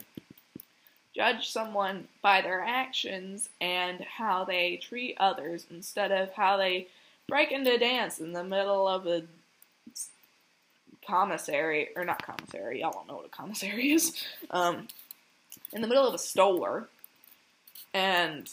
judge 1.19 1.51
someone 1.51 2.07
by 2.23 2.41
their 2.41 2.63
actions 2.63 3.49
and 3.61 4.01
how 4.03 4.45
they 4.45 4.77
treat 4.77 5.17
others 5.19 5.67
instead 5.69 6.13
of 6.13 6.33
how 6.33 6.57
they 6.57 6.87
break 7.27 7.51
into 7.51 7.77
dance 7.77 8.21
in 8.21 8.33
the 8.33 8.45
middle 8.45 8.87
of 8.87 9.05
a 9.09 9.25
commissary 11.05 11.89
or 11.97 12.05
not 12.05 12.25
commissary 12.25 12.83
y'all 12.83 12.93
don't 12.93 13.09
know 13.09 13.17
what 13.17 13.27
a 13.27 13.31
commissary 13.31 13.91
is 13.91 14.25
um, 14.53 14.87
in 15.73 15.83
the 15.83 15.89
middle 15.89 16.07
of 16.07 16.15
a 16.15 16.19
store. 16.19 16.87
And 17.93 18.49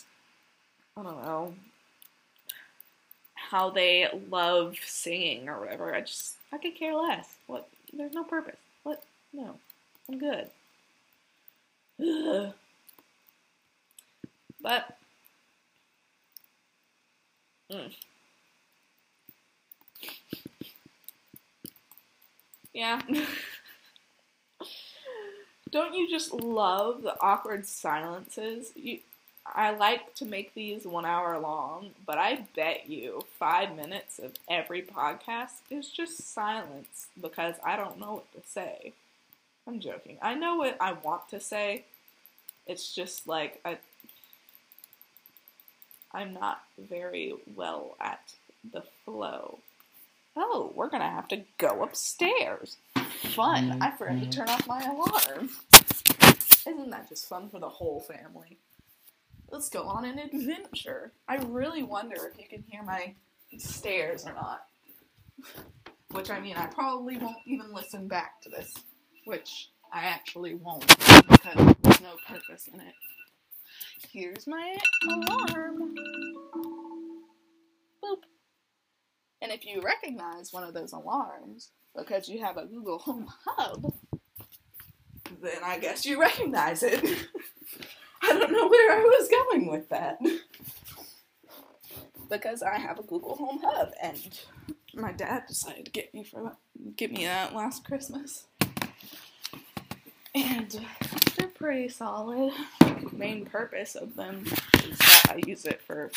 i 0.98 1.04
don't 1.04 1.24
know 1.24 1.54
how 3.36 3.70
they 3.70 4.08
love 4.32 4.76
singing 4.84 5.50
or 5.50 5.60
whatever. 5.60 5.94
I 5.94 6.02
just 6.02 6.34
i 6.52 6.58
could 6.58 6.74
care 6.74 6.96
less. 6.96 7.36
What 7.46 7.70
there's 7.94 8.14
no 8.14 8.24
purpose. 8.24 8.58
What? 8.82 9.04
No. 9.32 9.54
I'm 10.10 10.18
good 10.18 10.50
But 14.62 14.98
mm. 17.70 18.06
Yeah. 22.74 23.02
Don't 25.72 25.94
you 25.96 26.10
just 26.10 26.32
love 26.34 27.02
the 27.04 27.20
awkward 27.22 27.66
silences? 27.68 28.72
You, 28.76 29.00
I 29.46 29.72
like 29.72 30.16
to 30.16 30.26
make 30.26 30.54
these 30.54 30.86
one 30.86 31.06
hour 31.06 31.38
long, 31.40 31.92
but 32.06 32.18
I 32.18 32.46
bet 32.56 32.90
you 32.90 33.26
five 33.38 33.76
minutes 33.76 34.18
of 34.20 34.34
every 34.50 34.82
podcast 34.82 35.62
is 35.70 35.90
just 35.90 36.34
silence 36.34 37.08
because 37.22 37.56
I 37.64 37.76
don't 37.76 38.00
know 38.00 38.14
what 38.16 38.32
to 38.34 38.48
say. 38.50 38.94
I'm 39.68 39.80
joking. 39.80 40.18
I 40.22 40.36
know 40.36 40.56
what 40.58 40.78
I 40.80 40.94
want 40.94 41.30
to 41.30 41.40
say. 41.40 41.86
It's 42.68 42.94
just 42.94 43.28
like 43.28 43.62
I, 43.66 43.78
I'm 46.12 46.34
not 46.34 46.62
very 46.78 47.34
well 47.56 47.96
at 48.00 48.34
the 48.72 48.84
flow. 49.04 49.60
Oh, 50.36 50.72
we're 50.76 50.90
gonna 50.90 51.10
have 51.10 51.28
to 51.30 51.44
go 51.58 51.84
upstairs. 51.84 52.78
Fun. 53.34 53.82
I 53.82 53.92
forgot 53.92 54.14
to 54.14 54.20
mm-hmm. 54.20 54.30
turn 54.30 54.50
off 54.50 54.68
my 54.68 54.84
alarm. 54.84 55.50
Isn't 56.68 56.90
that 56.90 57.10
just 57.10 57.30
fun 57.30 57.50
for 57.50 57.60
the 57.60 57.70
whole 57.70 58.02
family? 58.02 58.58
Let's 59.52 59.70
go 59.70 59.84
on 59.84 60.06
an 60.06 60.20
adventure. 60.20 61.12
I 61.28 61.38
really 61.38 61.84
wonder 61.84 62.16
if 62.16 62.40
you 62.40 62.48
can 62.48 62.64
hear 62.68 62.84
my 62.84 63.14
stairs 63.58 64.26
or 64.26 64.34
not. 64.34 64.66
Which 66.12 66.30
I 66.30 66.40
mean, 66.40 66.56
I 66.56 66.66
probably 66.68 67.18
won't 67.18 67.38
even 67.46 67.74
listen 67.74 68.08
back 68.08 68.42
to 68.42 68.50
this. 68.50 68.74
Which 69.26 69.70
I 69.92 70.06
actually 70.06 70.56
won't 70.56 70.88
because 70.88 71.76
there's 71.82 72.02
no 72.02 72.16
purpose 72.28 72.68
in 72.72 72.80
it. 72.80 72.94
Here's 74.12 74.48
my 74.48 74.78
alarm. 75.10 75.96
Boop. 78.04 78.22
And 79.42 79.52
if 79.52 79.66
you 79.66 79.82
recognize 79.82 80.54
one 80.54 80.64
of 80.64 80.74
those 80.74 80.94
alarms 80.94 81.72
because 81.96 82.30
you 82.30 82.44
have 82.44 82.58
a 82.58 82.66
Google 82.66 83.00
Home 83.00 83.28
Hub, 83.46 83.94
then 85.42 85.58
I 85.64 85.80
guess 85.80 86.06
you 86.06 86.20
recognize 86.20 86.84
it. 86.84 87.04
I 88.22 88.34
don't 88.34 88.52
know 88.52 88.68
where 88.68 88.92
I 88.92 89.04
was 89.04 89.30
going 89.30 89.68
with 89.68 89.90
that. 89.90 90.18
because 92.30 92.64
I 92.64 92.78
have 92.78 93.00
a 93.00 93.04
Google 93.04 93.36
Home 93.36 93.60
Hub 93.64 93.92
and 94.02 94.40
my 94.94 95.12
dad 95.12 95.44
decided 95.48 95.86
to 95.86 95.92
get 95.92 96.14
me 96.14 96.24
for 96.24 96.58
get 96.96 97.12
me 97.12 97.26
that 97.26 97.54
last 97.54 97.86
Christmas. 97.86 98.48
And 100.36 100.86
they're 101.38 101.48
pretty 101.48 101.88
solid. 101.88 102.52
Main 103.14 103.46
purpose 103.46 103.96
of 103.96 104.16
them 104.16 104.44
is 104.84 104.98
that 105.00 105.28
I 105.30 105.42
use 105.48 105.64
it 105.66 105.82
for 105.82 106.12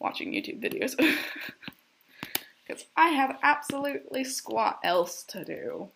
watching 0.00 0.32
YouTube 0.32 0.60
videos. 0.60 0.98
Because 2.66 2.84
I 2.96 3.10
have 3.10 3.38
absolutely 3.44 4.24
squat 4.24 4.80
else 4.82 5.22
to 5.28 5.44
do. 5.44 5.88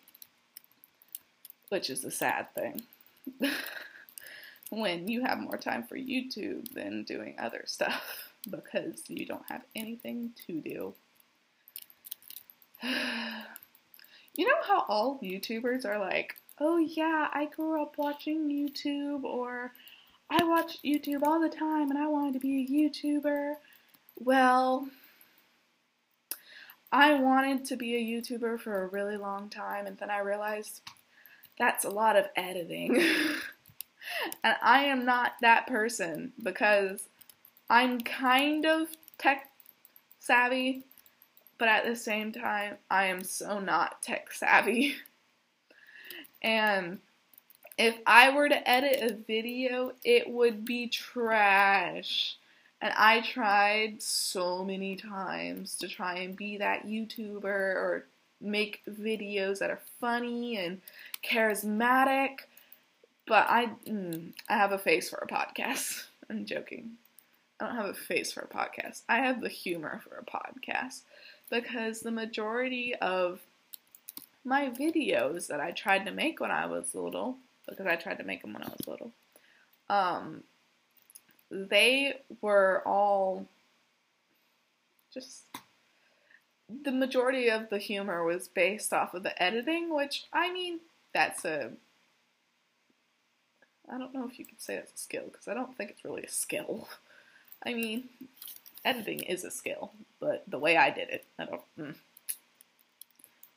Which 1.67 1.89
is 1.89 2.05
a 2.05 2.11
sad 2.11 2.47
thing. 2.55 2.83
when 4.69 5.07
you 5.09 5.21
have 5.21 5.37
more 5.37 5.57
time 5.57 5.83
for 5.83 5.97
YouTube 5.97 6.71
than 6.73 7.03
doing 7.03 7.35
other 7.39 7.63
stuff. 7.65 8.27
Because 8.49 9.03
you 9.07 9.27
don't 9.27 9.45
have 9.49 9.61
anything 9.75 10.31
to 10.47 10.61
do. 10.61 10.95
you 14.33 14.47
know 14.47 14.55
how 14.65 14.83
all 14.89 15.19
YouTubers 15.21 15.85
are 15.85 15.99
like, 15.99 16.37
oh 16.61 16.77
yeah, 16.77 17.27
I 17.33 17.45
grew 17.45 17.81
up 17.81 17.97
watching 17.97 18.47
YouTube, 18.47 19.23
or 19.23 19.73
I 20.29 20.43
watch 20.43 20.77
YouTube 20.85 21.23
all 21.23 21.41
the 21.41 21.49
time 21.49 21.89
and 21.89 21.97
I 21.97 22.07
wanted 22.07 22.33
to 22.35 22.39
be 22.39 22.61
a 22.61 22.67
YouTuber. 22.71 23.55
Well, 24.17 24.87
I 26.91 27.15
wanted 27.15 27.65
to 27.65 27.75
be 27.75 27.95
a 27.95 27.99
YouTuber 28.21 28.59
for 28.59 28.83
a 28.83 28.87
really 28.87 29.17
long 29.17 29.49
time, 29.49 29.87
and 29.87 29.97
then 29.97 30.11
I 30.11 30.19
realized 30.19 30.81
that's 31.57 31.83
a 31.83 31.89
lot 31.89 32.15
of 32.15 32.27
editing. 32.35 32.95
and 34.43 34.55
I 34.61 34.83
am 34.83 35.03
not 35.03 35.33
that 35.41 35.65
person 35.65 36.31
because 36.43 37.09
I'm 37.71 38.01
kind 38.01 38.67
of 38.67 38.87
tech 39.17 39.49
savvy, 40.19 40.83
but 41.57 41.69
at 41.69 41.85
the 41.85 41.95
same 41.95 42.31
time, 42.31 42.75
I 42.91 43.07
am 43.07 43.23
so 43.23 43.59
not 43.59 44.03
tech 44.03 44.31
savvy. 44.31 44.95
and 46.41 46.99
if 47.77 47.97
I 48.05 48.29
were 48.35 48.49
to 48.49 48.69
edit 48.69 49.11
a 49.11 49.15
video, 49.15 49.93
it 50.03 50.29
would 50.29 50.65
be 50.65 50.87
trash. 50.87 52.37
And 52.81 52.93
I 52.97 53.21
tried 53.21 54.01
so 54.01 54.63
many 54.63 54.95
times 54.95 55.77
to 55.77 55.87
try 55.87 56.15
and 56.19 56.35
be 56.35 56.57
that 56.57 56.87
YouTuber 56.87 57.45
or 57.45 58.05
make 58.39 58.81
videos 58.89 59.59
that 59.59 59.69
are 59.69 59.81
funny 59.99 60.57
and 60.57 60.81
charismatic, 61.23 62.39
but 63.27 63.47
I 63.49 63.67
mm, 63.87 64.33
I 64.49 64.57
have 64.57 64.71
a 64.71 64.77
face 64.77 65.09
for 65.09 65.17
a 65.17 65.27
podcast. 65.27 66.05
I'm 66.29 66.45
joking. 66.45 66.91
I 67.59 67.65
don't 67.65 67.75
have 67.75 67.89
a 67.89 67.93
face 67.93 68.31
for 68.31 68.41
a 68.41 68.47
podcast. 68.47 69.01
I 69.07 69.17
have 69.17 69.41
the 69.41 69.49
humor 69.49 70.01
for 70.07 70.15
a 70.17 70.25
podcast 70.25 71.01
because 71.51 71.99
the 71.99 72.11
majority 72.11 72.95
of 72.95 73.39
my 74.43 74.69
videos 74.69 75.47
that 75.47 75.59
I 75.59 75.71
tried 75.71 76.05
to 76.05 76.11
make 76.11 76.39
when 76.39 76.51
I 76.51 76.65
was 76.65 76.95
little, 76.95 77.37
because 77.67 77.85
I 77.85 77.95
tried 77.95 78.17
to 78.17 78.23
make 78.23 78.41
them 78.41 78.53
when 78.53 78.63
I 78.63 78.69
was 78.69 78.87
little, 78.87 79.11
um, 79.89 80.43
they 81.49 82.21
were 82.41 82.81
all 82.85 83.45
just 85.13 85.43
the 86.83 86.91
majority 86.91 87.49
of 87.49 87.69
the 87.69 87.77
humor 87.77 88.23
was 88.23 88.47
based 88.47 88.93
off 88.93 89.13
of 89.13 89.23
the 89.23 89.41
editing, 89.41 89.93
which 89.93 90.25
I 90.31 90.51
mean, 90.51 90.79
that's 91.13 91.43
a 91.45 91.71
I 93.91 93.97
don't 93.97 94.13
know 94.13 94.27
if 94.27 94.39
you 94.39 94.45
could 94.45 94.61
say 94.61 94.75
that's 94.75 94.93
a 94.93 94.97
skill 94.97 95.25
because 95.25 95.47
I 95.47 95.53
don't 95.53 95.75
think 95.75 95.89
it's 95.89 96.05
really 96.05 96.23
a 96.23 96.29
skill. 96.29 96.87
I 97.65 97.73
mean, 97.73 98.05
editing 98.85 99.19
is 99.21 99.43
a 99.43 99.51
skill, 99.51 99.91
but 100.19 100.43
the 100.47 100.57
way 100.59 100.77
I 100.77 100.89
did 100.89 101.09
it, 101.09 101.25
I 101.37 101.45
don't. 101.45 101.61
Mm, 101.77 101.95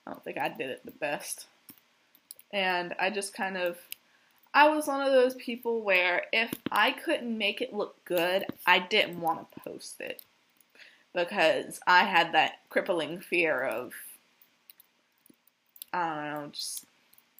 I 0.06 0.10
don't 0.10 0.22
think 0.24 0.38
I 0.38 0.48
did 0.48 0.70
it 0.70 0.84
the 0.84 0.92
best. 0.92 1.46
And 2.52 2.94
I 2.98 3.10
just 3.10 3.34
kind 3.34 3.56
of 3.56 3.78
I 4.52 4.68
was 4.68 4.86
one 4.86 5.04
of 5.04 5.12
those 5.12 5.34
people 5.34 5.82
where 5.82 6.26
if 6.32 6.52
I 6.70 6.92
couldn't 6.92 7.36
make 7.36 7.60
it 7.60 7.74
look 7.74 8.04
good, 8.04 8.46
I 8.66 8.78
didn't 8.78 9.20
want 9.20 9.50
to 9.50 9.60
post 9.60 10.00
it 10.00 10.22
because 11.12 11.80
I 11.86 12.04
had 12.04 12.32
that 12.32 12.60
crippling 12.68 13.18
fear 13.20 13.62
of 13.62 13.92
I 15.92 16.14
don't 16.14 16.42
know, 16.42 16.48
just 16.52 16.86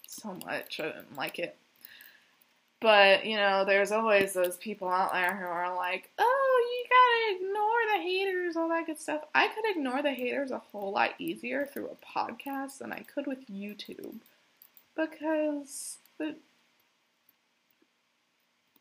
so 0.07 0.37
much. 0.45 0.81
I 0.81 0.87
didn't 0.87 1.17
like 1.17 1.39
it. 1.39 1.57
But, 2.85 3.25
you 3.25 3.39
know, 3.39 3.65
there's 3.65 3.93
always 3.93 4.35
those 4.35 4.59
people 4.59 4.91
out 4.91 5.15
there 5.15 5.35
who 5.35 5.47
are 5.47 5.75
like, 5.75 6.11
oh, 6.19 6.67
you 6.71 6.85
gotta 6.91 7.47
ignore 7.47 7.97
the 7.97 8.03
haters, 8.03 8.57
all 8.57 8.69
that 8.69 8.85
good 8.85 9.01
stuff. 9.01 9.23
I 9.35 9.49
could 9.49 9.65
ignore 9.71 10.03
the 10.03 10.13
haters 10.13 10.51
a 10.51 10.59
whole 10.59 10.93
lot 10.93 11.15
easier 11.19 11.65
through 11.65 11.89
a 11.89 12.19
podcast 12.19 12.81
than 12.81 12.93
I 12.93 12.99
could 12.99 13.27
with 13.27 13.49
YouTube. 13.49 14.17
Because 14.95 15.97
the 16.19 16.37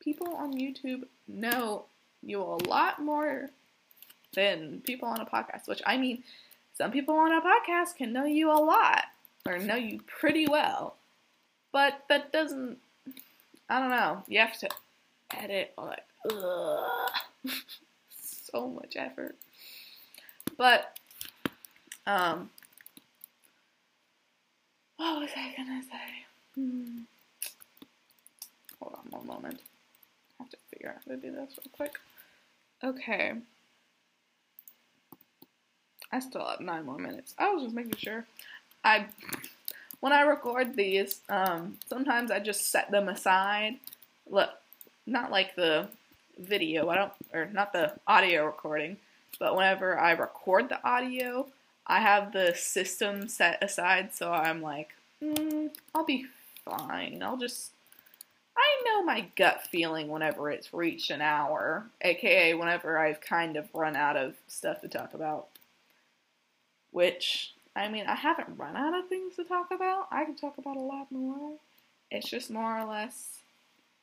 people 0.02 0.36
on 0.36 0.52
YouTube 0.52 1.06
know 1.26 1.86
you 2.22 2.42
a 2.42 2.60
lot 2.68 3.02
more 3.02 3.52
than 4.34 4.82
people 4.84 5.08
on 5.08 5.22
a 5.22 5.26
podcast, 5.26 5.70
which 5.70 5.82
I 5.86 5.96
mean, 5.96 6.24
some 6.78 6.92
people 6.92 7.16
on 7.16 7.32
a 7.32 7.40
podcast 7.40 7.96
can 7.96 8.12
know 8.12 8.26
you 8.26 8.52
a 8.52 8.60
lot 8.60 9.06
or 9.46 9.60
know 9.60 9.76
you 9.76 10.02
pretty 10.06 10.46
well, 10.46 10.98
but 11.72 12.04
that 12.10 12.34
doesn't, 12.34 12.80
I 13.70 13.80
don't 13.80 13.90
know, 13.90 14.24
you 14.28 14.40
have 14.40 14.58
to 14.60 14.70
edit, 15.32 15.74
like, 15.78 16.04
ugh, 16.30 17.10
so 18.10 18.68
much 18.68 18.96
effort. 18.96 19.36
But, 20.58 20.98
um, 22.06 22.50
what 24.98 25.22
was 25.22 25.30
I 25.36 25.54
gonna 25.58 25.82
say? 25.84 26.26
Hmm. 26.56 27.00
Hold 28.80 28.96
on 28.96 29.12
one 29.12 29.28
moment. 29.28 29.62
I 30.40 30.44
have 30.44 30.52
to 30.52 30.58
figure 30.72 30.90
out 30.90 31.02
how 31.06 31.16
to 31.16 31.18
do 31.18 31.32
this 31.32 31.58
real 31.58 31.72
quick. 31.72 32.00
Okay. 32.84 33.34
I 36.12 36.20
still 36.20 36.46
have 36.46 36.60
nine 36.60 36.86
more 36.86 36.98
minutes. 36.98 37.34
I 37.40 37.50
was 37.50 37.64
just 37.64 37.76
making 37.76 37.96
sure. 37.96 38.26
I 38.84 39.06
when 40.04 40.12
I 40.12 40.24
record 40.24 40.76
these, 40.76 41.22
um, 41.30 41.78
sometimes 41.88 42.30
I 42.30 42.40
just 42.40 42.70
set 42.70 42.92
them 42.92 43.08
aside. 43.08 43.78
Look, 44.30 44.50
not 45.06 45.32
like 45.32 45.56
the 45.56 45.88
video. 46.38 46.90
I 46.90 46.96
don't, 46.96 47.14
or 47.34 47.46
not 47.46 47.72
the 47.72 47.94
audio 48.06 48.46
recording, 48.46 48.98
but 49.40 49.56
whenever 49.56 49.98
I 49.98 50.12
record 50.12 50.68
the 50.68 50.86
audio, 50.86 51.48
I 51.88 52.02
have 52.02 52.34
the 52.34 52.54
system 52.54 53.30
set 53.30 53.64
aside. 53.64 54.14
So 54.14 54.30
I'm 54.30 54.62
like, 54.62 54.90
mm, 55.24 55.70
I'll 55.96 56.04
be 56.04 56.26
fine. 56.66 57.24
I'll 57.24 57.38
just. 57.38 57.72
I 58.58 58.84
know 58.86 59.06
my 59.06 59.28
gut 59.38 59.66
feeling 59.72 60.10
whenever 60.10 60.52
it's 60.52 60.74
reached 60.74 61.12
an 61.12 61.22
hour, 61.22 61.86
aka 62.02 62.54
whenever 62.56 63.00
I've 63.00 63.22
kind 63.22 63.56
of 63.56 63.74
run 63.74 63.96
out 63.96 64.18
of 64.18 64.36
stuff 64.50 64.82
to 64.82 64.90
talk 64.90 65.14
about 65.14 65.48
which 66.92 67.54
I 67.76 67.90
mean, 67.90 68.06
I 68.08 68.16
haven't 68.16 68.58
run 68.58 68.76
out 68.76 68.98
of 68.98 69.10
things 69.10 69.36
to 69.36 69.44
talk 69.44 69.72
about. 69.72 70.08
I 70.12 70.26
can 70.26 70.36
talk 70.36 70.58
about 70.58 70.78
a 70.78 70.82
lot 70.82 71.12
more. 71.12 71.58
It's 72.12 72.30
just 72.30 72.52
more 72.52 72.78
or 72.80 72.86
less, 72.86 73.40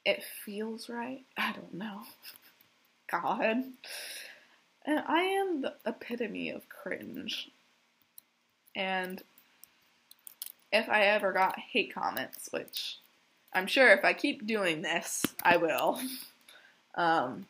it 0.05 0.25
feels 0.45 0.89
right. 0.89 1.25
I 1.39 1.53
don't 1.53 1.75
know. 1.75 2.03
God. 3.11 3.65
And 4.85 4.99
I 5.07 5.21
am 5.23 5.61
the 5.63 5.75
epitome 5.87 6.51
of 6.51 6.69
cringe. 6.69 7.51
And 8.75 9.23
if 10.73 10.89
I 10.89 11.03
ever 11.05 11.33
got 11.33 11.59
hate 11.59 11.95
comments, 11.95 12.49
which 12.53 12.97
I'm 13.53 13.67
sure 13.67 13.93
if 13.93 14.05
I 14.05 14.13
keep 14.13 14.47
doing 14.47 14.83
this, 14.83 15.25
I 15.43 15.57
will. 15.57 16.01
Um, 16.97 17.47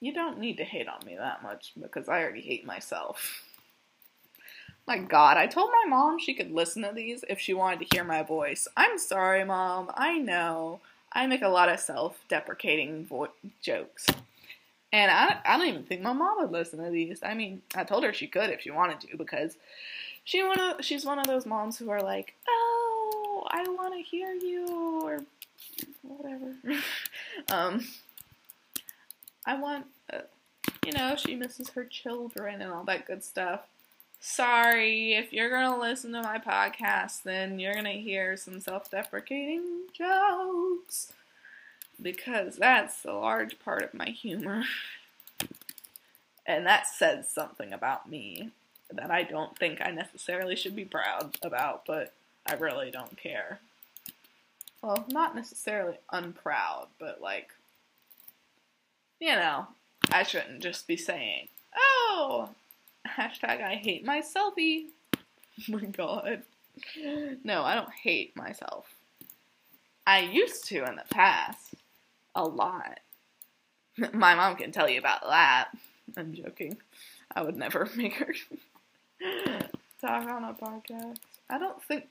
you 0.00 0.14
don't 0.14 0.38
need 0.38 0.56
to 0.56 0.64
hate 0.64 0.88
on 0.88 1.04
me 1.04 1.14
that 1.16 1.42
much 1.42 1.72
because 1.80 2.08
I 2.08 2.22
already 2.22 2.40
hate 2.40 2.64
myself. 2.64 3.42
My 4.86 4.98
god, 4.98 5.36
I 5.36 5.46
told 5.46 5.70
my 5.70 5.88
mom 5.88 6.18
she 6.18 6.34
could 6.34 6.52
listen 6.52 6.82
to 6.82 6.92
these 6.94 7.24
if 7.28 7.40
she 7.40 7.54
wanted 7.54 7.80
to 7.80 7.96
hear 7.96 8.04
my 8.04 8.22
voice. 8.22 8.68
I'm 8.76 8.98
sorry, 8.98 9.44
mom. 9.44 9.90
I 9.94 10.18
know. 10.18 10.80
I 11.12 11.26
make 11.26 11.42
a 11.42 11.48
lot 11.48 11.68
of 11.68 11.80
self 11.80 12.18
deprecating 12.28 13.04
vo- 13.06 13.32
jokes. 13.60 14.06
And 14.92 15.10
I, 15.10 15.38
I 15.44 15.58
don't 15.58 15.66
even 15.66 15.82
think 15.82 16.02
my 16.02 16.12
mom 16.12 16.38
would 16.38 16.52
listen 16.52 16.82
to 16.84 16.90
these. 16.90 17.20
I 17.24 17.34
mean, 17.34 17.62
I 17.74 17.82
told 17.82 18.04
her 18.04 18.12
she 18.12 18.28
could 18.28 18.50
if 18.50 18.60
she 18.60 18.70
wanted 18.70 19.00
to 19.00 19.16
because 19.16 19.56
she 20.24 20.40
of, 20.40 20.84
she's 20.84 21.04
one 21.04 21.18
of 21.18 21.26
those 21.26 21.46
moms 21.46 21.78
who 21.78 21.90
are 21.90 22.02
like, 22.02 22.34
oh, 22.48 23.46
I 23.50 23.64
want 23.68 23.94
to 23.94 24.02
hear 24.02 24.32
you 24.34 25.00
or 25.02 25.24
whatever. 26.02 26.52
um, 27.50 27.84
I 29.44 29.58
want, 29.58 29.86
uh, 30.12 30.20
you 30.84 30.92
know, 30.92 31.16
she 31.16 31.34
misses 31.34 31.70
her 31.70 31.84
children 31.84 32.62
and 32.62 32.72
all 32.72 32.84
that 32.84 33.06
good 33.06 33.24
stuff. 33.24 33.62
Sorry, 34.20 35.14
if 35.14 35.32
you're 35.32 35.50
gonna 35.50 35.78
listen 35.78 36.12
to 36.12 36.22
my 36.22 36.38
podcast, 36.38 37.22
then 37.22 37.58
you're 37.58 37.74
gonna 37.74 37.92
hear 37.92 38.36
some 38.36 38.60
self 38.60 38.90
deprecating 38.90 39.82
jokes. 39.92 41.12
Because 42.00 42.56
that's 42.56 43.04
a 43.04 43.12
large 43.12 43.58
part 43.58 43.82
of 43.82 43.94
my 43.94 44.10
humor. 44.10 44.64
and 46.46 46.66
that 46.66 46.86
says 46.86 47.28
something 47.30 47.72
about 47.72 48.10
me 48.10 48.50
that 48.90 49.10
I 49.10 49.22
don't 49.22 49.56
think 49.58 49.80
I 49.80 49.90
necessarily 49.90 50.56
should 50.56 50.76
be 50.76 50.84
proud 50.84 51.36
about, 51.42 51.86
but 51.86 52.12
I 52.46 52.54
really 52.54 52.90
don't 52.90 53.16
care. 53.16 53.60
Well, 54.82 55.06
not 55.08 55.34
necessarily 55.34 55.96
unproud, 56.12 56.88
but 56.98 57.20
like 57.20 57.50
you 59.20 59.34
know, 59.34 59.66
I 60.10 60.22
shouldn't 60.22 60.62
just 60.62 60.86
be 60.86 60.96
saying, 60.96 61.48
oh, 61.76 62.50
hashtag 63.06 63.62
I 63.62 63.74
hate 63.74 64.04
my 64.04 64.20
selfie. 64.20 64.86
Oh 65.16 65.20
my 65.68 65.84
god. 65.84 66.42
No, 67.42 67.62
I 67.62 67.74
don't 67.74 67.92
hate 67.92 68.36
myself. 68.36 68.94
I 70.06 70.20
used 70.20 70.66
to 70.68 70.84
in 70.84 70.96
the 70.96 71.04
past. 71.10 71.74
A 72.34 72.44
lot. 72.44 73.00
My 74.12 74.34
mom 74.34 74.56
can 74.56 74.72
tell 74.72 74.88
you 74.88 74.98
about 74.98 75.22
that. 75.22 75.68
I'm 76.16 76.34
joking. 76.34 76.76
I 77.34 77.42
would 77.42 77.56
never 77.56 77.88
make 77.96 78.14
her 78.14 78.34
talk 80.00 80.28
on 80.28 80.44
a 80.44 80.52
podcast. 80.52 81.16
I 81.48 81.58
don't 81.58 81.82
think. 81.82 82.04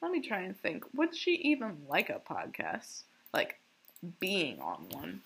Let 0.00 0.12
me 0.12 0.20
try 0.20 0.42
and 0.42 0.56
think. 0.56 0.84
Would 0.94 1.16
she 1.16 1.32
even 1.36 1.76
like 1.88 2.08
a 2.08 2.20
podcast? 2.20 3.02
Like, 3.34 3.58
being 4.20 4.60
on 4.60 4.86
one? 4.90 5.20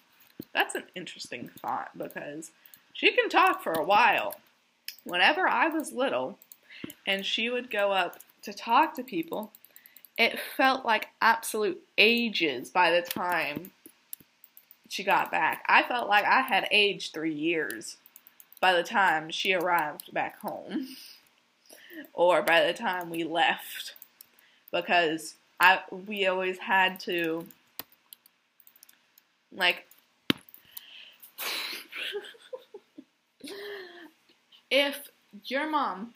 That's 0.55 0.75
an 0.75 0.85
interesting 0.95 1.51
thought 1.61 1.91
because 1.97 2.51
she 2.95 3.13
can 3.13 3.29
talk 3.29 3.63
for 3.63 3.73
a 3.73 3.85
while. 3.85 4.37
Whenever 5.05 5.49
I 5.49 5.69
was 5.69 5.93
little 5.93 6.39
and 7.07 7.25
she 7.25 7.51
would 7.51 7.71
go 7.71 7.93
up 7.93 8.19
to 8.43 8.53
talk 8.53 8.95
to 8.95 9.03
people, 9.03 9.53
it 10.19 10.39
felt 10.57 10.85
like 10.85 11.09
absolute 11.21 11.83
ages 11.97 12.71
by 12.71 12.91
the 12.91 13.03
time 13.03 13.71
she 14.89 15.05
got 15.05 15.31
back. 15.31 15.65
I 15.69 15.83
felt 15.83 16.09
like 16.09 16.25
I 16.25 16.43
had 16.43 16.69
aged 16.71 17.13
three 17.13 17.35
years 17.35 17.97
by 18.61 18.75
the 18.75 18.83
time 18.83 19.31
she 19.31 19.55
arrived 19.55 20.13
back 20.13 20.39
home 20.41 20.89
or 22.13 22.43
by 22.43 22.67
the 22.67 22.75
time 22.75 23.09
we 23.09 23.25
left 23.25 23.95
because 24.73 25.35
I 25.59 25.81
we 26.07 26.27
always 26.27 26.59
had 26.59 27.01
to 27.01 27.47
like 29.53 29.87
if 34.71 35.09
your 35.45 35.69
mom 35.69 36.13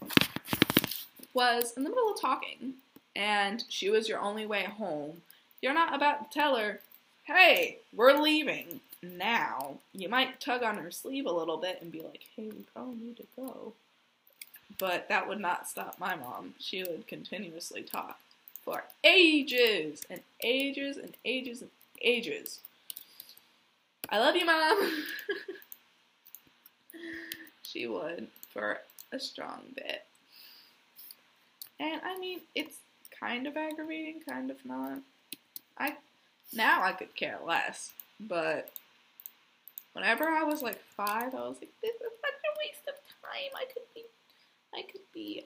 was 1.33 1.73
in 1.77 1.83
the 1.85 1.91
middle 1.91 2.13
of 2.13 2.21
talking 2.21 2.75
and 3.17 3.65
she 3.69 3.91
was 3.91 4.09
your 4.09 4.21
only 4.21 4.47
way 4.47 4.65
home, 4.65 5.23
you're 5.61 5.75
not 5.75 5.95
about 5.95 6.31
to 6.31 6.39
tell 6.39 6.57
her, 6.57 6.81
hey, 7.25 7.79
we're 7.95 8.21
leaving 8.21 8.81
now. 9.03 9.79
You 9.93 10.09
might 10.09 10.41
tug 10.41 10.63
on 10.63 10.77
her 10.77 10.91
sleeve 10.91 11.27
a 11.27 11.33
little 11.33 11.57
bit 11.57 11.81
and 11.83 11.91
be 11.91 12.01
like, 12.01 12.21
hey, 12.37 12.45
we 12.45 12.65
probably 12.73 12.97
need 12.97 13.17
to 13.17 13.27
go. 13.37 13.73
But 14.79 15.09
that 15.09 15.29
would 15.29 15.41
not 15.41 15.69
stop 15.69 15.99
my 15.99 16.15
mom. 16.17 16.55
She 16.59 16.83
would 16.83 17.07
continuously 17.07 17.83
talk 17.83 18.19
for 18.65 18.85
ages 19.05 20.03
and 20.09 20.21
ages 20.43 20.97
and 20.97 21.17
ages 21.25 21.61
and 21.61 21.71
ages. 22.01 22.61
I 24.09 24.19
love 24.19 24.37
you, 24.37 24.47
mom. 24.47 25.05
she 27.63 27.87
would 27.87 28.29
for 28.55 28.79
a 29.13 29.21
strong 29.21 29.61
bit. 29.75 30.05
And 31.79 32.01
I 32.03 32.19
mean, 32.19 32.41
it's 32.55 32.79
kind 33.21 33.47
of 33.47 33.57
aggravating, 33.59 34.23
kind 34.27 34.51
of 34.51 34.65
not. 34.65 35.01
I 35.77 35.97
now 36.55 36.83
I 36.83 36.93
could 36.93 37.15
care 37.15 37.39
less, 37.45 37.93
but 38.21 38.71
whenever 39.93 40.25
I 40.25 40.45
was 40.45 40.63
like 40.63 40.81
five, 40.97 41.35
I 41.35 41.49
was 41.49 41.57
like, 41.61 41.73
this 41.83 41.95
is 41.95 42.01
such 42.01 42.41
a 42.45 42.59
waste 42.59 42.89
of 42.89 42.95
time. 43.23 43.51
I 43.57 43.65
could 43.73 43.83
be, 43.95 44.05
I 44.75 44.83
could 44.91 45.01
be 45.13 45.45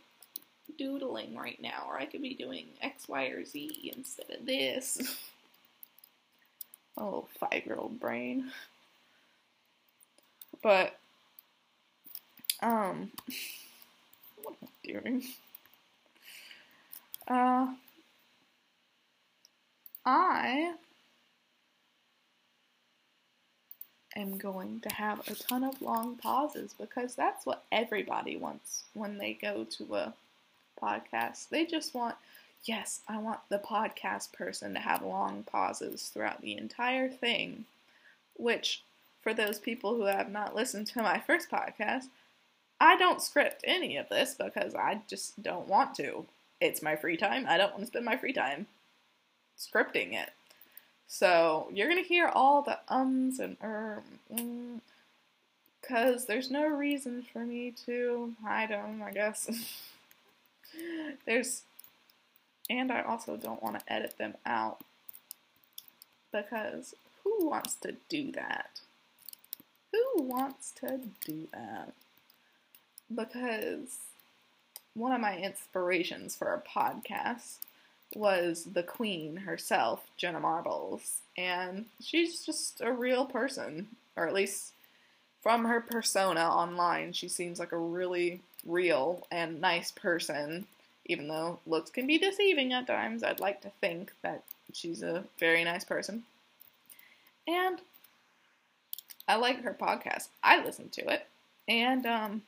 doodling 0.76 1.36
right 1.36 1.60
now, 1.60 1.86
or 1.88 1.98
I 1.98 2.06
could 2.06 2.22
be 2.22 2.34
doing 2.34 2.66
X, 2.82 3.08
Y, 3.08 3.26
or 3.26 3.44
Z 3.44 3.92
instead 3.96 4.30
of 4.30 4.46
this. 4.46 5.18
oh, 6.98 7.26
five 7.38 7.64
year 7.64 7.76
old 7.76 7.98
brain. 8.00 8.50
But, 10.62 10.98
um, 12.62 13.10
what 14.42 14.54
am 14.62 14.68
I 14.68 15.00
doing? 15.00 15.22
Uh, 17.28 17.66
I 20.04 20.72
am 24.16 24.38
going 24.38 24.80
to 24.80 24.94
have 24.94 25.20
a 25.28 25.34
ton 25.34 25.62
of 25.62 25.80
long 25.82 26.16
pauses 26.16 26.74
because 26.78 27.14
that's 27.14 27.46
what 27.46 27.64
everybody 27.70 28.36
wants 28.36 28.84
when 28.94 29.18
they 29.18 29.34
go 29.34 29.64
to 29.64 29.94
a 29.94 30.14
podcast. 30.80 31.48
They 31.50 31.66
just 31.66 31.94
want, 31.94 32.16
yes, 32.64 33.00
I 33.08 33.18
want 33.18 33.40
the 33.48 33.58
podcast 33.58 34.32
person 34.32 34.74
to 34.74 34.80
have 34.80 35.02
long 35.02 35.44
pauses 35.44 36.10
throughout 36.12 36.40
the 36.40 36.56
entire 36.56 37.08
thing, 37.08 37.66
which, 38.36 38.82
for 39.22 39.34
those 39.34 39.58
people 39.58 39.94
who 39.94 40.04
have 40.04 40.30
not 40.30 40.56
listened 40.56 40.86
to 40.88 41.02
my 41.02 41.18
first 41.20 41.50
podcast, 41.50 42.08
I 42.80 42.96
don't 42.96 43.22
script 43.22 43.62
any 43.64 43.96
of 43.96 44.08
this 44.08 44.34
because 44.34 44.74
I 44.74 45.00
just 45.08 45.42
don't 45.42 45.68
want 45.68 45.94
to. 45.96 46.26
It's 46.60 46.82
my 46.82 46.96
free 46.96 47.16
time. 47.16 47.46
I 47.48 47.56
don't 47.56 47.72
want 47.72 47.82
to 47.82 47.86
spend 47.86 48.04
my 48.04 48.16
free 48.16 48.32
time 48.32 48.66
scripting 49.58 50.12
it. 50.12 50.30
So 51.06 51.68
you're 51.72 51.88
gonna 51.88 52.02
hear 52.02 52.28
all 52.28 52.62
the 52.62 52.78
ums 52.88 53.38
and 53.40 53.56
er, 53.62 54.02
mm, 54.32 54.80
cause 55.82 56.26
there's 56.26 56.50
no 56.50 56.66
reason 56.66 57.22
for 57.32 57.44
me 57.44 57.72
to 57.86 58.34
hide 58.44 58.68
them. 58.68 59.02
I 59.02 59.10
guess 59.10 59.50
there's, 61.26 61.62
and 62.68 62.92
I 62.92 63.00
also 63.02 63.36
don't 63.36 63.62
want 63.62 63.78
to 63.78 63.92
edit 63.92 64.18
them 64.18 64.34
out 64.44 64.82
because 66.30 66.94
who 67.24 67.46
wants 67.48 67.74
to 67.76 67.96
do 68.08 68.30
that? 68.32 68.80
Who 69.92 70.22
wants 70.22 70.72
to 70.80 71.00
do 71.24 71.48
that? 71.52 71.94
Because 73.14 73.98
one 74.94 75.12
of 75.12 75.20
my 75.20 75.36
inspirations 75.38 76.36
for 76.36 76.52
a 76.54 76.60
podcast 76.60 77.56
was 78.14 78.64
the 78.64 78.82
queen 78.82 79.36
herself, 79.36 80.06
Jenna 80.16 80.40
Marbles, 80.40 81.20
and 81.36 81.86
she's 82.02 82.44
just 82.44 82.80
a 82.80 82.92
real 82.92 83.26
person, 83.26 83.88
or 84.16 84.26
at 84.26 84.34
least 84.34 84.72
from 85.42 85.64
her 85.66 85.80
persona 85.80 86.40
online, 86.40 87.12
she 87.12 87.28
seems 87.28 87.58
like 87.58 87.72
a 87.72 87.78
really 87.78 88.40
real 88.66 89.26
and 89.30 89.60
nice 89.60 89.90
person, 89.90 90.66
even 91.06 91.28
though 91.28 91.58
looks 91.66 91.90
can 91.90 92.06
be 92.06 92.18
deceiving 92.18 92.72
at 92.72 92.86
times. 92.86 93.22
I'd 93.22 93.40
like 93.40 93.60
to 93.62 93.70
think 93.80 94.12
that 94.22 94.42
she's 94.72 95.02
a 95.02 95.24
very 95.38 95.64
nice 95.64 95.84
person. 95.84 96.24
And 97.46 97.78
I 99.26 99.36
like 99.36 99.62
her 99.62 99.76
podcast. 99.78 100.28
I 100.42 100.62
listen 100.64 100.88
to 100.90 101.08
it. 101.12 101.26
And 101.68 102.04
um 102.06 102.42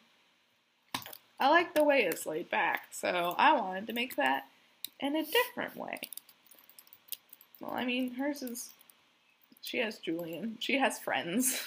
I 1.41 1.49
like 1.49 1.75
the 1.75 1.83
way 1.83 2.03
it's 2.03 2.27
laid 2.27 2.51
back. 2.51 2.89
So 2.93 3.35
I 3.39 3.55
wanted 3.55 3.87
to 3.87 3.95
make 3.95 4.17
that 4.17 4.47
in 5.01 5.17
a 5.17 5.25
different 5.25 5.75
way. 5.75 5.99
Well, 7.61 7.73
I 7.73 7.85
mean, 7.85 8.15
hers 8.15 8.43
is. 8.43 8.71
She 9.63 9.79
has 9.79 9.99
Julian. 9.99 10.57
She 10.61 10.79
has 10.79 10.99
friends. 10.99 11.63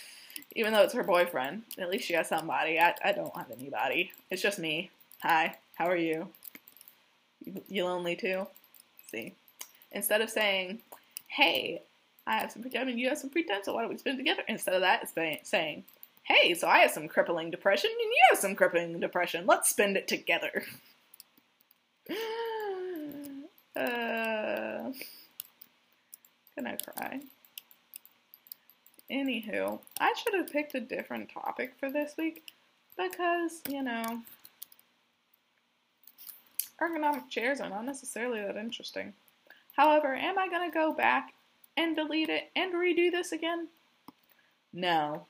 Even 0.54 0.72
though 0.72 0.82
it's 0.82 0.94
her 0.94 1.04
boyfriend, 1.04 1.62
at 1.78 1.90
least 1.90 2.06
she 2.06 2.14
has 2.14 2.28
somebody. 2.28 2.78
I, 2.78 2.94
I 3.04 3.12
don't 3.12 3.34
have 3.36 3.50
anybody. 3.50 4.12
It's 4.30 4.42
just 4.42 4.58
me. 4.58 4.90
Hi, 5.22 5.56
how 5.76 5.86
are 5.86 5.96
you? 5.96 6.28
You, 7.44 7.62
you 7.68 7.84
lonely 7.84 8.16
too? 8.16 8.46
See? 9.10 9.34
Instead 9.92 10.20
of 10.20 10.30
saying, 10.30 10.80
hey, 11.28 11.82
I 12.26 12.38
have 12.38 12.52
some 12.52 12.62
free 12.62 12.70
time 12.70 12.88
and 12.88 12.98
you 12.98 13.08
have 13.08 13.18
some 13.18 13.30
time, 13.30 13.62
so 13.62 13.74
why 13.74 13.82
don't 13.82 13.90
we 13.90 13.98
spend 13.98 14.16
it 14.16 14.22
together? 14.22 14.42
Instead 14.48 14.74
of 14.74 14.82
that, 14.82 15.02
it's 15.16 15.50
saying, 15.50 15.84
hey, 16.32 16.54
so 16.54 16.68
I 16.68 16.78
have 16.78 16.90
some 16.90 17.08
crippling 17.08 17.50
depression 17.50 17.90
and 17.90 18.00
you 18.00 18.20
have 18.30 18.38
some 18.38 18.54
crippling 18.54 19.00
depression. 19.00 19.46
Let's 19.46 19.68
spend 19.68 19.96
it 19.96 20.08
together. 20.08 20.64
Uh, 23.74 24.92
gonna 26.54 26.76
cry. 26.76 27.20
Anywho, 29.10 29.80
I 29.98 30.14
should 30.14 30.34
have 30.34 30.52
picked 30.52 30.74
a 30.74 30.80
different 30.80 31.30
topic 31.30 31.72
for 31.80 31.90
this 31.90 32.12
week 32.18 32.52
because, 32.98 33.62
you 33.68 33.82
know, 33.82 34.22
ergonomic 36.82 37.28
chairs 37.30 37.60
are 37.60 37.70
not 37.70 37.84
necessarily 37.84 38.40
that 38.40 38.56
interesting. 38.56 39.14
However, 39.76 40.14
am 40.14 40.38
I 40.38 40.48
going 40.48 40.70
to 40.70 40.74
go 40.74 40.92
back 40.92 41.32
and 41.76 41.96
delete 41.96 42.28
it 42.28 42.50
and 42.54 42.74
redo 42.74 43.10
this 43.10 43.32
again? 43.32 43.68
No, 44.72 45.26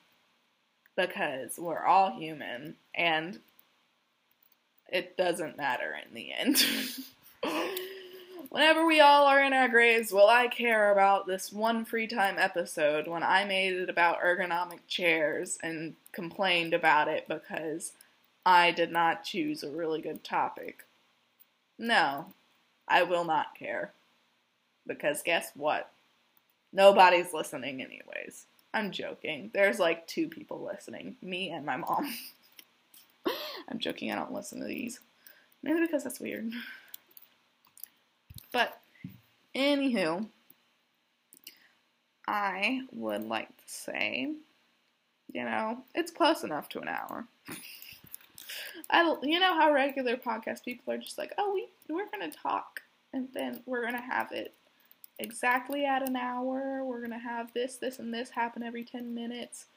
because 0.95 1.57
we're 1.57 1.85
all 1.85 2.11
human 2.11 2.75
and 2.93 3.39
it 4.91 5.17
doesn't 5.17 5.57
matter 5.57 5.95
in 6.07 6.13
the 6.13 6.31
end. 6.31 6.63
Whenever 8.49 8.85
we 8.85 8.99
all 8.99 9.25
are 9.25 9.43
in 9.43 9.51
our 9.51 9.67
graves, 9.67 10.11
will 10.11 10.27
I 10.27 10.47
care 10.47 10.91
about 10.91 11.25
this 11.25 11.51
one 11.51 11.85
free 11.85 12.05
time 12.05 12.35
episode 12.37 13.07
when 13.07 13.23
I 13.23 13.45
made 13.45 13.73
it 13.73 13.89
about 13.89 14.21
ergonomic 14.21 14.81
chairs 14.87 15.57
and 15.63 15.95
complained 16.11 16.75
about 16.75 17.07
it 17.07 17.27
because 17.27 17.93
I 18.45 18.69
did 18.71 18.91
not 18.91 19.23
choose 19.23 19.63
a 19.63 19.71
really 19.71 20.01
good 20.01 20.23
topic? 20.23 20.85
No, 21.79 22.27
I 22.87 23.01
will 23.01 23.25
not 23.25 23.55
care. 23.57 23.91
Because 24.85 25.23
guess 25.23 25.51
what? 25.55 25.89
Nobody's 26.71 27.33
listening, 27.33 27.81
anyways. 27.81 28.45
I'm 28.73 28.91
joking. 28.91 29.51
There's 29.53 29.79
like 29.79 30.07
two 30.07 30.27
people 30.27 30.63
listening 30.63 31.15
me 31.21 31.49
and 31.51 31.65
my 31.65 31.77
mom. 31.77 32.13
I'm 33.69 33.79
joking, 33.79 34.11
I 34.11 34.15
don't 34.15 34.33
listen 34.33 34.59
to 34.59 34.65
these. 34.65 34.99
Maybe 35.61 35.81
because 35.81 36.03
that's 36.03 36.19
weird. 36.19 36.51
But, 38.51 38.79
anywho, 39.55 40.27
I 42.27 42.81
would 42.91 43.23
like 43.23 43.49
to 43.49 43.63
say, 43.65 44.33
you 45.31 45.43
know, 45.43 45.79
it's 45.95 46.11
close 46.11 46.43
enough 46.43 46.69
to 46.69 46.79
an 46.79 46.87
hour. 46.87 47.25
I, 48.89 49.15
you 49.23 49.39
know 49.39 49.53
how 49.53 49.71
regular 49.71 50.17
podcast 50.17 50.63
people 50.63 50.93
are 50.93 50.97
just 50.97 51.17
like, 51.17 51.33
oh, 51.37 51.53
we 51.53 51.67
we're 51.89 52.09
gonna 52.11 52.31
talk, 52.31 52.81
and 53.13 53.27
then 53.33 53.61
we're 53.65 53.83
gonna 53.83 54.01
have 54.01 54.31
it 54.31 54.53
exactly 55.19 55.85
at 55.85 56.07
an 56.07 56.15
hour. 56.15 56.83
We're 56.83 57.01
gonna 57.01 57.19
have 57.19 57.53
this, 57.53 57.77
this, 57.77 57.99
and 57.99 58.13
this 58.13 58.29
happen 58.29 58.63
every 58.63 58.83
ten 58.83 59.13
minutes. 59.13 59.67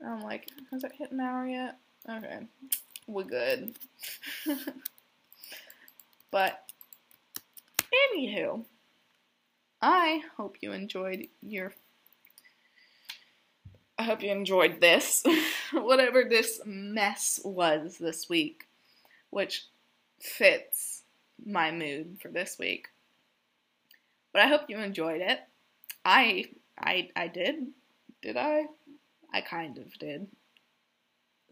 And 0.00 0.10
I'm 0.10 0.20
like, 0.20 0.48
has 0.70 0.84
it 0.84 0.92
hit 0.92 1.12
an 1.12 1.20
hour 1.20 1.46
yet? 1.46 1.78
Okay, 2.08 2.40
we're 3.06 3.24
good. 3.24 3.74
but 6.30 6.70
Anywho, 7.92 8.64
I 9.82 10.22
hope 10.36 10.56
you 10.60 10.72
enjoyed 10.72 11.28
your. 11.42 11.72
I 13.98 14.04
hope 14.04 14.22
you 14.22 14.30
enjoyed 14.30 14.80
this, 14.80 15.22
whatever 15.72 16.24
this 16.24 16.60
mess 16.64 17.38
was 17.44 17.98
this 17.98 18.28
week, 18.30 18.66
which 19.28 19.66
fits 20.20 21.02
my 21.44 21.70
mood 21.70 22.18
for 22.22 22.28
this 22.28 22.58
week. 22.58 22.88
But 24.32 24.42
I 24.42 24.48
hope 24.48 24.62
you 24.68 24.78
enjoyed 24.78 25.20
it. 25.20 25.40
I 26.04 26.46
I 26.78 27.10
I 27.16 27.28
did. 27.28 27.68
Did 28.22 28.36
I? 28.36 28.66
I 29.32 29.40
kind 29.40 29.78
of 29.78 29.92
did. 29.98 30.26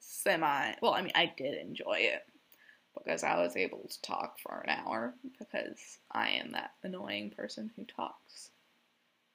Semi. 0.01 0.75
Well, 0.83 0.95
I 0.95 1.03
mean, 1.03 1.13
I 1.15 1.33
did 1.37 1.55
enjoy 1.55 1.99
it 1.99 2.25
because 2.97 3.23
I 3.23 3.39
was 3.39 3.57
able 3.57 3.87
to 3.89 4.03
talk 4.03 4.39
for 4.41 4.65
an 4.67 4.71
hour 4.71 5.15
because 5.39 5.99
I 6.11 6.31
am 6.31 6.53
that 6.53 6.73
annoying 6.83 7.31
person 7.31 7.71
who 7.77 7.85
talks. 7.85 8.51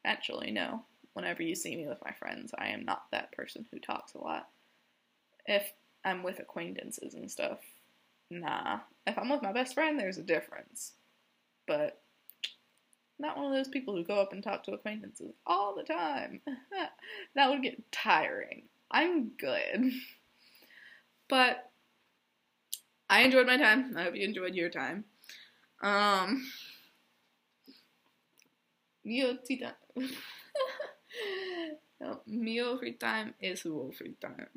Actually, 0.05 0.51
no. 0.51 0.83
Whenever 1.13 1.43
you 1.43 1.55
see 1.55 1.75
me 1.75 1.87
with 1.87 2.03
my 2.03 2.11
friends, 2.11 2.53
I 2.57 2.69
am 2.69 2.85
not 2.85 3.03
that 3.11 3.31
person 3.31 3.65
who 3.71 3.79
talks 3.79 4.13
a 4.15 4.17
lot. 4.19 4.49
If 5.45 5.71
I'm 6.03 6.23
with 6.23 6.39
acquaintances 6.39 7.13
and 7.13 7.29
stuff, 7.29 7.59
nah. 8.29 8.79
If 9.05 9.17
I'm 9.17 9.29
with 9.29 9.43
my 9.43 9.53
best 9.53 9.73
friend, 9.73 9.99
there's 9.99 10.17
a 10.17 10.23
difference. 10.23 10.93
But 11.67 12.01
not 13.19 13.37
one 13.37 13.47
of 13.47 13.53
those 13.53 13.67
people 13.67 13.95
who 13.95 14.03
go 14.03 14.19
up 14.19 14.33
and 14.33 14.43
talk 14.43 14.63
to 14.63 14.73
acquaintances 14.73 15.31
all 15.45 15.75
the 15.75 15.83
time. 15.83 16.41
that 17.35 17.49
would 17.49 17.61
get 17.61 17.91
tiring. 17.91 18.63
I'm 18.91 19.29
good. 19.37 19.91
But 21.29 21.71
I 23.09 23.21
enjoyed 23.21 23.47
my 23.47 23.57
time. 23.57 23.95
I 23.97 24.03
hope 24.03 24.15
you 24.15 24.23
enjoyed 24.23 24.53
your 24.53 24.69
time. 24.69 25.05
Um, 25.81 26.45
mio 29.03 29.37
tea 29.43 29.59
time. 29.59 29.73
mio 32.27 32.77
free 32.77 32.93
time 32.93 33.33
is 33.39 33.61
suo 33.61 33.91
free 33.91 34.15
time. 34.21 34.47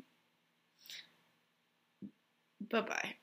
Bye 2.69 2.81
bye. 2.81 3.15